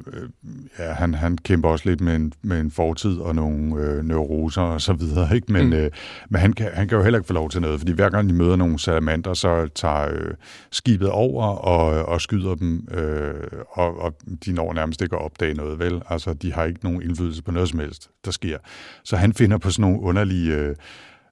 ja, 0.79 0.93
han, 0.93 1.13
han 1.13 1.37
kæmper 1.37 1.69
også 1.69 1.89
lidt 1.89 2.01
med 2.01 2.15
en, 2.15 2.33
med 2.41 2.59
en 2.59 2.71
fortid 2.71 3.17
og 3.17 3.35
nogle 3.35 3.75
øh, 3.75 4.03
neuroser 4.03 4.61
og 4.61 4.81
så 4.81 4.93
videre, 4.93 5.27
ikke? 5.35 5.51
Men, 5.53 5.65
mm. 5.67 5.73
øh, 5.73 5.91
men 6.29 6.41
han, 6.41 6.53
kan, 6.53 6.69
han 6.73 6.87
kan 6.87 6.97
jo 6.97 7.03
heller 7.03 7.19
ikke 7.19 7.27
få 7.27 7.33
lov 7.33 7.49
til 7.49 7.61
noget, 7.61 7.79
fordi 7.79 7.91
hver 7.91 8.09
gang 8.09 8.29
de 8.29 8.33
møder 8.33 8.55
nogle 8.55 8.79
salamander, 8.79 9.33
så 9.33 9.67
tager 9.75 10.09
øh, 10.11 10.33
skibet 10.71 11.09
over 11.09 11.45
og, 11.45 12.05
og 12.05 12.21
skyder 12.21 12.55
dem, 12.55 12.87
øh, 12.91 13.43
og, 13.71 14.01
og 14.01 14.13
de 14.45 14.51
når 14.51 14.73
nærmest 14.73 15.01
ikke 15.01 15.15
at 15.15 15.21
opdage 15.21 15.53
noget, 15.53 15.79
vel? 15.79 16.01
Altså, 16.09 16.33
de 16.33 16.53
har 16.53 16.63
ikke 16.63 16.79
nogen 16.83 17.01
indflydelse 17.01 17.43
på 17.43 17.51
noget 17.51 17.69
som 17.69 17.79
helst, 17.79 18.09
der 18.25 18.31
sker. 18.31 18.57
Så 19.03 19.15
han 19.15 19.33
finder 19.33 19.57
på 19.57 19.71
sådan 19.71 19.81
nogle 19.81 20.01
underlige... 20.01 20.55
Øh, 20.55 20.75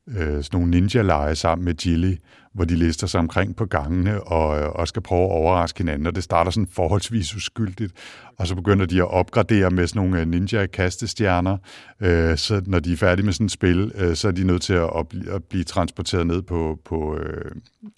øh, 0.07 0.43
sådan 0.43 0.59
nogle 0.59 0.71
ninja-lege 0.71 1.35
sammen 1.35 1.65
med 1.65 1.73
Gilly, 1.73 2.13
hvor 2.53 2.65
de 2.65 2.75
lister 2.75 3.07
sig 3.07 3.19
omkring 3.19 3.55
på 3.55 3.65
gangene 3.65 4.23
og, 4.23 4.59
øh, 4.59 4.69
og 4.69 4.87
skal 4.87 5.01
prøve 5.01 5.23
at 5.23 5.31
overraske 5.31 5.77
hinanden, 5.77 6.07
og 6.07 6.15
det 6.15 6.23
starter 6.23 6.51
sådan 6.51 6.67
forholdsvis 6.71 7.35
uskyldigt, 7.35 7.93
og 8.37 8.47
så 8.47 8.55
begynder 8.55 8.85
de 8.85 8.97
at 8.97 9.11
opgradere 9.11 9.69
med 9.69 9.87
sådan 9.87 9.99
nogle 9.99 10.19
øh, 10.19 10.27
ninja-kastestjerner, 10.27 11.57
øh, 12.01 12.37
så 12.37 12.61
når 12.65 12.79
de 12.79 12.93
er 12.93 12.97
færdige 12.97 13.25
med 13.25 13.33
sådan 13.33 13.45
et 13.45 13.51
spil, 13.51 13.91
øh, 13.95 14.15
så 14.15 14.27
er 14.27 14.31
de 14.31 14.43
nødt 14.43 14.61
til 14.61 14.73
at, 14.73 15.07
blive, 15.09 15.31
at 15.31 15.43
blive 15.43 15.63
transporteret 15.63 16.27
ned 16.27 16.41
på, 16.41 16.79
på 16.85 17.17
øh, 17.17 17.51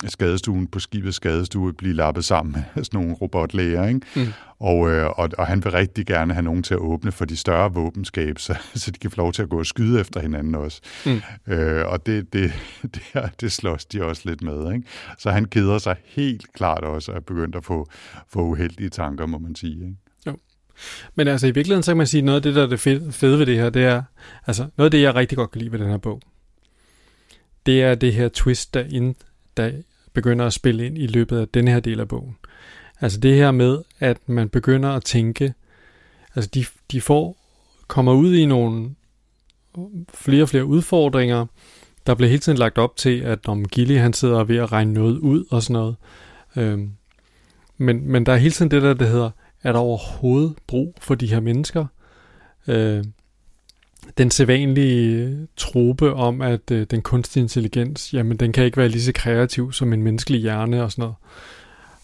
skadestuen, 0.08 0.68
på 0.68 0.80
skibets 0.80 1.16
skadestue, 1.16 1.74
blive 1.74 1.94
lappet 1.94 2.26
sammen 2.26 2.52
med 2.54 2.64
sådan 2.86 3.00
nogle 3.00 3.16
robotlæger, 3.16 3.88
ikke? 3.88 4.02
Mm. 4.16 4.28
Og, 4.60 4.90
øh, 4.90 5.10
og, 5.10 5.30
og 5.38 5.48
han 5.48 5.64
vil 5.64 5.72
rigtig 5.72 6.06
gerne 6.06 6.34
have 6.34 6.44
nogen 6.44 6.64
til 6.64 6.74
at 6.74 6.80
åbne 6.80 7.12
for 7.12 7.26
de 7.26 7.38
større 7.38 7.74
våbenskab, 7.74 8.40
så, 8.40 8.58
så 8.76 8.92
de 8.92 9.00
kan 9.00 9.12
få 9.12 9.18
lov 9.18 9.34
til 9.34 9.42
at 9.42 9.50
gå 9.50 9.60
og 9.60 9.66
skyde 9.66 10.00
efter 10.00 10.20
hinanden 10.20 10.56
også. 10.56 10.82
Mm. 11.06 11.22
Øh, 11.54 11.88
og 11.88 12.06
det, 12.06 12.34
det, 12.34 12.54
det, 12.94 13.02
det 13.42 13.52
slås 13.52 13.86
de 13.86 14.04
også 14.06 14.22
lidt 14.26 14.39
med. 14.42 14.74
Ikke? 14.74 14.88
Så 15.18 15.32
han 15.32 15.46
keder 15.46 15.78
sig 15.78 15.96
helt 16.06 16.54
klart 16.54 16.84
også 16.84 17.12
at 17.12 17.26
begyndt 17.26 17.56
at 17.56 17.66
få, 17.66 17.88
få 18.28 18.42
uheldige 18.42 18.90
tanker, 18.90 19.26
må 19.26 19.38
man 19.38 19.56
sige. 19.56 19.74
Ikke? 19.74 19.96
Jo. 20.28 20.38
Men 21.16 21.28
altså 21.28 21.48
i 21.48 21.52
virkeligheden, 21.52 21.84
så 21.84 21.92
kan 21.92 21.98
man 21.98 22.08
sige, 22.08 22.22
noget 22.22 22.36
af 22.36 22.44
det, 22.44 22.56
der 22.56 22.64
er 22.64 22.68
det 22.68 22.80
fede 23.14 23.40
ved 23.40 23.46
det 23.46 23.56
her, 23.56 23.70
det 23.70 23.86
er, 23.86 24.04
altså 24.48 24.68
noget 24.78 24.86
af 24.88 24.92
det, 24.92 25.02
jeg 25.02 25.16
rigtig 25.16 25.38
godt 25.38 25.52
kan 25.52 25.62
lide 25.62 25.72
ved 25.72 25.80
den 25.80 25.90
her 25.90 25.98
bog, 25.98 26.22
det 27.66 27.84
er 27.84 27.96
det 27.96 28.14
her 28.14 28.28
twist, 28.28 28.74
der, 28.74 28.84
ind, 28.90 29.16
der 29.58 29.72
begynder 30.14 30.46
at 30.46 30.54
spille 30.54 30.86
ind 30.86 30.98
i 30.98 31.08
løbet 31.08 31.38
af 31.38 31.48
den 31.48 31.68
her 31.68 31.80
del 31.80 32.00
af 32.00 32.08
bogen. 32.08 32.38
Altså 33.02 33.20
det 33.20 33.36
her 33.36 33.52
med, 33.52 33.82
at 34.00 34.18
man 34.26 34.50
begynder 34.50 34.90
at 34.90 35.04
tænke, 35.04 35.54
altså 36.36 36.50
de, 36.54 36.66
de 36.92 37.02
får, 37.02 37.38
kommer 37.88 38.14
ud 38.14 38.36
i 38.36 38.46
nogle 38.46 38.96
flere 40.14 40.44
og 40.44 40.50
flere 40.50 40.66
udfordringer, 40.66 41.46
der 42.10 42.16
bliver 42.16 42.30
hele 42.30 42.40
tiden 42.40 42.58
lagt 42.58 42.78
op 42.78 42.96
til, 42.96 43.20
at 43.20 43.40
om 43.48 43.68
Gilly 43.68 43.98
han 43.98 44.14
sidder 44.14 44.44
ved 44.44 44.58
at 44.58 44.72
regne 44.72 44.94
noget 44.94 45.18
ud 45.18 45.46
og 45.50 45.64
sådan 45.64 45.74
noget. 45.74 45.96
Øhm, 46.56 46.92
men, 47.78 48.12
men 48.12 48.26
der 48.26 48.34
er 48.34 48.38
hele 48.38 48.52
tiden 48.52 48.72
det 48.72 48.82
der, 48.82 48.94
der 48.94 49.06
hedder, 49.06 49.30
er 49.64 49.72
der 49.72 49.80
overhovedet 49.80 50.56
brug 50.68 50.96
for 51.02 51.16
de 51.16 51.28
her 51.28 51.40
mennesker? 51.40 51.86
Øh, 52.68 53.04
den 54.18 54.32
sædvanlige 54.32 55.24
øh, 55.24 55.48
trope 55.58 56.14
om, 56.14 56.42
at 56.42 56.72
øh, 56.72 56.88
den 56.92 57.02
kunstige 57.02 57.42
intelligens, 57.42 58.14
jamen 58.14 58.38
den 58.38 58.52
kan 58.52 58.66
ikke 58.66 58.78
være 58.78 58.90
lige 58.90 59.04
så 59.04 59.12
kreativ 59.16 59.72
som 59.72 59.94
en 59.94 60.04
menneskelig 60.04 60.42
hjerne 60.42 60.84
og 60.84 60.92
sådan 60.92 61.02
noget. 61.02 61.16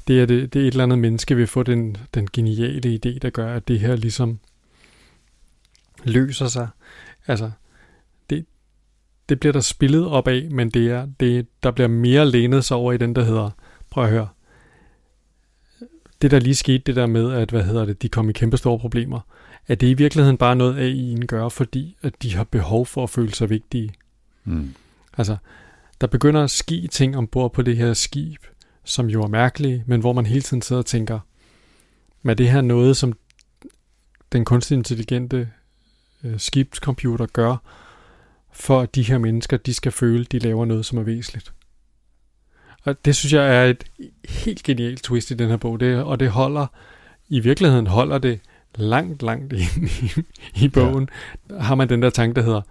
Det 0.08 0.22
er, 0.22 0.26
det, 0.26 0.54
det 0.54 0.62
er 0.62 0.68
et 0.68 0.72
eller 0.72 0.84
andet 0.84 1.00
menneske, 1.00 1.36
vil 1.36 1.48
få 1.48 1.64
den, 1.64 1.98
den 2.14 2.28
geniale 2.34 3.00
idé, 3.06 3.18
der 3.22 3.30
gør, 3.30 3.56
at 3.56 3.68
det 3.68 3.80
her 3.80 3.96
ligesom 3.96 4.40
løser 6.04 6.48
sig. 6.48 6.68
Altså, 7.28 7.52
det 9.30 9.40
bliver 9.40 9.54
der 9.54 9.60
spillet 9.60 10.08
op 10.08 10.28
af, 10.28 10.48
men 10.52 10.70
det 10.70 10.92
er, 10.92 11.08
det, 11.20 11.48
der 11.64 11.72
bliver 11.72 11.88
mere 11.88 12.26
lænet 12.26 12.66
sig 12.66 12.78
over 12.78 12.94
i 12.94 12.98
den, 12.98 13.16
der 13.16 13.24
hedder, 13.24 13.50
prøv 13.90 14.04
at 14.04 14.10
høre, 14.10 14.28
det 16.22 16.32
der 16.32 16.40
lige 16.40 16.56
skete, 16.56 16.84
det 16.86 16.96
der 16.96 17.06
med, 17.06 17.34
at 17.34 17.50
hvad 17.50 17.64
hedder 17.64 17.86
det, 17.86 18.02
de 18.02 18.10
kom 18.10 18.30
i 18.30 18.34
kæmpe 18.34 18.58
store 18.58 18.80
problemer, 18.80 19.20
er 19.68 19.76
det 19.76 19.88
i 19.88 19.94
virkeligheden 19.94 20.38
bare 20.38 20.56
noget, 20.56 20.76
AI'en 20.76 21.26
gør, 21.26 21.50
fordi 21.50 21.98
at 22.02 22.14
de 22.22 22.36
har 22.36 22.44
behov 22.44 22.86
for 22.86 23.04
at 23.04 23.10
føle 23.10 23.34
sig 23.34 23.50
vigtige. 23.50 23.94
Mm. 24.44 24.74
Altså, 25.18 25.38
der 26.02 26.08
begynder 26.08 26.44
at 26.44 26.52
ske 26.52 26.88
ting 26.88 27.18
ombord 27.18 27.54
på 27.54 27.62
det 27.62 27.78
her 27.78 27.94
skib, 27.94 28.42
som 28.84 29.08
jo 29.08 29.24
er 29.24 29.28
mærkelige, 29.28 29.84
men 29.88 30.00
hvor 30.00 30.14
man 30.14 30.26
hele 30.26 30.42
tiden 30.42 30.62
sidder 30.62 30.82
og 30.82 30.86
tænker, 30.86 31.20
er 32.26 32.34
det 32.34 32.50
her 32.50 32.62
noget, 32.62 32.98
som 32.98 33.14
den 34.32 34.46
kunstig 34.46 34.76
intelligente 34.76 35.50
øh, 36.24 36.40
skibscomputer 36.40 37.26
gør, 37.26 37.58
for 38.56 38.82
at 38.82 38.96
de 38.96 39.04
her 39.04 39.18
mennesker, 39.18 39.58
de 39.58 39.74
skal 39.74 39.92
føle, 39.92 40.24
de 40.24 40.40
laver 40.40 40.66
noget, 40.66 40.86
som 40.86 40.98
er 40.98 41.04
væsentligt. 41.04 41.54
Og 42.84 43.06
det 43.06 43.16
synes 43.16 43.34
jeg 43.34 43.56
er 43.56 43.66
et 43.66 43.84
helt 44.30 44.64
genialt 44.64 45.04
twist 45.04 45.32
i 45.32 45.34
den 45.34 45.50
her 45.50 45.58
bog, 45.58 45.80
det, 45.80 46.04
og 46.04 46.20
det 46.20 46.30
holder, 46.30 46.68
i 47.30 47.40
virkeligheden 47.40 47.88
holder 47.88 48.18
det 48.18 48.40
langt, 48.76 49.24
langt 49.24 49.54
ind 49.78 49.90
i, 49.90 50.22
i 50.66 50.68
bogen, 50.68 51.10
ja. 51.50 51.60
har 51.60 51.76
man 51.76 51.90
den 51.90 52.02
der 52.02 52.10
tanke, 52.10 52.36
der 52.36 52.42
hedder, 52.42 52.62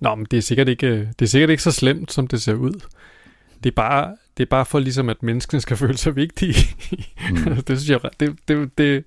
Nå, 0.00 0.14
men 0.14 0.26
det 0.30 0.36
er, 0.36 0.42
sikkert 0.42 0.68
ikke, 0.68 1.08
det 1.18 1.22
er 1.22 1.26
sikkert 1.26 1.50
ikke 1.50 1.62
så 1.62 1.72
slemt, 1.72 2.12
som 2.12 2.26
det 2.26 2.42
ser 2.42 2.54
ud. 2.54 2.80
Det 3.62 3.70
er 3.70 3.74
bare, 3.74 4.16
det 4.36 4.42
er 4.42 4.48
bare 4.50 4.66
for 4.66 4.78
ligesom, 4.78 5.08
at 5.08 5.22
menneskene 5.22 5.60
skal 5.60 5.76
føle 5.82 5.98
sig 5.98 6.16
vigtige. 6.16 6.54
Mm. 7.30 7.36
det 7.66 7.80
synes 7.80 7.90
jeg, 7.90 8.00
det, 8.20 8.36
det, 8.48 8.78
det, 8.78 9.04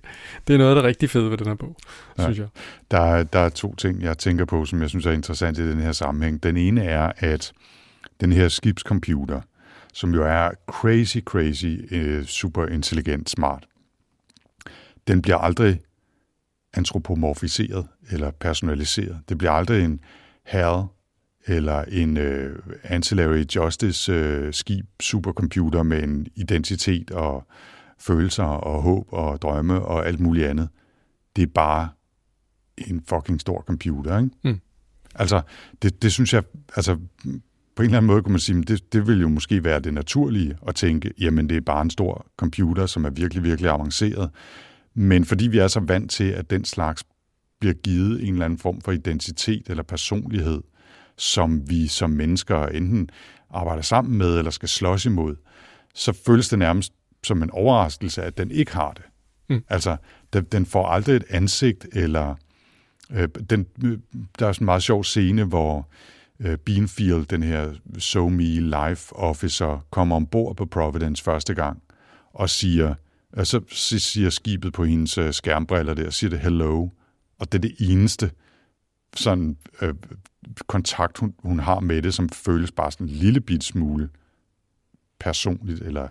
det 0.48 0.54
er 0.54 0.58
noget, 0.58 0.76
der 0.76 0.82
er 0.82 0.86
rigtig 0.86 1.10
fedt 1.10 1.30
ved 1.30 1.38
den 1.38 1.46
her 1.46 1.54
bog, 1.54 1.76
ja. 2.18 2.22
synes 2.22 2.38
jeg. 2.38 2.48
Der, 2.90 3.22
der 3.22 3.38
er 3.38 3.48
to 3.48 3.74
ting, 3.74 4.02
jeg 4.02 4.18
tænker 4.18 4.44
på, 4.44 4.64
som 4.64 4.82
jeg 4.82 4.88
synes 4.88 5.06
er 5.06 5.12
interessant 5.12 5.58
i 5.58 5.70
den 5.70 5.80
her 5.80 5.92
sammenhæng. 5.92 6.42
Den 6.42 6.56
ene 6.56 6.84
er, 6.84 7.12
at 7.16 7.52
den 8.20 8.32
her 8.32 8.48
skibscomputer, 8.48 9.40
som 9.92 10.14
jo 10.14 10.24
er 10.24 10.50
crazy, 10.66 11.18
crazy, 11.18 11.94
uh, 11.94 12.24
super 12.24 12.66
intelligent, 12.66 13.30
smart, 13.30 13.66
den 15.08 15.22
bliver 15.22 15.38
aldrig 15.38 15.80
antropomorfiseret 16.74 17.86
eller 18.10 18.30
personaliseret. 18.30 19.20
Det 19.28 19.38
bliver 19.38 19.52
aldrig 19.52 19.84
en 19.84 20.00
herre 20.46 20.88
eller 21.46 21.84
en 21.88 22.16
øh, 22.16 22.58
ancillary 22.82 23.44
justice 23.56 24.12
øh, 24.12 24.54
skib 24.54 24.86
supercomputer 25.00 25.82
med 25.82 26.02
en 26.02 26.26
identitet 26.34 27.10
og 27.10 27.46
følelser 27.98 28.44
og 28.44 28.82
håb 28.82 29.12
og 29.12 29.42
drømme 29.42 29.80
og 29.80 30.06
alt 30.06 30.20
muligt 30.20 30.46
andet. 30.46 30.68
Det 31.36 31.42
er 31.42 31.52
bare 31.54 31.88
en 32.78 33.02
fucking 33.08 33.40
stor 33.40 33.60
computer, 33.60 34.18
ikke? 34.18 34.30
Mm. 34.44 34.60
Altså, 35.14 35.40
det, 35.82 36.02
det 36.02 36.12
synes 36.12 36.34
jeg, 36.34 36.42
altså, 36.76 36.96
på 37.76 37.82
en 37.82 37.86
eller 37.86 37.98
anden 37.98 38.06
måde 38.06 38.22
kunne 38.22 38.32
man 38.32 38.40
sige, 38.40 38.62
det, 38.62 38.92
det 38.92 39.06
vil 39.06 39.20
jo 39.20 39.28
måske 39.28 39.64
være 39.64 39.80
det 39.80 39.94
naturlige 39.94 40.56
at 40.68 40.74
tænke, 40.74 41.12
jamen 41.20 41.48
det 41.48 41.56
er 41.56 41.60
bare 41.60 41.82
en 41.82 41.90
stor 41.90 42.26
computer, 42.36 42.86
som 42.86 43.04
er 43.04 43.10
virkelig, 43.10 43.44
virkelig 43.44 43.70
avanceret. 43.70 44.30
Men 44.94 45.24
fordi 45.24 45.46
vi 45.46 45.58
er 45.58 45.68
så 45.68 45.80
vant 45.80 46.10
til, 46.10 46.24
at 46.24 46.50
den 46.50 46.64
slags 46.64 47.04
bliver 47.60 47.74
givet 47.74 48.28
en 48.28 48.32
eller 48.32 48.44
anden 48.44 48.58
form 48.58 48.80
for 48.80 48.92
identitet 48.92 49.68
eller 49.68 49.82
personlighed, 49.82 50.60
som 51.18 51.70
vi 51.70 51.86
som 51.86 52.10
mennesker 52.10 52.66
enten 52.66 53.10
arbejder 53.50 53.82
sammen 53.82 54.18
med 54.18 54.38
eller 54.38 54.50
skal 54.50 54.68
slås 54.68 55.06
imod, 55.06 55.36
så 55.94 56.12
føles 56.26 56.48
det 56.48 56.58
nærmest 56.58 56.92
som 57.24 57.42
en 57.42 57.50
overraskelse, 57.50 58.22
at 58.22 58.38
den 58.38 58.50
ikke 58.50 58.72
har 58.72 58.92
det. 58.92 59.02
Mm. 59.48 59.64
Altså, 59.68 59.96
den, 60.32 60.44
den 60.44 60.66
får 60.66 60.86
aldrig 60.86 61.16
et 61.16 61.24
ansigt, 61.30 61.86
eller 61.92 62.34
øh, 63.10 63.28
den, 63.50 63.66
der 64.38 64.46
er 64.46 64.52
sådan 64.52 64.62
en 64.62 64.64
meget 64.64 64.82
sjov 64.82 65.04
scene, 65.04 65.44
hvor 65.44 65.88
øh, 66.40 66.56
Beanfield, 66.56 67.26
den 67.26 67.42
her 67.42 67.72
So 67.98 68.28
Me 68.28 68.60
Life 68.60 69.16
Officer, 69.16 69.86
kommer 69.90 70.16
ombord 70.16 70.56
på 70.56 70.66
Providence 70.66 71.24
første 71.24 71.54
gang, 71.54 71.82
og 72.32 72.50
siger, 72.50 72.94
og 73.32 73.46
så 73.46 73.60
siger 73.98 74.30
skibet 74.30 74.72
på 74.72 74.84
hendes 74.84 75.18
øh, 75.18 75.32
skærmbriller 75.32 75.94
der, 75.94 76.10
siger 76.10 76.30
det 76.30 76.40
hello, 76.40 76.88
og 77.38 77.52
det 77.52 77.58
er 77.58 77.68
det 77.68 77.74
eneste 77.80 78.30
sådan 79.16 79.56
øh, 79.82 79.94
kontakt, 80.66 81.18
hun, 81.18 81.34
hun 81.38 81.58
har 81.58 81.80
med 81.80 82.02
det, 82.02 82.14
som 82.14 82.28
føles 82.28 82.72
bare 82.72 82.90
sådan 82.92 83.06
en 83.06 83.12
lille 83.12 83.40
bit 83.40 83.64
smule 83.64 84.08
personligt 85.20 85.82
eller 85.82 86.08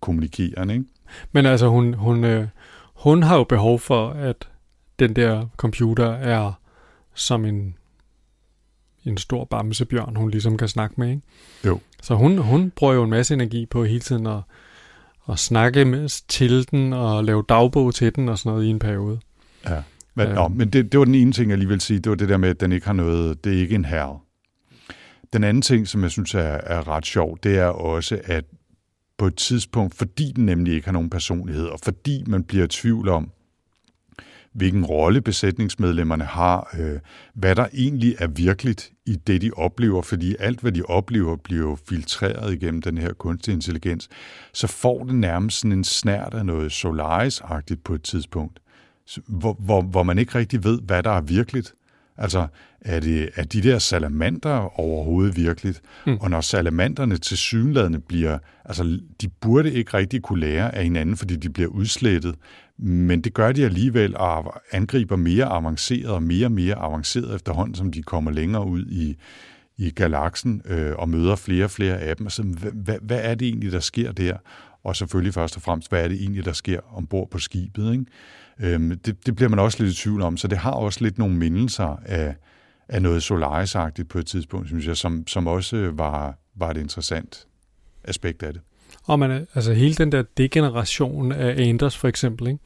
kommunikerende. 0.00 0.74
Ikke? 0.74 0.86
Men 1.32 1.46
altså, 1.46 1.68
hun, 1.68 1.94
hun, 1.94 2.24
øh, 2.24 2.48
hun 2.94 3.22
har 3.22 3.36
jo 3.36 3.44
behov 3.44 3.78
for, 3.78 4.10
at 4.10 4.48
den 4.98 5.16
der 5.16 5.46
computer 5.56 6.10
er 6.10 6.52
som 7.14 7.44
en, 7.44 7.76
en 9.04 9.16
stor 9.18 9.44
bamsebjørn, 9.44 10.16
hun 10.16 10.30
ligesom 10.30 10.56
kan 10.56 10.68
snakke 10.68 10.94
med. 10.98 11.08
Ikke? 11.08 11.22
Jo. 11.66 11.80
Så 12.02 12.14
hun, 12.14 12.38
hun 12.38 12.70
bruger 12.70 12.94
jo 12.94 13.02
en 13.02 13.10
masse 13.10 13.34
energi 13.34 13.66
på 13.66 13.84
hele 13.84 14.00
tiden 14.00 14.26
at, 14.26 14.40
at 15.28 15.38
snakke 15.38 15.84
med, 15.84 16.26
til 16.28 16.70
den 16.70 16.92
og 16.92 17.24
lave 17.24 17.44
dagbog 17.48 17.94
til 17.94 18.16
den 18.16 18.28
og 18.28 18.38
sådan 18.38 18.50
noget 18.50 18.64
i 18.66 18.70
en 18.70 18.78
periode. 18.78 19.20
Ja. 19.64 19.82
Men, 20.20 20.28
øh. 20.28 20.34
nå, 20.34 20.48
men 20.48 20.70
det, 20.70 20.92
det 20.92 20.98
var 20.98 21.04
den 21.04 21.14
ene 21.14 21.32
ting, 21.32 21.50
jeg 21.50 21.58
lige 21.58 21.68
vil 21.68 21.80
sige, 21.80 21.98
det 21.98 22.10
var 22.10 22.16
det 22.16 22.28
der 22.28 22.36
med, 22.36 22.48
at 22.48 22.60
den 22.60 22.72
ikke 22.72 22.86
har 22.86 22.92
noget, 22.92 23.44
det 23.44 23.56
er 23.56 23.60
ikke 23.60 23.74
en 23.74 23.84
herre. 23.84 24.18
Den 25.32 25.44
anden 25.44 25.62
ting, 25.62 25.88
som 25.88 26.02
jeg 26.02 26.10
synes 26.10 26.34
er, 26.34 26.40
er 26.40 26.88
ret 26.88 27.06
sjov, 27.06 27.38
det 27.42 27.58
er 27.58 27.66
også, 27.66 28.20
at 28.24 28.44
på 29.18 29.26
et 29.26 29.36
tidspunkt, 29.36 29.94
fordi 29.94 30.32
den 30.36 30.46
nemlig 30.46 30.74
ikke 30.74 30.86
har 30.86 30.92
nogen 30.92 31.10
personlighed, 31.10 31.66
og 31.66 31.80
fordi 31.82 32.24
man 32.26 32.44
bliver 32.44 32.64
i 32.64 32.68
tvivl 32.68 33.08
om, 33.08 33.30
hvilken 34.52 34.84
rolle 34.84 35.20
besætningsmedlemmerne 35.20 36.24
har, 36.24 36.76
øh, 36.78 36.98
hvad 37.34 37.54
der 37.54 37.66
egentlig 37.74 38.16
er 38.18 38.26
virkeligt 38.26 38.92
i 39.06 39.16
det, 39.16 39.42
de 39.42 39.50
oplever, 39.56 40.02
fordi 40.02 40.36
alt, 40.38 40.60
hvad 40.60 40.72
de 40.72 40.82
oplever, 40.82 41.36
bliver 41.36 41.76
filtreret 41.88 42.52
igennem 42.52 42.82
den 42.82 42.98
her 42.98 43.12
kunstig 43.12 43.54
intelligens, 43.54 44.08
så 44.52 44.66
får 44.66 45.04
det 45.04 45.14
nærmest 45.14 45.60
sådan 45.60 45.72
en 45.72 45.84
snært 45.84 46.34
af 46.34 46.46
noget 46.46 46.72
Solaris-agtigt 46.72 47.82
på 47.84 47.94
et 47.94 48.02
tidspunkt, 48.02 48.60
hvor, 49.26 49.56
hvor, 49.58 49.82
hvor 49.82 50.02
man 50.02 50.18
ikke 50.18 50.34
rigtig 50.34 50.64
ved, 50.64 50.80
hvad 50.80 51.02
der 51.02 51.10
er 51.10 51.20
virkeligt. 51.20 51.74
Altså, 52.16 52.46
er, 52.80 53.00
det, 53.00 53.30
er 53.34 53.44
de 53.44 53.62
der 53.62 53.78
salamander 53.78 54.80
overhovedet 54.80 55.36
virkeligt? 55.36 55.82
Mm. 56.06 56.16
Og 56.20 56.30
når 56.30 56.40
salamanderne 56.40 57.16
til 57.16 57.36
synladende 57.36 58.00
bliver, 58.00 58.38
altså 58.64 59.00
de 59.20 59.28
burde 59.28 59.72
ikke 59.72 59.96
rigtig 59.96 60.22
kunne 60.22 60.40
lære 60.40 60.74
af 60.74 60.82
hinanden, 60.82 61.16
fordi 61.16 61.36
de 61.36 61.50
bliver 61.50 61.68
udslettet, 61.68 62.34
men 62.78 63.20
det 63.20 63.34
gør 63.34 63.52
de 63.52 63.64
alligevel 63.64 64.16
og 64.16 64.54
angriber 64.72 65.16
mere 65.16 65.44
avanceret 65.44 66.10
og 66.10 66.22
mere 66.22 66.46
og 66.46 66.52
mere 66.52 66.74
avanceret 66.74 67.34
efterhånden, 67.34 67.74
som 67.74 67.92
de 67.92 68.02
kommer 68.02 68.30
længere 68.30 68.66
ud 68.66 68.86
i, 68.86 69.16
i 69.78 69.90
galaksen 69.90 70.62
øh, 70.64 70.92
og 70.96 71.08
møder 71.08 71.36
flere 71.36 71.64
og 71.64 71.70
flere 71.70 71.98
af 71.98 72.16
dem. 72.16 72.26
Altså, 72.26 72.42
hvad, 72.74 72.96
hvad 73.02 73.20
er 73.22 73.34
det 73.34 73.48
egentlig, 73.48 73.72
der 73.72 73.80
sker 73.80 74.12
der? 74.12 74.36
Og 74.84 74.96
selvfølgelig 74.96 75.34
først 75.34 75.56
og 75.56 75.62
fremmest, 75.62 75.88
hvad 75.88 76.04
er 76.04 76.08
det 76.08 76.20
egentlig, 76.20 76.44
der 76.44 76.52
sker 76.52 76.80
ombord 76.96 77.30
på 77.30 77.38
skibet? 77.38 77.92
Ikke? 77.92 78.74
Øhm, 78.74 78.98
det, 78.98 79.26
det 79.26 79.36
bliver 79.36 79.48
man 79.48 79.58
også 79.58 79.82
lidt 79.82 79.98
i 79.98 80.02
tvivl 80.02 80.22
om, 80.22 80.36
så 80.36 80.48
det 80.48 80.58
har 80.58 80.70
også 80.70 81.04
lidt 81.04 81.18
nogle 81.18 81.34
mindelser 81.34 81.96
af, 82.06 82.34
af 82.88 83.02
noget 83.02 83.22
solaris 83.22 83.76
på 84.08 84.18
et 84.18 84.26
tidspunkt, 84.26 84.68
synes 84.68 84.86
jeg, 84.86 84.96
som, 84.96 85.26
som 85.26 85.46
også 85.46 85.90
var, 85.94 86.38
var 86.56 86.70
et 86.70 86.76
interessant 86.76 87.46
aspekt 88.04 88.42
af 88.42 88.52
det. 88.52 88.62
Og 89.04 89.18
man, 89.18 89.46
altså 89.54 89.72
hele 89.72 89.94
den 89.94 90.12
der 90.12 90.22
degeneration 90.36 91.32
af 91.32 91.68
Anders 91.68 91.96
for 91.96 92.08
eksempel, 92.08 92.46
ikke? 92.46 92.60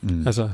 Mm. 0.00 0.26
Altså, 0.26 0.50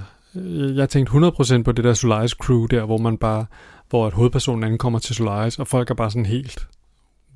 jeg 0.75 0.89
tænkte 0.89 1.13
100% 1.13 1.63
på 1.63 1.73
det 1.73 1.85
der 1.85 1.95
Solaris 1.95 2.31
crew 2.31 2.67
der, 2.67 2.85
hvor 2.85 2.99
man 2.99 3.19
bare, 3.19 3.47
hvor 3.91 4.07
at 4.07 4.13
hovedpersonen 4.13 4.65
ankommer 4.65 4.99
til 4.99 5.15
Solaris, 5.15 5.59
og 5.59 5.69
folk 5.69 5.91
er 5.91 5.95
bare 5.95 6.11
sådan 6.11 6.27
helt 6.27 6.69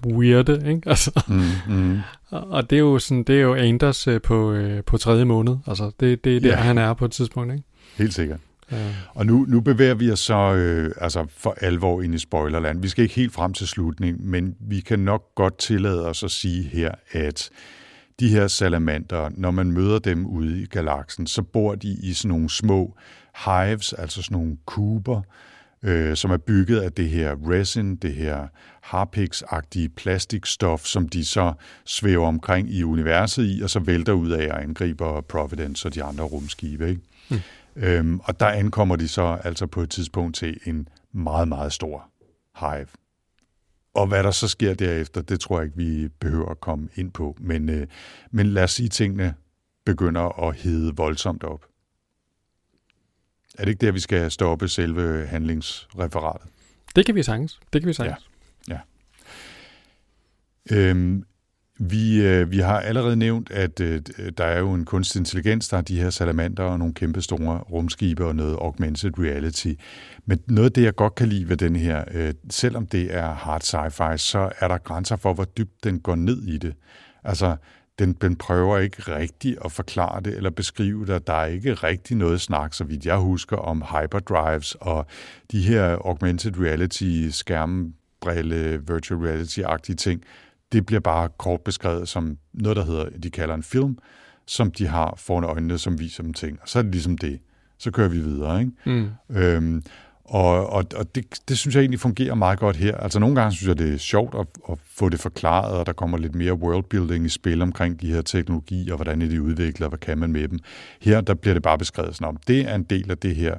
weirde, 0.07 0.62
ikke? 0.68 0.88
Altså, 0.90 1.22
mm, 1.28 1.74
mm. 1.76 1.99
Og 2.30 2.70
det 2.70 2.76
er 2.76 2.80
jo 2.80 2.99
sådan, 2.99 3.22
det 3.22 3.36
er 3.36 3.40
jo 3.40 3.55
Anders 3.55 4.09
øh, 4.09 4.20
på, 4.20 4.53
øh, 4.53 4.84
på 4.84 4.99
tredje 4.99 5.24
måned. 5.24 5.57
Altså, 5.66 5.90
det, 6.01 6.24
det 6.24 6.36
er 6.36 6.40
der, 6.40 6.49
ja. 6.49 6.57
han 6.57 6.78
er 6.78 6.94
på 6.94 7.05
et 7.05 7.12
tidspunkt, 7.12 7.53
ikke? 7.53 7.64
Helt 7.97 8.14
sikkert. 8.14 8.40
Ja. 8.72 8.94
Og 9.14 9.26
nu, 9.26 9.44
nu 9.49 9.61
bevæger 9.61 9.94
vi 9.94 10.11
os 10.11 10.20
så 10.20 10.55
øh, 10.55 10.90
altså 11.01 11.26
for 11.36 11.57
alvor 11.61 12.03
ind 12.03 12.14
i 12.14 12.18
spoilerland. 12.18 12.82
Vi 12.82 12.88
skal 12.88 13.03
ikke 13.03 13.14
helt 13.14 13.32
frem 13.32 13.53
til 13.53 13.68
slutningen, 13.68 14.30
men 14.30 14.57
vi 14.61 14.80
kan 14.80 14.99
nok 14.99 15.34
godt 15.34 15.59
tillade 15.59 16.07
os 16.09 16.22
at 16.22 16.30
sige 16.30 16.62
her, 16.62 16.90
at 17.12 17.51
de 18.20 18.28
her 18.28 18.47
salamander, 18.49 19.30
når 19.32 19.51
man 19.51 19.72
møder 19.72 19.99
dem 19.99 20.26
ude 20.26 20.62
i 20.62 20.66
galaksen, 20.66 21.26
så 21.26 21.42
bor 21.42 21.74
de 21.74 21.88
i 21.88 22.12
sådan 22.12 22.28
nogle 22.28 22.51
små 22.51 22.97
hives, 23.44 23.92
altså 23.92 24.22
sådan 24.22 24.38
nogle 24.38 24.57
kuber, 24.66 25.22
øh, 25.82 26.16
som 26.16 26.30
er 26.30 26.36
bygget 26.36 26.80
af 26.80 26.92
det 26.92 27.09
her 27.09 27.36
resin, 27.51 27.97
det 27.97 28.14
her 28.14 28.47
harpix-agtige 28.87 29.89
plastikstof, 29.89 30.84
som 30.84 31.09
de 31.09 31.24
så 31.24 31.53
svæver 31.84 32.26
omkring 32.26 32.70
i 32.70 32.82
universet 32.82 33.45
i, 33.45 33.62
og 33.62 33.70
så 33.70 33.80
vælter 33.80 34.12
ud 34.12 34.30
af 34.30 34.53
og 34.53 34.62
angriber 34.62 35.20
Providence 35.20 35.89
og 35.89 35.95
de 35.95 36.03
andre 36.03 36.24
rumskibe. 36.24 36.89
Ikke? 36.89 37.01
Mm. 37.30 37.41
Øhm, 37.76 38.20
og 38.24 38.41
der 38.41 38.47
ankommer 38.47 38.97
de 38.97 39.09
så 39.09 39.39
altså 39.45 39.66
på 39.66 39.80
et 39.80 39.91
tidspunkt 39.91 40.37
til 40.37 40.61
en 40.64 40.89
meget, 41.12 41.49
meget 41.49 41.72
stor 41.72 42.11
hive. 42.61 42.87
Og 43.95 44.07
hvad 44.07 44.22
der 44.22 44.30
så 44.30 44.49
sker 44.49 44.74
derefter, 44.74 45.22
det 45.22 45.41
tror 45.41 45.59
jeg 45.59 45.64
ikke, 45.64 45.76
vi 45.76 46.09
behøver 46.09 46.49
at 46.49 46.61
komme 46.61 46.89
ind 46.95 47.12
på. 47.12 47.37
Men, 47.41 47.68
øh, 47.68 47.87
men 48.30 48.47
lad 48.47 48.64
os 48.64 48.72
sige, 48.72 48.87
at 48.87 48.93
tingene 48.93 49.34
begynder 49.84 50.49
at 50.49 50.57
hede 50.57 50.97
voldsomt 50.97 51.45
op. 51.45 51.64
Er 53.59 53.64
det 53.64 53.68
ikke 53.68 53.87
der, 53.87 53.93
vi 53.93 54.01
skal 54.01 54.30
stoppe 54.30 54.68
selve 54.68 55.26
handlingsreferatet? 55.26 56.49
Det 56.97 57.07
kan 57.07 57.14
vi 57.14 57.22
sagtens. 57.22 57.61
Det 57.72 57.82
kan 57.82 57.89
vi 57.89 57.93
sagtens. 57.93 58.24
Ja. 58.30 58.36
Øhm, 60.70 61.24
vi, 61.78 62.22
øh, 62.22 62.50
vi 62.50 62.58
har 62.58 62.80
allerede 62.80 63.16
nævnt, 63.16 63.50
at 63.50 63.80
øh, 63.80 64.02
der 64.38 64.44
er 64.44 64.58
jo 64.58 64.72
en 64.72 64.84
kunstig 64.84 65.18
intelligens, 65.18 65.68
der 65.68 65.76
er 65.76 65.80
de 65.80 66.00
her 66.00 66.10
salamander 66.10 66.62
og 66.62 66.78
nogle 66.78 66.94
kæmpe 66.94 67.22
store 67.22 67.58
rumskibe 67.58 68.26
og 68.26 68.36
noget 68.36 68.56
augmented 68.60 69.18
reality. 69.18 69.72
Men 70.26 70.40
noget 70.46 70.70
af 70.70 70.72
det, 70.72 70.82
jeg 70.82 70.94
godt 70.94 71.14
kan 71.14 71.28
lide 71.28 71.48
ved 71.48 71.56
den 71.56 71.76
her, 71.76 72.04
øh, 72.14 72.34
selvom 72.50 72.86
det 72.86 73.14
er 73.14 73.34
hard 73.34 73.62
sci-fi, 73.62 74.16
så 74.16 74.50
er 74.58 74.68
der 74.68 74.78
grænser 74.78 75.16
for, 75.16 75.34
hvor 75.34 75.44
dybt 75.44 75.84
den 75.84 76.00
går 76.00 76.14
ned 76.14 76.42
i 76.42 76.58
det. 76.58 76.74
Altså, 77.24 77.56
den, 77.98 78.12
den 78.12 78.36
prøver 78.36 78.78
ikke 78.78 79.16
rigtigt 79.16 79.58
at 79.64 79.72
forklare 79.72 80.20
det 80.20 80.36
eller 80.36 80.50
beskrive 80.50 81.06
det. 81.06 81.26
Der 81.26 81.32
er 81.32 81.46
ikke 81.46 81.74
rigtig 81.74 82.16
noget 82.16 82.40
snak, 82.40 82.74
så 82.74 82.84
vidt 82.84 83.06
jeg 83.06 83.16
husker, 83.16 83.56
om 83.56 83.82
hyperdrives 83.82 84.74
og 84.80 85.06
de 85.52 85.62
her 85.62 85.84
augmented 85.84 86.60
reality, 86.60 87.28
skærmbrille, 87.30 88.82
virtual 88.88 89.20
reality-agtige 89.20 89.94
ting. 89.94 90.22
Det 90.72 90.86
bliver 90.86 91.00
bare 91.00 91.28
kort 91.38 91.60
beskrevet 91.60 92.08
som 92.08 92.38
noget, 92.52 92.76
der 92.76 92.84
hedder, 92.84 93.08
de 93.22 93.30
kalder 93.30 93.54
en 93.54 93.62
film, 93.62 93.98
som 94.46 94.70
de 94.70 94.86
har 94.86 95.14
foran 95.16 95.44
øjnene, 95.44 95.78
som 95.78 95.98
viser 95.98 96.22
dem 96.22 96.34
ting. 96.34 96.58
Og 96.62 96.68
så 96.68 96.78
er 96.78 96.82
det 96.82 96.92
ligesom 96.92 97.18
det. 97.18 97.40
Så 97.78 97.90
kører 97.90 98.08
vi 98.08 98.18
videre. 98.18 98.60
Ikke? 98.60 98.72
Mm. 98.86 99.36
Øhm, 99.36 99.82
og, 100.24 100.70
og, 100.70 100.84
og 100.96 101.14
det, 101.14 101.40
det 101.48 101.58
synes 101.58 101.74
jeg 101.74 101.80
egentlig 101.80 102.00
fungerer 102.00 102.34
meget 102.34 102.58
godt 102.58 102.76
her. 102.76 102.96
Altså 102.96 103.18
nogle 103.18 103.36
gange 103.36 103.52
synes 103.56 103.68
jeg, 103.68 103.78
det 103.78 103.94
er 103.94 103.98
sjovt 103.98 104.34
at, 104.34 104.46
at 104.70 104.78
få 104.84 105.08
det 105.08 105.20
forklaret, 105.20 105.78
og 105.78 105.86
der 105.86 105.92
kommer 105.92 106.18
lidt 106.18 106.34
mere 106.34 106.54
worldbuilding 106.54 107.24
i 107.24 107.28
spil 107.28 107.62
omkring 107.62 108.00
de 108.00 108.12
her 108.12 108.22
teknologier, 108.22 108.92
og 108.92 108.96
hvordan 108.96 109.22
er 109.22 109.28
de 109.28 109.42
udviklet, 109.42 109.82
og 109.82 109.88
hvad 109.88 109.98
kan 109.98 110.18
man 110.18 110.32
med 110.32 110.48
dem. 110.48 110.58
Her 111.00 111.20
der 111.20 111.34
bliver 111.34 111.54
det 111.54 111.62
bare 111.62 111.78
beskrevet 111.78 112.14
sådan 112.14 112.28
om, 112.28 112.36
det 112.36 112.60
er 112.60 112.74
en 112.74 112.82
del 112.82 113.10
af 113.10 113.18
det 113.18 113.36
her 113.36 113.58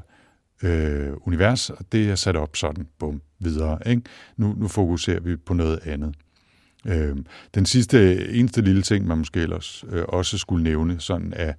øh, 0.63 1.09
univers, 1.21 1.69
og 1.69 1.85
det 1.91 2.09
er 2.09 2.15
sat 2.15 2.35
op 2.35 2.55
sådan, 2.55 2.87
bum, 2.99 3.21
videre. 3.39 3.79
Ikke? 3.85 4.01
Nu, 4.37 4.55
nu 4.57 4.67
fokuserer 4.67 5.19
vi 5.19 5.35
på 5.35 5.53
noget 5.53 5.79
andet. 5.85 6.15
Øh, 6.87 7.15
den 7.55 7.65
sidste, 7.65 8.29
eneste 8.29 8.61
lille 8.61 8.81
ting, 8.81 9.07
man 9.07 9.17
måske 9.17 9.39
ellers 9.39 9.85
øh, 9.91 10.03
også 10.07 10.37
skulle 10.37 10.63
nævne, 10.63 10.95
sådan 10.99 11.33
er, 11.35 11.53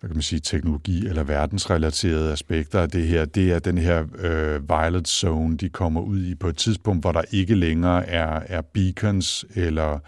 hvad 0.00 0.08
kan 0.08 0.16
man 0.16 0.22
sige, 0.22 0.40
teknologi 0.40 1.06
eller 1.06 1.24
verdensrelaterede 1.24 2.32
aspekter 2.32 2.80
af 2.80 2.90
det 2.90 3.06
her, 3.06 3.24
det 3.24 3.52
er 3.52 3.58
den 3.58 3.78
her 3.78 4.04
øh, 4.18 4.68
violet 4.68 5.08
zone, 5.08 5.56
de 5.56 5.68
kommer 5.68 6.00
ud 6.00 6.24
i 6.24 6.34
på 6.34 6.48
et 6.48 6.56
tidspunkt, 6.56 7.02
hvor 7.02 7.12
der 7.12 7.22
ikke 7.30 7.54
længere 7.54 8.08
er, 8.08 8.40
er 8.46 8.60
beacons 8.60 9.44
eller 9.54 9.98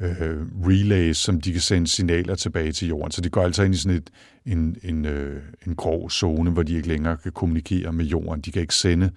øh, 0.00 0.36
relays, 0.66 1.16
som 1.16 1.40
de 1.40 1.52
kan 1.52 1.60
sende 1.60 1.88
signaler 1.88 2.34
tilbage 2.34 2.72
til 2.72 2.88
jorden. 2.88 3.12
Så 3.12 3.20
de 3.20 3.30
går 3.30 3.42
altså 3.42 3.62
ind 3.62 3.74
i 3.74 3.78
sådan 3.78 3.96
et, 3.96 4.10
en, 4.46 4.76
en, 4.82 5.04
øh, 5.04 5.42
en 5.66 5.74
grå 5.74 6.08
zone, 6.08 6.50
hvor 6.50 6.62
de 6.62 6.74
ikke 6.74 6.88
længere 6.88 7.16
kan 7.16 7.32
kommunikere 7.32 7.92
med 7.92 8.04
jorden. 8.04 8.40
De 8.40 8.52
kan 8.52 8.62
ikke 8.62 8.74
sende 8.74 9.06
øh, 9.06 9.12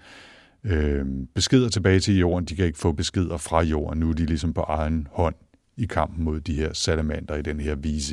øh, 0.64 1.04
beskeder 1.34 1.68
tilbage 1.68 2.00
til 2.00 2.18
jorden, 2.18 2.44
de 2.44 2.56
kan 2.56 2.66
ikke 2.66 2.78
få 2.78 2.92
beskeder 2.92 3.36
fra 3.36 3.62
jorden. 3.62 4.00
Nu 4.00 4.10
er 4.10 4.14
de 4.14 4.26
ligesom 4.26 4.52
på 4.52 4.60
egen 4.60 5.08
hånd 5.10 5.34
i 5.76 5.86
kampen 5.86 6.24
mod 6.24 6.40
de 6.40 6.54
her 6.54 6.72
salamander 6.72 7.36
i 7.36 7.42
den 7.42 7.60
her 7.60 7.74
VZ 7.74 8.12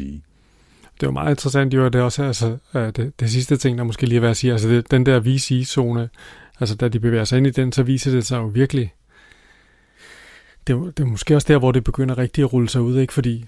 det 1.01 1.07
var 1.07 1.13
meget 1.13 1.29
interessant, 1.29 1.73
jo, 1.73 1.85
at 1.85 1.93
det 1.93 2.01
også 2.01 2.23
altså, 2.23 2.57
øh, 2.73 2.91
det, 2.95 3.19
det 3.19 3.31
sidste 3.31 3.57
ting, 3.57 3.77
der 3.77 3.83
måske 3.83 4.05
lige 4.05 4.17
er 4.17 4.21
værd 4.21 4.31
at 4.31 4.37
sige, 4.37 4.51
altså 4.51 4.69
det, 4.69 4.91
den 4.91 5.05
der 5.05 5.19
VC-zone, 5.19 6.09
altså 6.59 6.75
da 6.75 6.87
de 6.87 6.99
bevæger 6.99 7.23
sig 7.23 7.37
ind 7.37 7.47
i 7.47 7.49
den, 7.49 7.71
så 7.71 7.83
viser 7.83 8.11
det 8.11 8.25
sig 8.25 8.37
jo 8.37 8.45
virkelig, 8.45 8.93
det, 10.67 10.97
det 10.97 11.03
er 11.03 11.07
måske 11.07 11.35
også 11.35 11.47
der, 11.47 11.57
hvor 11.59 11.71
det 11.71 11.83
begynder 11.83 12.17
rigtig 12.17 12.41
at 12.43 12.53
rulle 12.53 12.69
sig 12.69 12.81
ud, 12.81 12.97
ikke? 12.97 13.13
Fordi 13.13 13.45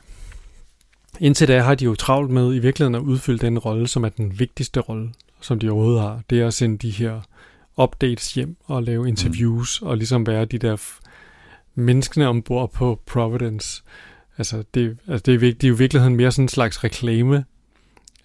indtil 1.20 1.48
da 1.48 1.62
har 1.62 1.76
de 1.76 1.86
jo 1.86 1.96
travlt 1.96 2.32
med 2.32 2.56
i 2.56 2.60
virkeligheden 2.60 2.96
at 2.96 3.02
udfylde 3.02 3.46
den 3.46 3.60
rolle, 3.60 3.88
som 3.88 4.04
er 4.04 4.10
den 4.10 4.40
vigtigste 4.40 4.80
rolle, 4.80 5.10
som 5.42 5.60
de 5.60 5.70
overhovedet 5.70 6.02
har. 6.02 6.22
Det 6.30 6.42
er 6.42 6.48
at 6.48 6.54
sende 6.54 6.78
de 6.78 6.90
her 6.90 7.22
updates 7.78 8.34
hjem 8.34 8.56
og 8.66 8.84
lave 8.84 9.08
interviews 9.08 9.82
mm. 9.82 9.88
og 9.88 9.98
ligesom 9.98 10.28
være 10.28 10.46
de 10.46 10.58
der 10.58 10.78
menneskene 11.76 12.28
ombord 12.28 12.72
på 12.72 13.02
Providence, 13.06 13.84
Altså, 14.38 14.64
det, 14.74 14.98
altså 15.08 15.24
det, 15.26 15.36
er, 15.36 15.40
det 15.40 15.64
er 15.64 15.68
jo 15.68 15.76
i 15.76 15.78
virkeligheden 15.78 16.16
mere 16.16 16.32
sådan 16.32 16.46
en 16.46 16.50
slags 16.50 16.84
reklame. 16.84 17.46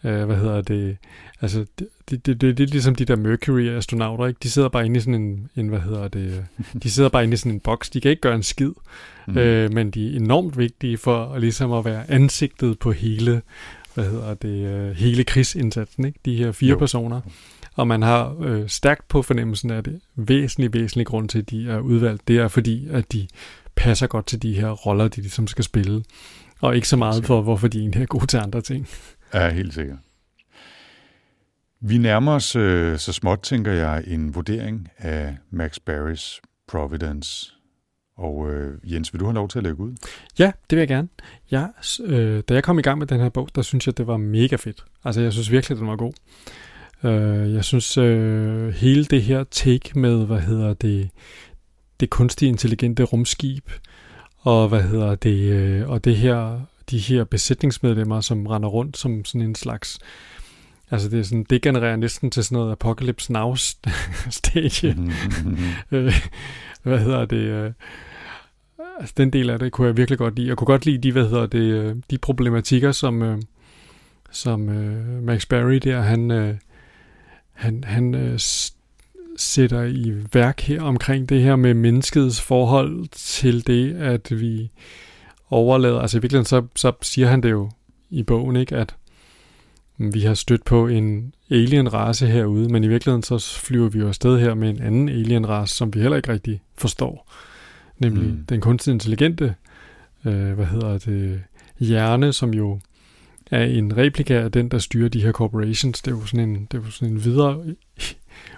Uh, 0.04 0.10
hvad 0.10 0.36
hedder 0.36 0.60
det? 0.60 0.96
Altså, 1.40 1.66
det, 1.78 1.88
det, 2.10 2.26
det, 2.26 2.40
det, 2.40 2.58
det 2.58 2.64
er 2.64 2.68
ligesom 2.68 2.94
de 2.94 3.04
der 3.04 3.16
Mercury-astronauter, 3.16 4.26
ikke? 4.26 4.38
De 4.42 4.50
sidder 4.50 4.68
bare 4.68 4.84
inde 4.84 4.96
i 4.96 5.00
sådan 5.00 5.14
en, 5.14 5.50
en 5.56 5.68
hvad 5.68 5.80
hedder 5.80 6.08
det? 6.08 6.46
De 6.82 6.90
sidder 6.90 7.08
bare 7.08 7.24
inde 7.24 7.34
i 7.34 7.36
sådan 7.36 7.52
en 7.52 7.60
boks. 7.60 7.90
De 7.90 8.00
kan 8.00 8.10
ikke 8.10 8.20
gøre 8.20 8.34
en 8.34 8.42
skid. 8.42 8.72
Mm. 9.26 9.36
Uh, 9.36 9.72
men 9.72 9.90
de 9.90 10.12
er 10.12 10.16
enormt 10.16 10.58
vigtige 10.58 10.98
for 10.98 11.38
ligesom 11.38 11.72
at 11.72 11.84
være 11.84 12.10
ansigtet 12.10 12.78
på 12.78 12.92
hele, 12.92 13.42
hvad 13.94 14.04
hedder 14.04 14.34
det? 14.34 14.88
Uh, 14.90 14.96
hele 14.96 15.24
krigsindsatsen, 15.24 16.04
ikke? 16.04 16.18
De 16.24 16.36
her 16.36 16.52
fire 16.52 16.70
jo. 16.70 16.78
personer. 16.78 17.20
Og 17.78 17.88
man 17.88 18.02
har 18.02 18.36
øh, 18.40 18.68
stærkt 18.68 19.08
på 19.08 19.22
fornemmelsen 19.22 19.70
af 19.70 19.84
det. 19.84 20.00
Væsentlig, 20.16 20.74
væsentlig 20.74 21.06
grund 21.06 21.28
til, 21.28 21.38
at 21.38 21.50
de 21.50 21.70
er 21.70 21.78
udvalgt. 21.78 22.28
Det 22.28 22.38
er 22.38 22.48
fordi, 22.48 22.88
at 22.90 23.12
de 23.12 23.28
passer 23.74 24.06
godt 24.06 24.26
til 24.26 24.42
de 24.42 24.54
her 24.54 24.70
roller, 24.70 25.08
de 25.08 25.20
ligesom 25.20 25.46
skal 25.46 25.64
spille. 25.64 26.04
Og 26.60 26.76
ikke 26.76 26.88
så 26.88 26.96
meget 26.96 27.24
for, 27.24 27.42
hvorfor 27.42 27.68
de 27.68 27.78
egentlig 27.78 28.02
er 28.02 28.06
gode 28.06 28.26
til 28.26 28.36
andre 28.36 28.60
ting. 28.60 28.88
Ja, 29.34 29.50
helt 29.50 29.74
sikkert. 29.74 29.98
Vi 31.80 31.98
nærmer 31.98 32.32
os 32.32 32.56
øh, 32.56 32.98
så 32.98 33.12
småt, 33.12 33.40
tænker 33.42 33.72
jeg, 33.72 34.04
en 34.06 34.34
vurdering 34.34 34.88
af 34.98 35.36
Max 35.50 35.78
Barrys 35.86 36.40
Providence. 36.68 37.52
Og 38.16 38.50
øh, 38.50 38.92
Jens, 38.92 39.12
vil 39.12 39.20
du 39.20 39.24
have 39.24 39.34
lov 39.34 39.48
til 39.48 39.58
at 39.58 39.64
lægge 39.64 39.80
ud? 39.80 39.94
Ja, 40.38 40.52
det 40.70 40.76
vil 40.76 40.78
jeg 40.78 40.88
gerne. 40.88 41.08
Jeg, 41.50 41.68
øh, 42.04 42.42
da 42.48 42.54
jeg 42.54 42.64
kom 42.64 42.78
i 42.78 42.82
gang 42.82 42.98
med 42.98 43.06
den 43.06 43.20
her 43.20 43.28
bog, 43.28 43.48
der 43.54 43.62
synes 43.62 43.86
jeg, 43.86 43.98
det 43.98 44.06
var 44.06 44.16
mega 44.16 44.56
fedt. 44.56 44.84
Altså, 45.04 45.20
jeg 45.20 45.32
synes 45.32 45.50
virkelig, 45.50 45.78
den 45.78 45.86
var 45.86 45.96
god. 45.96 46.12
Øh, 47.04 47.54
jeg 47.54 47.64
synes, 47.64 47.98
øh, 47.98 48.68
hele 48.68 49.04
det 49.04 49.22
her 49.22 49.44
take 49.44 49.98
med, 49.98 50.26
hvad 50.26 50.40
hedder 50.40 50.74
det, 50.74 51.10
det 52.00 52.10
kunstige 52.10 52.48
intelligente 52.48 53.02
rumskib, 53.02 53.70
og 54.38 54.68
hvad 54.68 54.82
hedder 54.82 55.14
det, 55.14 55.52
øh, 55.52 55.88
og 55.88 56.04
det 56.04 56.16
her, 56.16 56.60
de 56.90 56.98
her 56.98 57.24
besætningsmedlemmer, 57.24 58.20
som 58.20 58.46
render 58.46 58.68
rundt 58.68 58.98
som 58.98 59.24
sådan 59.24 59.40
en 59.40 59.54
slags, 59.54 59.98
altså 60.90 61.08
det 61.08 61.18
er 61.18 61.22
sådan, 61.22 61.46
det 61.50 61.62
genererer 61.62 61.96
næsten 61.96 62.30
til 62.30 62.44
sådan 62.44 62.56
noget 62.56 62.72
Apocalypse 62.72 63.32
Now 63.32 63.54
stage. 64.30 64.94
Mm-hmm. 64.94 66.10
hvad 66.82 66.98
hedder 66.98 67.24
det, 67.24 67.36
øh, 67.36 67.72
altså 69.00 69.14
den 69.16 69.32
del 69.32 69.50
af 69.50 69.58
det 69.58 69.72
kunne 69.72 69.86
jeg 69.86 69.96
virkelig 69.96 70.18
godt 70.18 70.36
lide. 70.36 70.48
Jeg 70.48 70.56
kunne 70.56 70.66
godt 70.66 70.86
lide 70.86 70.98
de, 70.98 71.12
hvad 71.12 71.28
hedder 71.28 71.46
det, 71.46 71.58
øh, 71.58 71.96
de 72.10 72.18
problematikker, 72.18 72.92
som, 72.92 73.22
øh, 73.22 73.38
som 74.30 74.68
øh, 74.68 75.22
Max 75.22 75.46
Barry 75.46 75.74
der, 75.74 76.00
han, 76.00 76.30
øh, 76.30 76.54
han, 77.58 77.84
han 77.84 78.14
øh, 78.14 78.38
sætter 79.36 79.82
i 79.82 80.14
værk 80.32 80.60
her 80.60 80.82
omkring 80.82 81.28
det 81.28 81.42
her 81.42 81.56
med 81.56 81.74
menneskets 81.74 82.40
forhold 82.40 83.08
til 83.12 83.66
det, 83.66 83.96
at 83.96 84.40
vi 84.40 84.70
overlader, 85.50 86.00
altså 86.00 86.18
i 86.18 86.20
virkeligheden 86.20 86.46
så, 86.46 86.66
så 86.76 86.92
siger 87.02 87.28
han 87.28 87.42
det 87.42 87.50
jo 87.50 87.70
i 88.10 88.22
bogen, 88.22 88.56
ikke, 88.56 88.76
at 88.76 88.94
vi 89.98 90.20
har 90.20 90.34
stødt 90.34 90.64
på 90.64 90.88
en 90.88 91.34
alien-race 91.50 92.26
herude, 92.26 92.68
men 92.68 92.84
i 92.84 92.88
virkeligheden 92.88 93.22
så 93.22 93.38
flyver 93.38 93.88
vi 93.88 93.98
jo 93.98 94.08
afsted 94.08 94.40
her 94.40 94.54
med 94.54 94.70
en 94.70 94.82
anden 94.82 95.08
alien-race, 95.08 95.74
som 95.74 95.94
vi 95.94 96.00
heller 96.00 96.16
ikke 96.16 96.32
rigtig 96.32 96.62
forstår. 96.76 97.32
Nemlig 97.98 98.28
mm. 98.28 98.44
den 98.48 98.60
kunstig 98.60 98.92
intelligente, 98.92 99.54
øh, 100.24 100.52
hvad 100.52 100.66
hedder 100.66 100.98
det, 100.98 101.42
hjerne, 101.78 102.32
som 102.32 102.54
jo 102.54 102.80
er 103.50 103.64
en 103.64 103.96
replika 103.96 104.34
af 104.34 104.52
den, 104.52 104.68
der 104.68 104.78
styrer 104.78 105.08
de 105.08 105.22
her 105.22 105.32
corporations. 105.32 106.02
Det 106.02 106.10
er 106.10 106.16
jo 106.16 106.26
sådan 106.26 106.48
en, 106.48 106.68
det 106.70 106.78
er 106.78 106.82
jo 106.82 106.90
sådan 106.90 107.14
en 107.14 107.24
videre 107.24 107.64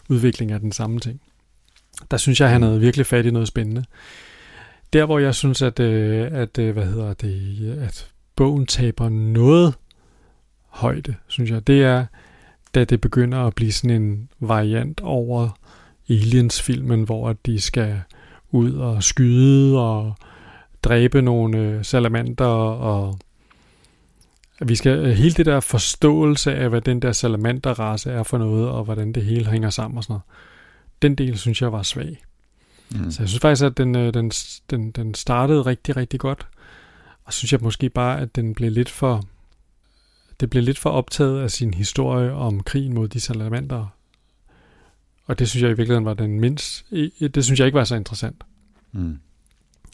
udvikling 0.09 0.53
af 0.53 0.61
den 0.61 0.73
samme 0.73 1.01
ting. 1.01 1.21
Der 2.11 2.17
synes 2.17 2.41
jeg, 2.41 2.51
han 2.51 2.63
havde 2.63 2.81
virkelig 2.81 3.07
fat 3.07 3.27
i 3.27 3.31
noget 3.31 3.49
spændende. 3.49 3.85
Der, 4.93 5.05
hvor 5.05 5.19
jeg 5.19 5.35
synes, 5.35 5.63
at, 5.63 5.81
øh, 5.81 6.29
at 6.33 6.59
øh, 6.59 6.73
hvad 6.73 6.87
hedder 6.87 7.15
det, 7.15 7.79
at 7.81 8.11
bogen 8.37 8.67
taber 8.67 9.09
noget 9.09 9.75
højde, 10.69 11.15
synes 11.27 11.51
jeg, 11.51 11.67
det 11.67 11.83
er, 11.83 12.07
da 12.75 12.85
det 12.85 13.01
begynder 13.01 13.39
at 13.39 13.55
blive 13.55 13.73
sådan 13.73 14.03
en 14.03 14.29
variant 14.41 15.01
over 15.01 15.59
Aliens-filmen, 16.09 17.03
hvor 17.03 17.33
de 17.33 17.61
skal 17.61 18.01
ud 18.51 18.75
og 18.75 19.03
skyde 19.03 19.79
og 19.79 20.15
dræbe 20.83 21.23
nogle 21.23 21.59
øh, 21.59 21.85
salamander 21.85 22.45
og 22.45 23.19
vi 24.61 24.77
skal 24.77 24.99
øh, 24.99 25.11
hele 25.11 25.35
det 25.35 25.47
der 25.47 25.61
forståelse 25.61 26.55
af, 26.55 26.69
hvad 26.69 26.81
den 26.81 27.03
der 27.03 27.13
salamanderrace 27.13 28.11
er 28.11 28.23
for 28.23 28.39
noget, 28.39 28.69
og 28.69 28.85
hvordan 28.85 29.13
det 29.13 29.25
hele 29.25 29.51
hænger 29.51 29.71
sammen 29.71 29.99
og 29.99 30.05
sådan 30.05 30.13
noget. 30.13 30.23
Den 31.03 31.15
del 31.15 31.39
synes 31.39 31.63
jeg 31.63 31.73
var 31.73 31.83
svag. 31.83 32.23
Mm. 32.91 33.11
Så 33.11 33.23
jeg 33.23 33.29
synes 33.29 33.41
faktisk, 33.41 33.65
at 33.65 33.77
den, 33.77 33.97
øh, 33.97 34.15
den, 34.15 34.31
den, 34.71 34.91
den 34.91 35.15
startede 35.15 35.63
rigtig, 35.63 35.97
rigtig 35.97 36.21
godt. 36.21 36.47
Og 37.25 37.33
synes 37.33 37.53
jeg 37.53 37.61
måske 37.63 37.89
bare, 37.89 38.21
at 38.21 38.37
den 38.37 38.55
blev 38.55 38.71
lidt 38.71 38.91
for 38.91 39.25
det 40.41 40.51
blev 40.51 40.63
lidt 40.63 40.79
for 40.79 40.91
optaget 40.91 41.43
af 41.43 41.51
sin 41.51 41.75
historie 41.75 42.33
om 42.33 42.63
krigen 42.63 42.95
mod 42.95 43.09
de 43.09 43.21
salamander. 43.21 43.87
Og 45.27 45.39
det 45.39 45.49
synes 45.49 45.63
jeg 45.63 45.71
i 45.71 45.75
virkeligheden 45.75 46.05
var 46.05 46.15
den 46.15 46.41
mindst... 46.41 46.85
Det 47.21 47.45
synes 47.45 47.61
jeg 47.61 47.67
ikke 47.67 47.79
var 47.79 47.85
så 47.85 47.95
interessant. 47.95 48.45
Mm. 48.93 49.19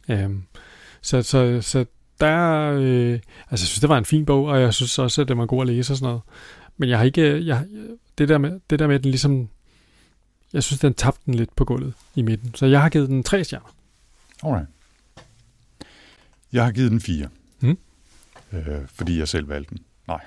Um, 0.09 0.47
så, 1.03 1.23
så, 1.23 1.63
så 1.63 1.85
der... 2.21 2.73
Øh, 2.73 3.13
altså, 3.13 3.21
jeg 3.51 3.59
synes, 3.59 3.81
det 3.81 3.89
var 3.89 3.99
en 3.99 4.05
fin 4.05 4.27
bog, 4.27 4.45
og 4.45 4.61
jeg 4.61 4.75
synes 4.75 4.99
også, 4.99 5.23
at 5.23 5.29
det 5.29 5.39
var 5.39 5.47
god 5.47 5.61
at 5.61 5.67
læse 5.67 5.93
og 5.93 5.97
sådan 5.97 6.07
noget. 6.07 6.23
Men 6.77 6.89
jeg 6.89 6.99
har 6.99 7.05
ikke... 7.05 7.47
Jeg, 7.47 7.65
det, 8.19 8.29
der 8.29 8.39
med, 8.39 8.61
det 8.71 8.79
der 8.79 8.87
med, 8.87 8.95
at 8.95 9.03
den 9.03 9.11
ligesom... 9.11 9.49
Jeg 10.53 10.63
synes, 10.63 10.81
den 10.81 10.95
tabte 10.95 11.23
den 11.27 11.35
lidt 11.35 11.57
på 11.57 11.65
gulvet 11.65 11.95
i 12.15 12.23
midten. 12.23 12.55
Så 12.55 12.67
jeg 12.67 12.83
har 12.83 12.89
givet 12.89 13.09
den 13.09 13.23
tre 13.23 13.45
stjerner. 13.45 13.75
Alright. 14.45 14.69
Jeg 16.53 16.65
har 16.65 16.73
givet 16.73 16.91
den 16.91 17.01
fire. 17.01 17.29
Mm. 17.61 17.79
Øh, 18.53 18.63
fordi 18.95 19.19
jeg 19.19 19.29
selv 19.29 19.49
valgte 19.49 19.75
den. 19.75 19.85
Nej. 20.09 20.21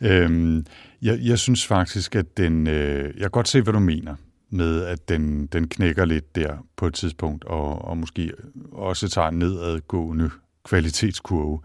øhm, 0.10 0.66
jeg, 1.02 1.18
jeg 1.20 1.38
synes 1.38 1.66
faktisk, 1.66 2.16
at 2.16 2.36
den... 2.36 2.66
Øh, 2.66 3.04
jeg 3.04 3.20
kan 3.20 3.30
godt 3.30 3.48
se, 3.48 3.62
hvad 3.62 3.72
du 3.72 3.78
mener 3.78 4.14
med, 4.50 4.84
at 4.84 5.08
den, 5.08 5.46
den 5.46 5.68
knækker 5.68 6.04
lidt 6.04 6.36
der 6.36 6.66
på 6.76 6.86
et 6.86 6.94
tidspunkt, 6.94 7.44
og, 7.44 7.84
og 7.84 7.96
måske 7.96 8.32
også 8.72 9.08
tager 9.08 9.28
en 9.28 9.38
nedadgående 9.38 10.30
kvalitetskurve, 10.64 11.60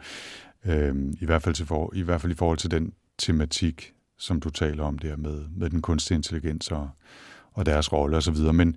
øh, 0.66 0.95
i, 1.22 1.26
hvert 1.26 1.41
fald 1.41 1.56
til 1.56 1.66
for, 1.66 1.93
i 1.95 2.02
hvert 2.02 2.22
fald 2.22 2.32
i 2.32 2.36
forhold 2.36 2.58
til 2.58 2.72
den 2.72 2.93
tematik, 3.18 3.93
som 4.18 4.39
du 4.39 4.50
taler 4.50 4.84
om 4.84 5.00
der 5.00 5.16
med, 5.16 5.45
med 5.58 5.70
den 5.70 5.82
kunstige 5.82 6.16
intelligens 6.16 6.72
og, 6.72 6.89
og 7.54 7.66
deres 7.66 7.91
rolle 7.93 8.18
osv. 8.18 8.38
Men 8.54 8.76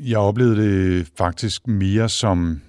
jeg 0.00 0.18
oplevede 0.18 0.56
det 0.56 1.10
faktisk 1.16 1.66
mere 1.66 2.08
som, 2.08 2.60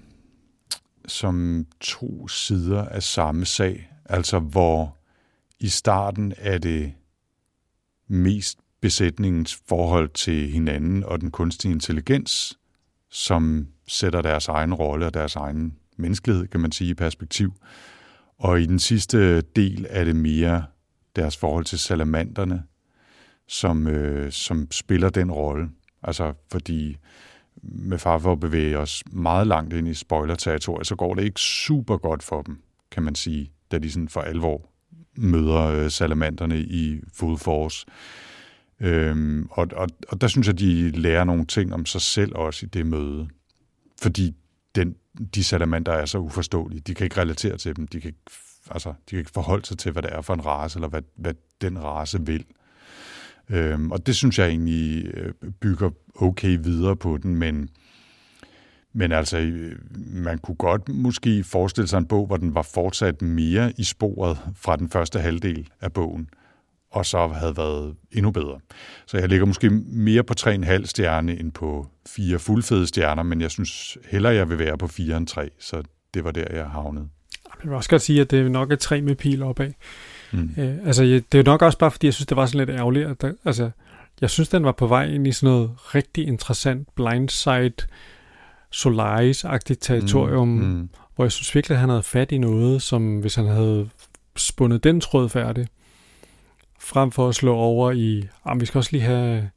som 1.08 1.66
to 1.80 2.28
sider 2.28 2.86
af 2.86 3.04
samme 3.04 3.46
sag. 3.46 3.92
Altså 4.06 4.40
hvor 4.40 4.98
i 5.60 5.68
starten 5.68 6.34
er 6.38 6.58
det 6.58 6.94
mest 8.08 8.60
besætningens 8.82 9.60
forhold 9.68 10.10
til 10.10 10.52
hinanden 10.52 11.04
og 11.04 11.22
den 11.22 11.32
kunstige 11.32 11.72
intelligens, 11.72 12.60
som 13.10 13.68
sætter 13.90 14.22
deres 14.22 14.48
egen 14.48 14.74
rolle 14.74 15.06
og 15.06 15.14
deres 15.14 15.36
egen 15.36 15.76
menneskelighed, 15.98 16.48
kan 16.48 16.60
man 16.60 16.72
sige, 16.72 16.90
i 16.90 16.94
perspektiv. 16.94 17.54
Og 18.38 18.62
i 18.62 18.66
den 18.66 18.80
sidste 18.80 19.42
del 19.42 19.88
er 19.90 20.04
det 20.04 20.16
mere 20.16 20.66
deres 21.16 21.38
forhold 21.38 21.66
til 21.66 21.80
salamanderne, 21.80 22.64
som, 23.48 23.88
øh, 23.88 24.32
som 24.32 24.68
spiller 24.72 25.10
den 25.10 25.32
rolle. 25.32 25.70
Altså 26.04 26.34
fordi 26.52 26.98
med 27.64 27.98
far 27.98 28.18
for 28.18 28.32
at 28.32 28.40
bevæge 28.40 28.78
os 28.78 29.04
meget 29.12 29.48
langt 29.48 29.74
ind 29.74 29.88
i 29.88 29.94
spoiler-territoriet, 29.94 30.88
så 30.88 30.96
går 30.96 31.14
det 31.14 31.24
ikke 31.24 31.40
super 31.40 31.98
godt 31.98 32.24
for 32.24 32.42
dem, 32.42 32.62
kan 32.92 33.04
man 33.04 33.16
sige, 33.16 33.52
da 33.72 33.78
de 33.78 33.92
sådan 33.92 34.10
for 34.10 34.22
alvor 34.22 34.70
møder 35.18 35.66
øh, 35.66 35.92
salamanderne 35.92 36.60
i 36.60 37.02
full 37.14 37.38
force. 37.38 37.86
Øhm, 38.80 39.48
og, 39.52 39.68
og, 39.76 39.88
og 40.10 40.22
der 40.22 40.28
synes 40.28 40.48
jeg, 40.48 40.60
de 40.60 40.92
lærer 40.92 41.24
nogle 41.24 41.46
ting 41.46 41.74
om 41.74 41.86
sig 41.86 42.02
selv 42.02 42.36
også 42.36 42.66
i 42.66 42.70
det 42.70 42.86
møde. 42.86 43.28
Fordi 44.02 44.36
den, 44.76 44.95
de 45.36 45.43
salamander 45.43 45.91
er 45.91 46.06
så 46.06 46.18
uforståelige. 46.18 46.80
De 46.80 46.93
kan 46.93 47.04
ikke 47.04 47.22
relatere 47.22 47.58
til 47.58 47.76
dem. 47.76 47.88
De 47.88 48.02
kan 48.02 48.08
ikke, 48.08 48.22
altså, 48.72 48.89
de 48.89 49.10
kan 49.10 49.20
ikke 49.20 49.32
forholde 49.32 49.66
sig 49.66 49.78
til, 49.78 49.91
hvad 49.91 50.02
det 50.02 50.14
er 50.14 50.22
for 50.22 50.34
en 50.34 50.45
race, 50.45 50.78
eller 50.78 50.88
hvad, 50.88 51.02
hvad 51.16 51.34
den 51.62 51.84
race 51.84 52.26
vil. 52.26 52.45
Øhm, 53.50 53.91
og 53.91 54.08
det 54.08 54.16
synes 54.16 54.39
jeg 54.39 54.47
egentlig 54.47 55.06
øh, 55.14 55.34
bygger 55.62 55.89
okay 56.16 56.60
videre 56.64 56.95
på 56.95 57.18
den, 57.18 57.36
men, 57.36 57.70
men 58.93 59.12
altså, 59.12 59.38
øh, 59.38 59.76
man 59.95 60.38
kunne 60.38 60.56
godt 60.56 60.89
måske 60.89 61.43
forestille 61.43 61.88
sig 61.88 61.97
en 61.97 62.06
bog, 62.06 62.28
hvor 62.28 62.38
den 62.38 62.56
var 62.56 62.62
fortsat 62.62 63.22
mere 63.22 63.74
i 63.78 63.84
sporet 63.84 64.38
fra 64.56 64.76
den 64.76 64.89
første 64.89 65.20
halvdel 65.20 65.70
af 65.82 65.93
bogen 65.93 66.30
og 66.92 67.06
så 67.06 67.28
havde 67.28 67.58
været 67.58 67.96
endnu 68.12 68.32
bedre. 68.32 68.60
Så 69.06 69.18
jeg 69.18 69.30
ligger 69.30 69.46
måske 69.46 69.70
mere 69.70 70.24
på 70.24 70.34
3,5 70.40 70.86
stjerne 70.86 71.40
end 71.40 71.52
på 71.52 71.88
fire 72.08 72.40
fuldfede 72.40 72.88
stjerner, 72.88 73.24
men 73.24 73.42
jeg 73.42 73.52
synes 73.52 73.98
hellere, 74.10 74.34
jeg 74.34 74.50
vil 74.50 74.60
være 74.60 74.78
på 74.78 74.88
4 74.88 75.18
end 75.18 75.28
3, 75.28 75.50
så 75.60 75.84
det 76.14 76.24
var 76.24 76.32
der, 76.32 76.46
jeg 76.54 76.66
havnede. 76.66 77.10
Jeg 77.46 77.70
vil 77.70 77.74
også 77.74 77.90
godt 77.90 78.02
sige, 78.02 78.22
at 78.22 78.32
det 78.32 78.40
er 78.40 78.50
nok 78.50 78.72
et 78.72 78.80
3 78.80 79.02
med 79.02 79.16
pil 79.16 79.44
opad. 79.44 79.72
Mm. 80.32 80.52
Øh, 80.58 80.78
altså, 80.86 81.04
det 81.32 81.40
er 81.40 81.44
nok 81.44 81.62
også 81.62 81.78
bare, 81.78 81.92
fordi 81.92 82.08
jeg 82.08 82.14
synes, 82.14 82.28
det 82.28 82.38
var 82.38 82.46
sådan 82.46 82.68
lidt 82.68 82.80
ærgerligt. 82.80 83.08
At 83.08 83.22
der, 83.22 83.34
altså, 83.46 83.72
jeg 84.22 84.30
synes, 84.30 84.50
den 84.50 84.64
var 84.64 84.72
på 84.72 84.88
vej 84.88 85.06
ind 85.06 85.28
i 85.28 85.32
sådan 85.32 85.54
noget 85.54 85.72
rigtig 85.96 86.28
interessant 86.28 86.88
blindside 86.96 87.74
Solaris-agtigt 88.72 89.80
territorium, 89.82 90.48
mm. 90.48 90.64
Mm. 90.64 90.90
hvor 91.16 91.26
jeg 91.26 91.32
synes 91.32 91.56
virkelig, 91.56 91.76
at 91.76 91.80
han 91.80 91.90
havde 91.90 92.04
fat 92.04 92.32
i 92.32 92.38
noget, 92.38 92.82
som 92.82 93.20
hvis 93.20 93.36
han 93.36 93.46
havde 93.46 93.90
spundet 94.36 94.84
den 94.84 95.02
tråd 95.02 95.30
færdig, 95.30 95.68
frem 96.80 97.12
for 97.12 97.30
at 97.30 97.36
slå 97.36 97.56
over 97.56 97.92
i, 97.92 98.28
ah, 98.46 98.62
vi 98.62 98.66
skal 98.66 98.78
også 98.78 98.92
lige 98.92 99.02
have, 99.02 99.50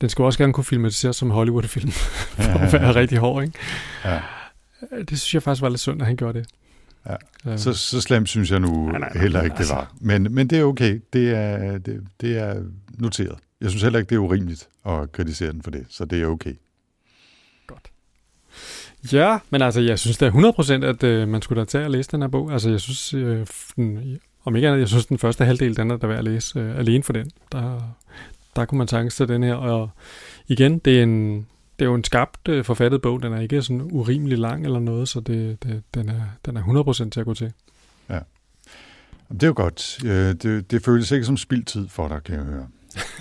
den 0.00 0.08
skal 0.08 0.24
også 0.24 0.38
gerne 0.38 0.52
kunne 0.52 0.64
filmatiseres 0.64 1.16
som 1.16 1.30
Hollywood-film, 1.30 1.90
for 1.90 2.42
ja, 2.42 2.48
ja, 2.48 2.58
ja. 2.58 2.66
at 2.66 2.72
være 2.72 2.94
rigtig 2.94 3.18
hård, 3.18 3.42
ikke? 3.44 3.58
Ja. 4.04 4.20
Det 4.80 5.08
synes 5.08 5.34
jeg 5.34 5.42
faktisk 5.42 5.62
var 5.62 5.68
lidt 5.68 5.80
sundt, 5.80 6.02
at 6.02 6.06
han 6.06 6.16
gjorde 6.16 6.38
det. 6.38 6.48
Ja. 7.06 7.14
Øhm. 7.46 7.58
Så, 7.58 7.72
så 7.72 8.00
slemt 8.00 8.28
synes 8.28 8.50
jeg 8.50 8.60
nu 8.60 8.86
nej, 8.86 8.98
nej, 8.98 9.08
nej, 9.14 9.22
heller 9.22 9.42
ikke, 9.42 9.54
det 9.54 9.58
altså. 9.58 9.74
var. 9.74 9.92
Men, 10.00 10.34
men 10.34 10.50
det 10.50 10.58
er 10.58 10.64
okay. 10.64 11.00
Det 11.12 11.30
er, 11.36 11.78
det, 11.78 12.06
det 12.20 12.38
er 12.38 12.62
noteret. 12.98 13.38
Jeg 13.60 13.70
synes 13.70 13.82
heller 13.82 13.98
ikke, 13.98 14.10
det 14.10 14.16
er 14.16 14.20
urimeligt 14.20 14.68
at 14.86 15.12
kritisere 15.12 15.52
den 15.52 15.62
for 15.62 15.70
det, 15.70 15.86
så 15.88 16.04
det 16.04 16.22
er 16.22 16.26
okay. 16.26 16.54
Godt. 17.66 17.90
Ja, 19.12 19.38
men 19.50 19.62
altså, 19.62 19.80
jeg 19.80 19.98
synes 19.98 20.18
da 20.18 20.30
100% 20.30 20.72
at 20.72 21.02
øh, 21.02 21.28
man 21.28 21.42
skulle 21.42 21.60
da 21.60 21.64
tage 21.64 21.84
og 21.84 21.90
læse 21.90 22.10
den 22.10 22.22
her 22.22 22.28
bog. 22.28 22.52
Altså, 22.52 22.70
jeg 22.70 22.80
synes, 22.80 23.14
øh, 23.14 23.46
den, 23.76 24.18
om 24.44 24.56
ikke 24.56 24.68
andet, 24.68 24.80
jeg 24.80 24.88
synes, 24.88 25.06
den 25.06 25.18
første 25.18 25.44
halvdel, 25.44 25.76
den 25.76 25.90
er 25.90 25.96
der 25.96 26.06
værd 26.06 26.18
at 26.18 26.24
læse 26.24 26.58
øh, 26.58 26.78
alene 26.78 27.02
for 27.04 27.12
den. 27.12 27.30
Der, 27.52 27.94
der 28.56 28.64
kunne 28.64 28.78
man 28.78 28.86
tanke 28.86 29.10
til 29.14 29.28
den 29.28 29.42
her, 29.42 29.54
og 29.54 29.90
igen, 30.48 30.78
det 30.78 30.98
er 30.98 31.02
en, 31.02 31.34
det 31.78 31.84
er 31.84 31.88
jo 31.88 31.94
en 31.94 32.04
skabt 32.04 32.48
øh, 32.48 32.64
forfattet 32.64 33.02
bog, 33.02 33.22
den 33.22 33.32
er 33.32 33.40
ikke 33.40 33.62
sådan 33.62 33.82
urimelig 33.82 34.38
lang 34.38 34.64
eller 34.64 34.78
noget, 34.78 35.08
så 35.08 35.20
det, 35.20 35.62
det, 35.62 35.82
den, 35.94 36.08
er, 36.08 36.22
den 36.46 36.56
er 36.56 36.62
100% 37.06 37.10
til 37.10 37.20
at 37.20 37.26
gå 37.26 37.34
til. 37.34 37.52
Ja. 38.10 38.18
Det 39.32 39.42
er 39.42 39.46
jo 39.46 39.52
godt. 39.56 40.04
Øh, 40.04 40.34
Det, 40.34 40.70
det 40.70 40.84
føles 40.84 41.10
ikke 41.10 41.24
som 41.26 41.36
spildtid 41.36 41.88
for 41.88 42.08
dig, 42.08 42.22
kan 42.24 42.34
jeg 42.34 42.44
høre, 42.44 42.66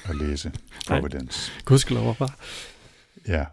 at 0.05 0.15
læse 0.15 0.51
Nej. 0.89 0.99
Providence. 0.99 1.51
Gudskelov, 1.65 2.15
bare. 2.15 2.30
Ja. 3.28 3.45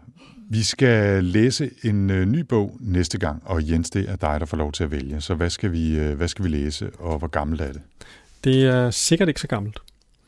Vi 0.49 0.63
skal 0.63 1.23
læse 1.23 1.71
en 1.83 2.09
ø, 2.09 2.25
ny 2.25 2.39
bog 2.39 2.77
næste 2.79 3.17
gang, 3.17 3.41
og 3.45 3.69
Jens, 3.69 3.89
det 3.89 4.09
er 4.09 4.15
dig, 4.15 4.39
der 4.39 4.45
får 4.45 4.57
lov 4.57 4.71
til 4.71 4.83
at 4.83 4.91
vælge. 4.91 5.21
Så 5.21 5.33
hvad 5.35 5.49
skal 5.49 5.71
vi, 5.71 5.97
øh, 5.99 6.17
hvad 6.17 6.27
skal 6.27 6.43
vi 6.45 6.49
læse, 6.49 6.89
og 6.99 7.17
hvor 7.17 7.27
gammelt 7.27 7.61
er 7.61 7.71
det? 7.71 7.81
Det 8.43 8.63
er 8.65 8.91
sikkert 8.91 9.27
ikke 9.27 9.39
så 9.41 9.47
gammelt. 9.47 9.79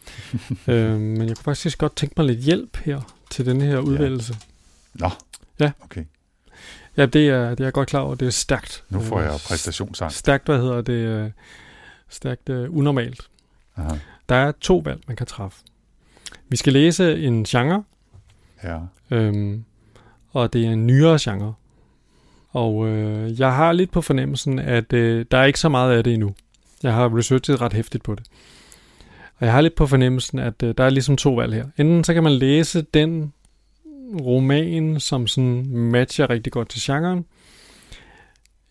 øh, 0.68 1.00
men 1.00 1.18
jeg 1.22 1.28
kunne 1.28 1.44
faktisk 1.44 1.78
godt 1.78 1.96
tænke 1.96 2.14
mig 2.18 2.26
lidt 2.26 2.40
hjælp 2.40 2.78
her 2.78 3.02
til 3.32 3.46
denne 3.46 3.64
her 3.66 3.78
udvælgelse. 3.80 4.36
Nå, 4.94 5.10
Ja. 5.60 5.72
okay. 5.82 6.04
Ja, 6.98 7.06
det 7.06 7.30
er, 7.30 7.50
det 7.50 7.60
er 7.60 7.64
jeg 7.64 7.74
godt 7.74 7.90
klar 7.90 8.00
over. 8.00 8.16
Det 8.16 8.26
er 8.26 8.30
stærkt. 8.30 8.84
Nu 8.90 9.00
får 9.02 9.20
Øh, 9.20 9.24
jeg 9.26 9.34
præstationsangst. 9.48 10.18
Stærkt, 10.18 10.46
hvad 10.46 10.58
hedder 10.58 10.82
det? 10.82 10.94
øh, 10.94 11.32
Stærkt 12.10 12.50
uh, 12.50 12.78
unormalt. 12.78 13.22
Aha. 13.76 13.96
Der 14.30 14.36
er 14.36 14.52
to 14.62 14.78
valg, 14.78 15.00
man 15.08 15.16
kan 15.16 15.26
træffe. 15.28 15.60
Vi 16.50 16.58
skal 16.58 16.74
læse 16.74 17.20
en 17.24 17.44
genre, 17.44 17.84
Ja. 18.64 18.80
øhm, 19.12 19.64
og 20.32 20.54
det 20.54 20.66
er 20.66 20.72
en 20.72 20.88
nyere 20.88 21.18
genre. 21.22 21.54
Og 22.50 22.88
øh, 22.88 23.40
jeg 23.40 23.56
har 23.56 23.72
lidt 23.72 23.92
på 23.92 24.02
fornemmelsen, 24.02 24.60
at 24.60 24.94
øh, 24.94 25.26
der 25.32 25.38
er 25.38 25.46
ikke 25.46 25.60
så 25.60 25.70
meget 25.70 25.98
af 25.98 26.04
det 26.04 26.14
endnu. 26.14 26.36
Jeg 26.84 26.94
har 26.94 27.18
researchet 27.18 27.62
ret 27.62 27.74
hæftigt 27.74 28.04
på 28.04 28.16
det. 28.16 28.26
Og 29.40 29.46
jeg 29.46 29.54
har 29.54 29.62
lidt 29.62 29.76
på 29.76 29.88
fornemmelsen, 29.88 30.40
at 30.40 30.64
øh, 30.64 30.74
der 30.78 30.84
er 30.84 30.90
ligesom 30.90 31.18
to 31.18 31.34
valg 31.34 31.54
her. 31.54 31.66
Enten 31.78 32.04
så 32.04 32.14
kan 32.14 32.24
man 32.24 32.32
læse 32.32 32.82
den 32.82 33.34
roman, 34.22 35.00
som 35.00 35.28
sådan 35.28 35.68
matcher 35.68 36.30
rigtig 36.30 36.54
godt 36.54 36.70
til 36.70 36.82
genren, 36.84 37.26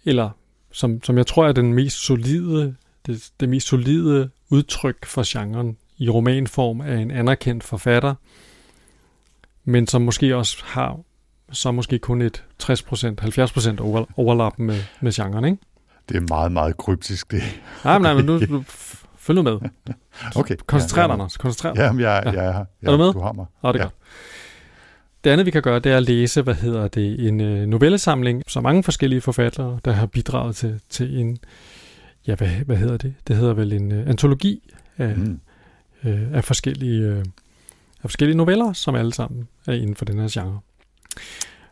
eller 0.05 0.31
som, 0.73 1.03
som 1.03 1.19
jeg 1.19 1.27
tror 1.27 1.49
er 1.49 1.53
den 1.53 1.75
mest 1.75 1.97
solide, 2.07 2.75
det, 3.07 3.31
det 3.41 3.49
mest 3.49 3.67
solide 3.67 4.31
udtryk 4.51 5.07
for 5.07 5.23
genren 5.27 5.77
i 5.99 6.09
romanform 6.09 6.81
af 6.81 6.97
en 6.97 7.11
anerkendt 7.11 7.65
forfatter, 7.65 8.15
men 9.65 9.87
som 9.87 10.03
måske 10.03 10.37
også 10.37 10.63
har 10.65 11.01
så 11.53 11.73
måske 11.73 11.99
kun 11.99 12.23
et 12.23 12.45
60%, 12.63 12.67
70% 12.69 13.81
over, 13.81 14.05
overlap 14.17 14.59
med, 14.59 14.81
med 15.01 15.13
genren, 15.13 15.45
ikke? 15.45 15.59
Det 16.09 16.17
er 16.17 16.21
meget, 16.29 16.53
meget 16.53 16.77
kryptisk, 16.77 17.31
det. 17.31 17.43
Nej, 17.85 17.99
men, 17.99 18.03
nej, 18.03 18.15
men 18.15 18.25
nu, 18.25 18.39
nu 18.59 18.65
følg 19.19 19.37
nu 19.37 19.43
med. 19.43 19.59
Okay. 20.37 20.57
Koncentrer 20.67 21.03
ja, 21.03 21.07
dig, 21.07 21.11
ja. 21.11 21.15
Anders. 21.15 21.37
Koncentrer 21.37 21.73
dig. 21.75 21.81
Jamen, 21.81 22.01
jeg, 22.01 22.23
Ja. 22.27 22.31
jeg 22.31 22.47
er 22.47 22.53
her. 22.53 22.65
Ja, 22.83 22.87
Er 22.87 22.91
du 22.91 22.97
med? 22.97 23.13
Du 23.13 23.21
har 23.21 23.33
mig. 23.33 23.47
Nå, 23.63 23.73
det 23.73 23.79
er 23.79 23.79
Ja. 23.79 23.85
godt. 23.85 23.95
Det 25.25 25.31
andet, 25.31 25.47
vi 25.47 25.51
kan 25.51 25.63
gøre, 25.63 25.79
det 25.79 25.93
er 25.93 25.97
at 25.97 26.03
læse, 26.03 26.43
hvad 26.43 26.55
hedder 26.55 26.89
det, 26.89 27.29
en 27.29 27.41
øh, 27.41 27.67
novellesamling, 27.67 28.43
så 28.47 28.61
mange 28.61 28.83
forskellige 28.83 29.21
forfattere, 29.21 29.79
der 29.85 29.93
har 29.93 30.07
bidraget 30.07 30.57
til, 30.57 30.81
til 30.89 31.19
en, 31.19 31.39
ja, 32.27 32.35
hvad, 32.35 32.49
hvad 32.49 32.77
hedder 32.77 32.97
det? 32.97 33.15
Det 33.29 33.37
hedder 33.37 33.55
vel 33.55 33.73
en 33.73 33.93
øh, 33.93 34.09
antologi 34.09 34.73
af, 34.99 35.17
Mm. 35.17 35.41
øh, 36.05 36.21
af, 36.33 36.45
forskellige, 36.45 37.01
øh, 37.03 37.19
af 38.03 38.11
forskellige 38.11 38.37
noveller, 38.37 38.73
som 38.73 38.95
alle 38.95 39.15
sammen 39.15 39.49
er 39.67 39.73
inden 39.73 39.97
for 39.97 40.05
den 40.05 40.19
her 40.19 40.29
genre. 40.31 40.61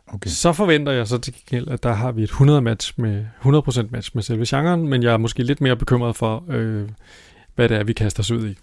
Okay. 0.07 0.29
Så 0.29 0.53
forventer 0.53 0.91
jeg 0.91 1.07
så 1.07 1.17
til 1.17 1.33
gengæld, 1.33 1.67
at 1.67 1.83
der 1.83 1.93
har 1.93 2.11
vi 2.11 2.23
et 2.23 2.29
100 2.29 2.61
match 2.61 2.93
med 2.97 3.25
100% 3.41 3.87
match 3.91 4.11
med 4.13 4.23
selve 4.23 4.45
genren, 4.47 4.87
men 4.87 5.03
jeg 5.03 5.13
er 5.13 5.17
måske 5.17 5.43
lidt 5.43 5.61
mere 5.61 5.75
bekymret 5.75 6.15
for, 6.15 6.43
øh, 6.49 6.89
hvad 7.55 7.69
det 7.69 7.77
er, 7.77 7.83
vi 7.83 7.93
kaster 7.93 8.19
os 8.23 8.31
ud 8.31 8.47
i. 8.47 8.57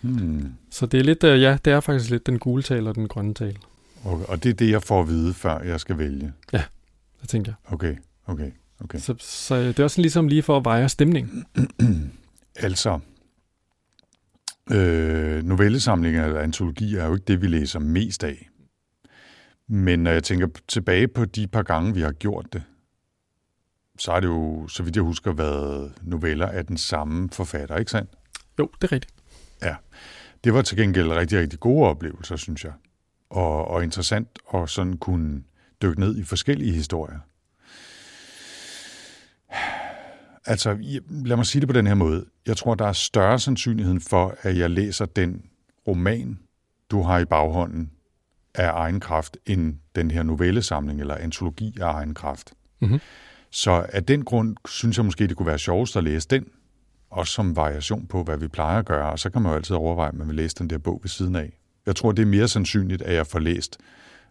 Hmm. 0.00 0.52
Så 0.70 0.86
det 0.86 1.00
er 1.00 1.04
lidt, 1.04 1.24
øh, 1.24 1.42
ja, 1.42 1.58
det 1.64 1.72
er 1.72 1.80
faktisk 1.80 2.10
lidt 2.10 2.26
den 2.26 2.38
gule 2.38 2.62
tale 2.62 2.88
og 2.88 2.94
den 2.94 3.08
grønne 3.08 3.34
tale. 3.34 3.56
Okay. 4.04 4.24
Og 4.24 4.42
det 4.42 4.50
er 4.50 4.54
det, 4.54 4.70
jeg 4.70 4.82
får 4.82 5.00
at 5.00 5.08
vide, 5.08 5.34
før 5.34 5.60
jeg 5.60 5.80
skal 5.80 5.98
vælge. 5.98 6.32
Det 7.20 7.28
tænker 7.28 7.52
jeg. 7.52 7.72
Okay, 7.74 7.96
okay, 8.26 8.50
okay. 8.84 8.98
Så, 8.98 9.14
så 9.18 9.56
det 9.62 9.78
er 9.78 9.84
også 9.84 10.00
ligesom 10.00 10.28
lige 10.28 10.42
for 10.42 10.56
at 10.56 10.64
veje 10.64 10.88
stemning. 10.88 11.30
Altså, 12.56 12.98
øh, 14.70 15.42
novellesamlinger 15.42 16.26
eller 16.26 16.40
antologier 16.40 17.02
er 17.02 17.06
jo 17.06 17.14
ikke 17.14 17.24
det, 17.24 17.42
vi 17.42 17.46
læser 17.46 17.78
mest 17.78 18.24
af. 18.24 18.49
Men 19.72 19.98
når 20.02 20.10
jeg 20.10 20.24
tænker 20.24 20.48
tilbage 20.68 21.08
på 21.08 21.24
de 21.24 21.46
par 21.46 21.62
gange, 21.62 21.94
vi 21.94 22.00
har 22.00 22.12
gjort 22.12 22.46
det, 22.52 22.62
så 23.98 24.12
er 24.12 24.20
det 24.20 24.28
jo, 24.28 24.68
så 24.68 24.82
vidt 24.82 24.96
jeg 24.96 25.02
husker, 25.02 25.32
været 25.32 25.92
noveller 26.02 26.46
af 26.46 26.66
den 26.66 26.76
samme 26.76 27.30
forfatter, 27.32 27.76
ikke 27.76 27.90
sandt? 27.90 28.10
Jo, 28.58 28.70
det 28.80 28.88
er 28.88 28.92
rigtigt. 28.92 29.14
Det 30.44 30.54
var 30.54 30.62
til 30.62 30.76
gengæld 30.76 31.12
rigtig, 31.12 31.38
rigtig 31.38 31.60
gode 31.60 31.88
oplevelser, 31.88 32.36
synes 32.36 32.64
jeg. 32.64 32.72
Og, 33.30 33.68
og 33.68 33.84
interessant 33.84 34.38
at 34.54 34.70
sådan 34.70 34.96
kunne 34.96 35.42
dykke 35.82 36.00
ned 36.00 36.16
i 36.16 36.22
forskellige 36.22 36.72
historier. 36.72 37.18
Altså, 40.46 40.78
lad 41.10 41.36
mig 41.36 41.46
sige 41.46 41.60
det 41.60 41.68
på 41.68 41.72
den 41.72 41.86
her 41.86 41.94
måde. 41.94 42.26
Jeg 42.46 42.56
tror, 42.56 42.74
der 42.74 42.86
er 42.86 42.92
større 42.92 43.38
sandsynlighed 43.38 44.00
for, 44.00 44.34
at 44.42 44.58
jeg 44.58 44.70
læser 44.70 45.06
den 45.06 45.44
roman, 45.86 46.38
du 46.90 47.02
har 47.02 47.18
i 47.18 47.24
baghånden, 47.24 47.90
af 48.54 48.70
egen 48.74 49.00
kraft, 49.00 49.36
end 49.46 49.74
den 49.94 50.10
her 50.10 50.22
novellesamling 50.22 51.00
eller 51.00 51.14
antologi 51.14 51.76
af 51.80 51.92
egen 51.92 52.14
kraft. 52.14 52.52
Mhm. 52.80 53.00
Så 53.50 53.86
af 53.88 54.04
den 54.04 54.24
grund 54.24 54.56
synes 54.68 54.96
jeg 54.96 55.04
måske, 55.04 55.26
det 55.26 55.36
kunne 55.36 55.46
være 55.46 55.58
sjovest 55.58 55.96
at 55.96 56.04
læse 56.04 56.28
den, 56.28 56.44
også 57.10 57.32
som 57.32 57.56
variation 57.56 58.06
på, 58.06 58.22
hvad 58.22 58.38
vi 58.38 58.48
plejer 58.48 58.78
at 58.78 58.86
gøre, 58.86 59.12
og 59.12 59.18
så 59.18 59.30
kan 59.30 59.42
man 59.42 59.52
jo 59.52 59.56
altid 59.56 59.76
overveje, 59.76 60.10
om 60.10 60.16
man 60.16 60.28
vil 60.28 60.36
læse 60.36 60.56
den 60.58 60.70
der 60.70 60.78
bog 60.78 61.00
ved 61.02 61.08
siden 61.08 61.36
af. 61.36 61.58
Jeg 61.86 61.96
tror, 61.96 62.12
det 62.12 62.22
er 62.22 62.26
mere 62.26 62.48
sandsynligt, 62.48 63.02
at 63.02 63.14
jeg 63.14 63.26
får 63.26 63.38
læst 63.38 63.78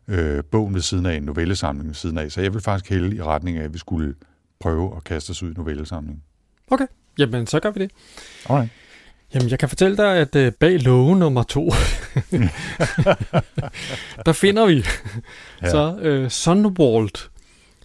øh, 0.08 0.44
bogen 0.44 0.74
ved 0.74 0.82
siden 0.82 1.06
af, 1.06 1.16
en 1.16 1.24
novellesamling 1.24 1.88
ved 1.88 1.96
siden 1.96 2.18
af, 2.18 2.32
så 2.32 2.42
jeg 2.42 2.54
vil 2.54 2.62
faktisk 2.62 2.90
hælde 2.90 3.16
i 3.16 3.22
retning 3.22 3.58
af, 3.58 3.64
at 3.64 3.74
vi 3.74 3.78
skulle 3.78 4.16
prøve 4.60 4.96
at 4.96 5.04
kaste 5.04 5.32
os 5.32 5.44
ud 5.44 5.52
i 5.52 5.54
novellesamlingen. 5.54 6.24
Okay, 6.72 6.88
jamen 7.18 7.48
så 7.48 7.60
gør 7.60 7.72
vi 7.72 7.80
det. 7.80 7.92
Alright. 8.50 8.72
Jamen, 9.34 9.50
jeg 9.50 9.60
kan 9.60 9.70
fortælle 9.70 9.98
dig, 9.98 10.16
at 10.18 10.36
øh, 10.36 10.52
bag 10.52 10.80
låge 10.80 11.20
nummer 11.20 11.44
to, 11.44 11.70
der 14.26 14.34
finder 14.34 14.66
vi 14.66 14.84
Ja. 15.64 15.70
så 15.70 15.98
øh, 16.02 16.30
Sunwald, 16.30 17.30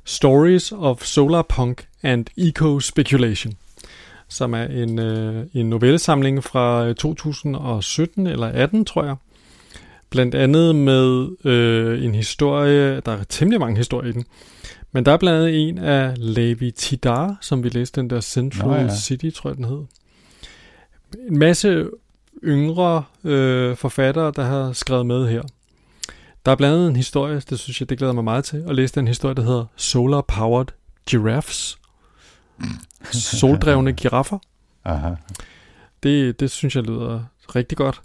Stories 0.04 0.72
of 0.72 1.02
Solar 1.02 1.42
Punk 1.42 1.86
and 2.02 2.26
Eco 2.36 2.80
Speculation, 2.80 3.54
som 4.28 4.54
er 4.54 4.62
en, 4.64 4.98
øh, 4.98 5.46
en 5.54 5.70
novellesamling 5.70 6.44
fra 6.44 6.86
øh, 6.86 6.94
2017 6.94 8.26
eller 8.26 8.46
18, 8.46 8.84
tror 8.84 9.04
jeg. 9.04 9.16
Blandt 10.10 10.34
andet 10.34 10.76
med 10.76 11.28
øh, 11.44 12.04
en 12.04 12.14
historie, 12.14 13.00
der 13.00 13.12
er 13.12 13.24
temmelig 13.28 13.60
mange 13.60 13.76
historier 13.76 14.10
i 14.10 14.12
den, 14.12 14.24
men 14.92 15.06
der 15.06 15.12
er 15.12 15.16
blandt 15.16 15.38
andet 15.38 15.68
en 15.68 15.78
af 15.78 16.14
Levi 16.16 16.70
Tidar, 16.70 17.36
som 17.40 17.64
vi 17.64 17.68
læste, 17.68 18.00
den 18.00 18.10
der 18.10 18.20
Central 18.20 18.68
Nå, 18.68 18.74
ja. 18.76 18.96
City, 18.96 19.26
tror 19.34 19.50
jeg 19.50 19.56
den 19.56 19.64
hed. 19.64 19.82
En 21.30 21.38
masse 21.38 21.88
yngre 22.44 23.04
øh, 23.24 23.76
forfattere, 23.76 24.32
der 24.36 24.44
har 24.44 24.72
skrevet 24.72 25.06
med 25.06 25.28
her. 25.28 25.42
Der 26.46 26.52
er 26.52 26.56
blandt 26.56 26.74
andet 26.76 26.88
en 26.88 26.96
historie, 26.96 27.42
det 27.50 27.58
synes 27.58 27.80
jeg, 27.80 27.88
det 27.88 27.98
glæder 27.98 28.12
mig 28.12 28.24
meget 28.24 28.44
til, 28.44 28.64
at 28.68 28.74
læse 28.74 28.94
den 28.94 29.08
historie, 29.08 29.34
der 29.34 29.42
hedder 29.42 29.64
Solar 29.76 30.20
Powered 30.20 30.66
Giraffes. 31.06 31.78
Soldrevne 33.12 33.92
giraffer. 33.92 34.38
Aha. 34.84 35.10
Det, 36.02 36.40
det 36.40 36.50
synes 36.50 36.76
jeg 36.76 36.82
lyder 36.84 37.24
rigtig 37.54 37.78
godt. 37.78 38.00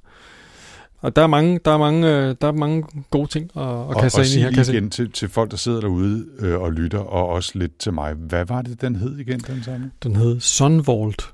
Og 1.01 1.16
der 1.16 1.22
er 1.22 1.28
mange, 1.28 1.60
der 1.66 1.72
er 1.72 1.78
mange, 1.78 2.07
øh, 2.07 2.36
der 2.41 2.47
er 2.47 2.51
mange 2.51 2.84
gode 3.10 3.28
ting 3.28 3.51
at, 3.55 3.62
at 3.62 3.68
Og, 3.68 4.01
kaste 4.01 4.20
og 4.20 4.26
ind 4.26 4.36
i 4.36 4.55
her. 4.55 4.64
se. 4.64 4.74
igen 4.74 4.89
til, 4.89 5.12
til 5.12 5.30
folk, 5.30 5.51
der 5.51 5.57
sidder 5.57 5.80
derude 5.82 6.26
øh, 6.39 6.60
og 6.60 6.72
lytter, 6.74 6.99
og 6.99 7.28
også 7.28 7.51
lidt 7.55 7.80
til 7.80 7.93
mig. 7.93 8.14
Hvad 8.14 8.45
var 8.45 8.62
det, 8.62 8.82
den 8.82 8.95
hed 8.95 9.18
igen, 9.18 9.39
den 9.39 9.64
samme? 9.64 9.91
Den 10.03 10.16
hed 10.16 10.39
Sunvault. 10.39 11.34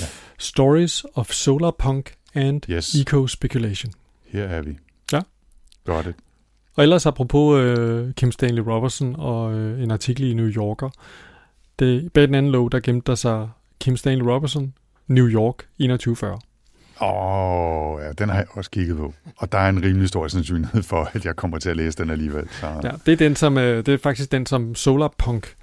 Ja. 0.00 0.04
Stories 0.38 1.04
of 1.14 1.30
Solar 1.32 1.70
Punk 1.70 2.12
and 2.34 2.60
Yes, 2.70 2.94
Eco 2.94 3.26
Speculation. 3.26 3.92
her 4.28 4.44
er 4.44 4.62
vi. 4.62 4.78
Ja. 5.12 5.20
Godt 5.86 6.06
det. 6.06 6.14
Og 6.76 6.82
ellers 6.82 7.06
apropos 7.06 7.58
øh, 7.60 8.12
Kim 8.14 8.32
Stanley 8.32 8.62
Robertson 8.62 9.16
og 9.18 9.54
øh, 9.54 9.82
en 9.82 9.90
artikel 9.90 10.24
i 10.30 10.34
New 10.34 10.48
Yorker. 10.48 10.90
Det, 11.78 12.12
bag 12.12 12.26
den 12.26 12.34
anden 12.34 12.52
låg, 12.52 12.72
der 12.72 12.80
gemte 12.80 13.10
der 13.10 13.14
sig 13.14 13.48
Kim 13.80 13.96
Stanley 13.96 14.24
Robertson, 14.24 14.74
New 15.06 15.26
York 15.28 15.56
2140. 15.78 16.38
Åh, 17.00 17.08
oh, 17.08 18.00
ja, 18.02 18.12
den 18.12 18.28
har 18.28 18.36
jeg 18.36 18.46
også 18.50 18.70
kigget 18.70 18.96
på. 18.96 19.14
Og 19.36 19.52
der 19.52 19.58
er 19.58 19.68
en 19.68 19.82
rimelig 19.82 20.08
stor 20.08 20.28
sandsynlighed 20.28 20.82
for, 20.82 21.10
at 21.12 21.24
jeg 21.24 21.36
kommer 21.36 21.58
til 21.58 21.70
at 21.70 21.76
læse 21.76 21.98
den 21.98 22.10
alligevel. 22.10 22.48
Så, 22.50 22.66
Ja, 22.82 22.90
det 23.06 23.12
er, 23.12 23.16
den, 23.16 23.36
som, 23.36 23.58
øh, 23.58 23.86
det 23.86 23.94
er 23.94 23.98
faktisk 23.98 24.32
den, 24.32 24.46
som 24.46 24.74
Solarpunk 24.74 25.54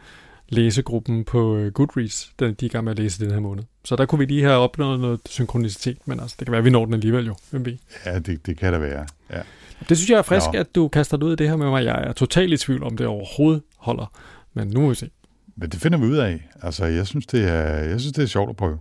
læsegruppen 0.52 1.24
på 1.24 1.58
øh, 1.58 1.72
Goodreads, 1.72 2.32
den, 2.40 2.54
de 2.54 2.66
er 2.66 2.70
i 2.70 2.72
gang 2.72 2.84
med 2.84 2.92
at 2.92 3.00
læse 3.00 3.26
den 3.26 3.32
her 3.32 3.40
måned. 3.40 3.64
Så 3.86 3.96
der 3.96 4.06
kunne 4.06 4.20
vi 4.20 4.26
lige 4.26 4.44
have 4.44 4.58
opnået 4.58 5.00
noget 5.00 5.20
synkronicitet, 5.26 5.98
men 6.06 6.20
altså, 6.20 6.36
det 6.40 6.46
kan 6.48 6.52
være, 6.52 6.60
at 6.60 6.66
vi 6.66 6.70
når 6.70 6.86
den 6.86 6.94
alligevel 6.94 7.26
jo. 7.26 7.36
Hvem 7.50 7.66
ved? 7.66 7.78
ja 8.06 8.20
det, 8.20 8.46
det 8.46 8.58
kan 8.58 8.74
der 8.74 8.80
være. 8.80 9.08
Ja. 9.32 9.42
Det 9.90 9.98
synes 9.98 10.10
jeg 10.10 10.18
er 10.18 10.22
frisk, 10.22 10.46
Nå. 10.54 10.60
at 10.60 10.76
du 10.76 10.88
kaster 10.88 11.18
dig 11.18 11.28
ud 11.28 11.34
i 11.34 11.36
det 11.36 11.50
her 11.50 11.56
med 11.56 11.70
mig. 11.70 11.86
Jeg 11.86 12.04
er 12.04 12.14
totalt 12.14 12.54
i 12.54 12.58
tvivl 12.58 12.84
om 12.84 12.98
det 12.98 13.08
overhovedet 13.08 13.64
holder. 13.78 14.14
Men 14.54 14.68
nu 14.68 14.82
må 14.82 14.90
vi 14.90 14.96
se. 14.96 15.10
Men 15.56 15.70
det 15.70 15.80
finder 15.82 15.98
vi 15.98 16.06
ud 16.06 16.18
af. 16.18 16.50
Altså, 16.62 16.86
jeg 16.86 17.08
synes, 17.08 17.26
det 17.26 17.50
er, 17.50 17.64
jeg 17.64 18.00
synes, 18.00 18.14
det 18.14 18.24
er 18.24 18.28
sjovt 18.28 18.50
at 18.50 18.56
prøve. 18.56 18.80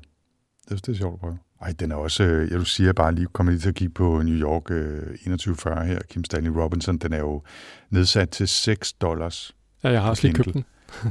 Jeg 0.71 0.79
synes, 0.79 0.83
det 0.83 0.93
er 0.93 0.97
sjovt 0.97 1.15
at 1.15 1.21
prøve. 1.21 1.39
Ej, 1.63 1.75
den 1.81 1.93
er 1.93 1.97
også, 1.97 2.23
øh, 2.25 2.51
jeg 2.51 2.59
du 2.59 2.65
siger 2.65 2.93
bare 2.93 3.15
lige, 3.15 3.27
kommer 3.33 3.53
lige 3.53 3.61
til 3.61 3.69
at 3.69 3.75
kigge 3.75 3.95
på 3.95 4.23
New 4.23 4.35
York 4.35 4.71
øh, 4.71 5.01
2140 5.01 5.87
her, 5.87 5.99
Kim 6.11 6.25
Stanley 6.25 6.51
Robinson, 6.51 6.99
den 6.99 7.13
er 7.13 7.19
jo 7.19 7.43
nedsat 7.91 8.31
til 8.31 8.49
6 8.49 8.93
dollars. 8.93 9.55
Ja, 9.85 9.89
jeg 9.89 10.03
har 10.03 10.11
også 10.11 10.23
lige 10.23 10.35
købt 10.35 10.55
den. 10.55 10.65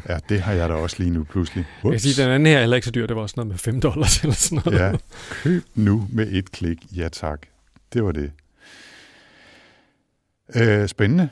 Ja, 0.10 0.20
det 0.30 0.42
har 0.42 0.54
jeg 0.54 0.70
da 0.70 0.74
også 0.74 0.96
lige 1.00 1.10
nu 1.10 1.24
pludselig. 1.24 1.66
Jeg 1.84 1.92
kan 1.92 2.00
sige, 2.00 2.24
den 2.24 2.32
anden 2.32 2.46
her 2.46 2.56
er 2.56 2.60
heller 2.60 2.76
ikke 2.76 2.86
så 2.86 2.92
dyr. 2.92 3.08
Det 3.08 3.16
var 3.16 3.22
også 3.22 3.34
noget 3.38 3.48
med 3.48 3.58
5 3.58 3.82
dollars 3.82 4.22
eller 4.22 4.36
sådan 4.36 4.62
noget. 4.66 4.80
Ja, 4.80 4.98
køb 5.32 5.64
nu 5.76 6.08
med 6.12 6.28
et 6.32 6.52
klik. 6.52 6.78
Ja 6.96 7.10
tak. 7.10 7.42
Det 7.94 8.04
var 8.04 8.12
det. 8.12 8.32
Øh, 10.56 10.88
spændende. 10.88 11.30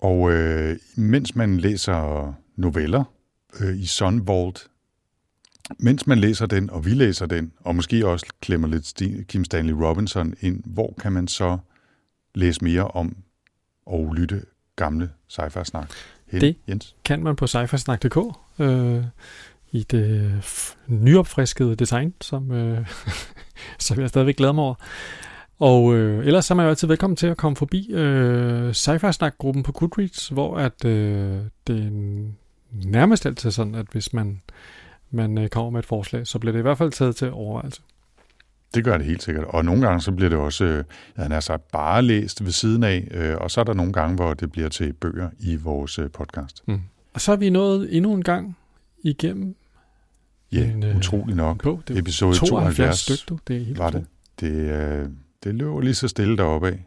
Og 0.00 0.32
øh, 0.32 0.76
mens 0.96 1.34
man 1.36 1.58
læser 1.58 2.32
noveller 2.56 3.04
øh, 3.60 3.76
i 3.76 3.86
Sunvault, 3.86 4.66
mens 5.78 6.06
man 6.06 6.18
læser 6.18 6.46
den, 6.46 6.70
og 6.70 6.84
vi 6.84 6.90
læser 6.90 7.26
den, 7.26 7.52
og 7.60 7.76
måske 7.76 8.06
også 8.06 8.26
klemmer 8.40 8.68
lidt 8.68 8.84
Sti- 8.86 9.22
Kim 9.24 9.44
Stanley 9.44 9.72
Robinson 9.72 10.34
ind, 10.40 10.62
hvor 10.64 10.94
kan 11.00 11.12
man 11.12 11.28
så 11.28 11.58
læse 12.34 12.64
mere 12.64 12.88
om 12.88 13.16
og 13.86 14.14
lytte 14.14 14.42
gamle 14.76 15.10
sci-fi-snak? 15.28 15.90
Hen, 16.42 16.54
Det- 16.54 16.56
Jens? 16.68 16.94
Kan 17.04 17.22
man 17.22 17.36
på 17.36 17.46
sci-fi-snak.dk 17.46 18.18
øh, 18.58 19.04
i 19.72 19.82
det 19.82 20.32
f- 20.42 20.76
nyopfriskede 20.86 21.76
design, 21.76 22.14
som, 22.20 22.50
øh, 22.52 22.86
som 23.78 24.00
jeg 24.00 24.08
stadigvæk 24.08 24.36
glæder 24.36 24.52
mig 24.52 24.64
over. 24.64 24.74
Og 25.58 25.94
øh, 25.94 26.26
ellers 26.26 26.44
så 26.44 26.54
er 26.54 26.56
man 26.56 26.64
jo 26.64 26.70
altid 26.70 26.88
velkommen 26.88 27.16
til 27.16 27.26
at 27.26 27.36
komme 27.36 27.56
forbi 27.56 27.90
øh, 27.92 28.74
sci-fi-snak-gruppen 28.74 29.62
på 29.62 29.72
Goodreads, 29.72 30.28
hvor 30.28 30.56
at, 30.56 30.84
øh, 30.84 31.38
det 31.66 31.78
er 31.86 31.90
nærmest 32.88 33.26
altid 33.26 33.50
sådan, 33.50 33.74
at 33.74 33.86
hvis 33.92 34.12
man, 34.12 34.42
man 35.10 35.38
øh, 35.38 35.48
kommer 35.48 35.70
med 35.70 35.78
et 35.78 35.86
forslag, 35.86 36.26
så 36.26 36.38
bliver 36.38 36.52
det 36.52 36.58
i 36.58 36.62
hvert 36.62 36.78
fald 36.78 36.92
taget 36.92 37.16
til 37.16 37.30
overvejelse. 37.32 37.82
Det 38.76 38.84
gør 38.84 38.96
det 38.96 39.06
helt 39.06 39.22
sikkert. 39.22 39.44
Og 39.44 39.64
nogle 39.64 39.86
gange 39.86 40.00
så 40.00 40.12
bliver 40.12 40.28
det 40.28 40.38
også, 40.38 40.64
øh, 40.64 40.84
havde 41.16 41.28
nær 41.28 41.40
sagt, 41.40 41.62
bare 41.72 42.02
læst 42.02 42.44
ved 42.44 42.52
siden 42.52 42.82
af, 42.82 43.08
øh, 43.10 43.36
og 43.40 43.50
så 43.50 43.60
er 43.60 43.64
der 43.64 43.74
nogle 43.74 43.92
gange, 43.92 44.16
hvor 44.16 44.34
det 44.34 44.52
bliver 44.52 44.68
til 44.68 44.92
bøger 44.92 45.30
i 45.38 45.56
vores 45.56 45.98
øh, 45.98 46.10
podcast. 46.10 46.62
Mm. 46.68 46.80
Og 47.14 47.20
så 47.20 47.32
er 47.32 47.36
vi 47.36 47.50
nået 47.50 47.96
endnu 47.96 48.14
en 48.14 48.24
gang 48.24 48.56
igennem 49.02 49.56
Ja, 50.52 50.70
En, 50.70 50.84
øh, 50.84 50.96
utrolig 50.96 51.36
nok. 51.36 51.62
på 51.62 51.80
det 51.88 51.96
er 51.96 52.00
Episode 52.00 52.36
72 52.36 52.48
72 52.48 52.98
styk, 52.98 53.28
du. 53.28 53.38
Det 53.48 53.56
er 53.56 53.64
helt 53.64 53.78
var 53.78 53.90
det. 53.90 54.06
Det, 54.40 54.52
øh, 54.52 55.08
det 55.44 55.54
løber 55.54 55.80
lige 55.80 55.94
så 55.94 56.08
stille 56.08 56.36
deroppe 56.36 56.68
af. 56.68 56.86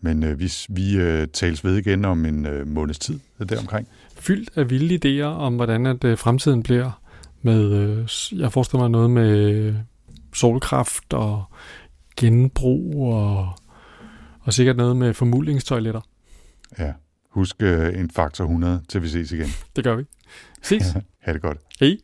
Men 0.00 0.24
øh, 0.24 0.38
vi, 0.38 0.52
vi 0.68 0.96
øh, 0.96 1.28
tales 1.28 1.64
ved 1.64 1.76
igen 1.76 2.04
om 2.04 2.24
en 2.24 2.46
øh, 2.46 2.66
måneds 2.66 2.98
tid, 2.98 3.20
er 3.38 3.44
det 3.44 3.58
omkring. 3.58 3.88
fyldt 4.16 4.50
af 4.56 4.70
vilde 4.70 5.22
idéer 5.22 5.24
om, 5.24 5.56
hvordan 5.56 5.86
at 5.86 6.04
øh, 6.04 6.18
fremtiden 6.18 6.62
bliver 6.62 7.00
med, 7.42 7.72
øh, 7.72 8.08
jeg 8.40 8.52
forestiller 8.52 8.82
mig 8.82 8.90
noget 8.90 9.10
med 9.10 9.74
solkraft 10.34 11.12
og 11.12 11.44
genbrug 12.16 13.14
og, 13.14 13.48
og 14.40 14.54
sikkert 14.54 14.76
noget 14.76 14.96
med 14.96 15.14
formulingstoiletter. 15.14 16.00
Ja. 16.78 16.92
Husk 17.30 17.56
øh, 17.62 17.98
en 17.98 18.10
faktor 18.10 18.44
100, 18.44 18.82
til 18.88 19.02
vi 19.02 19.08
ses 19.08 19.32
igen. 19.32 19.48
Det 19.76 19.84
gør 19.84 19.96
vi. 19.96 20.04
Ses. 20.62 20.82
ha' 21.24 21.32
det 21.32 21.42
godt. 21.42 21.58
Hej. 21.80 21.96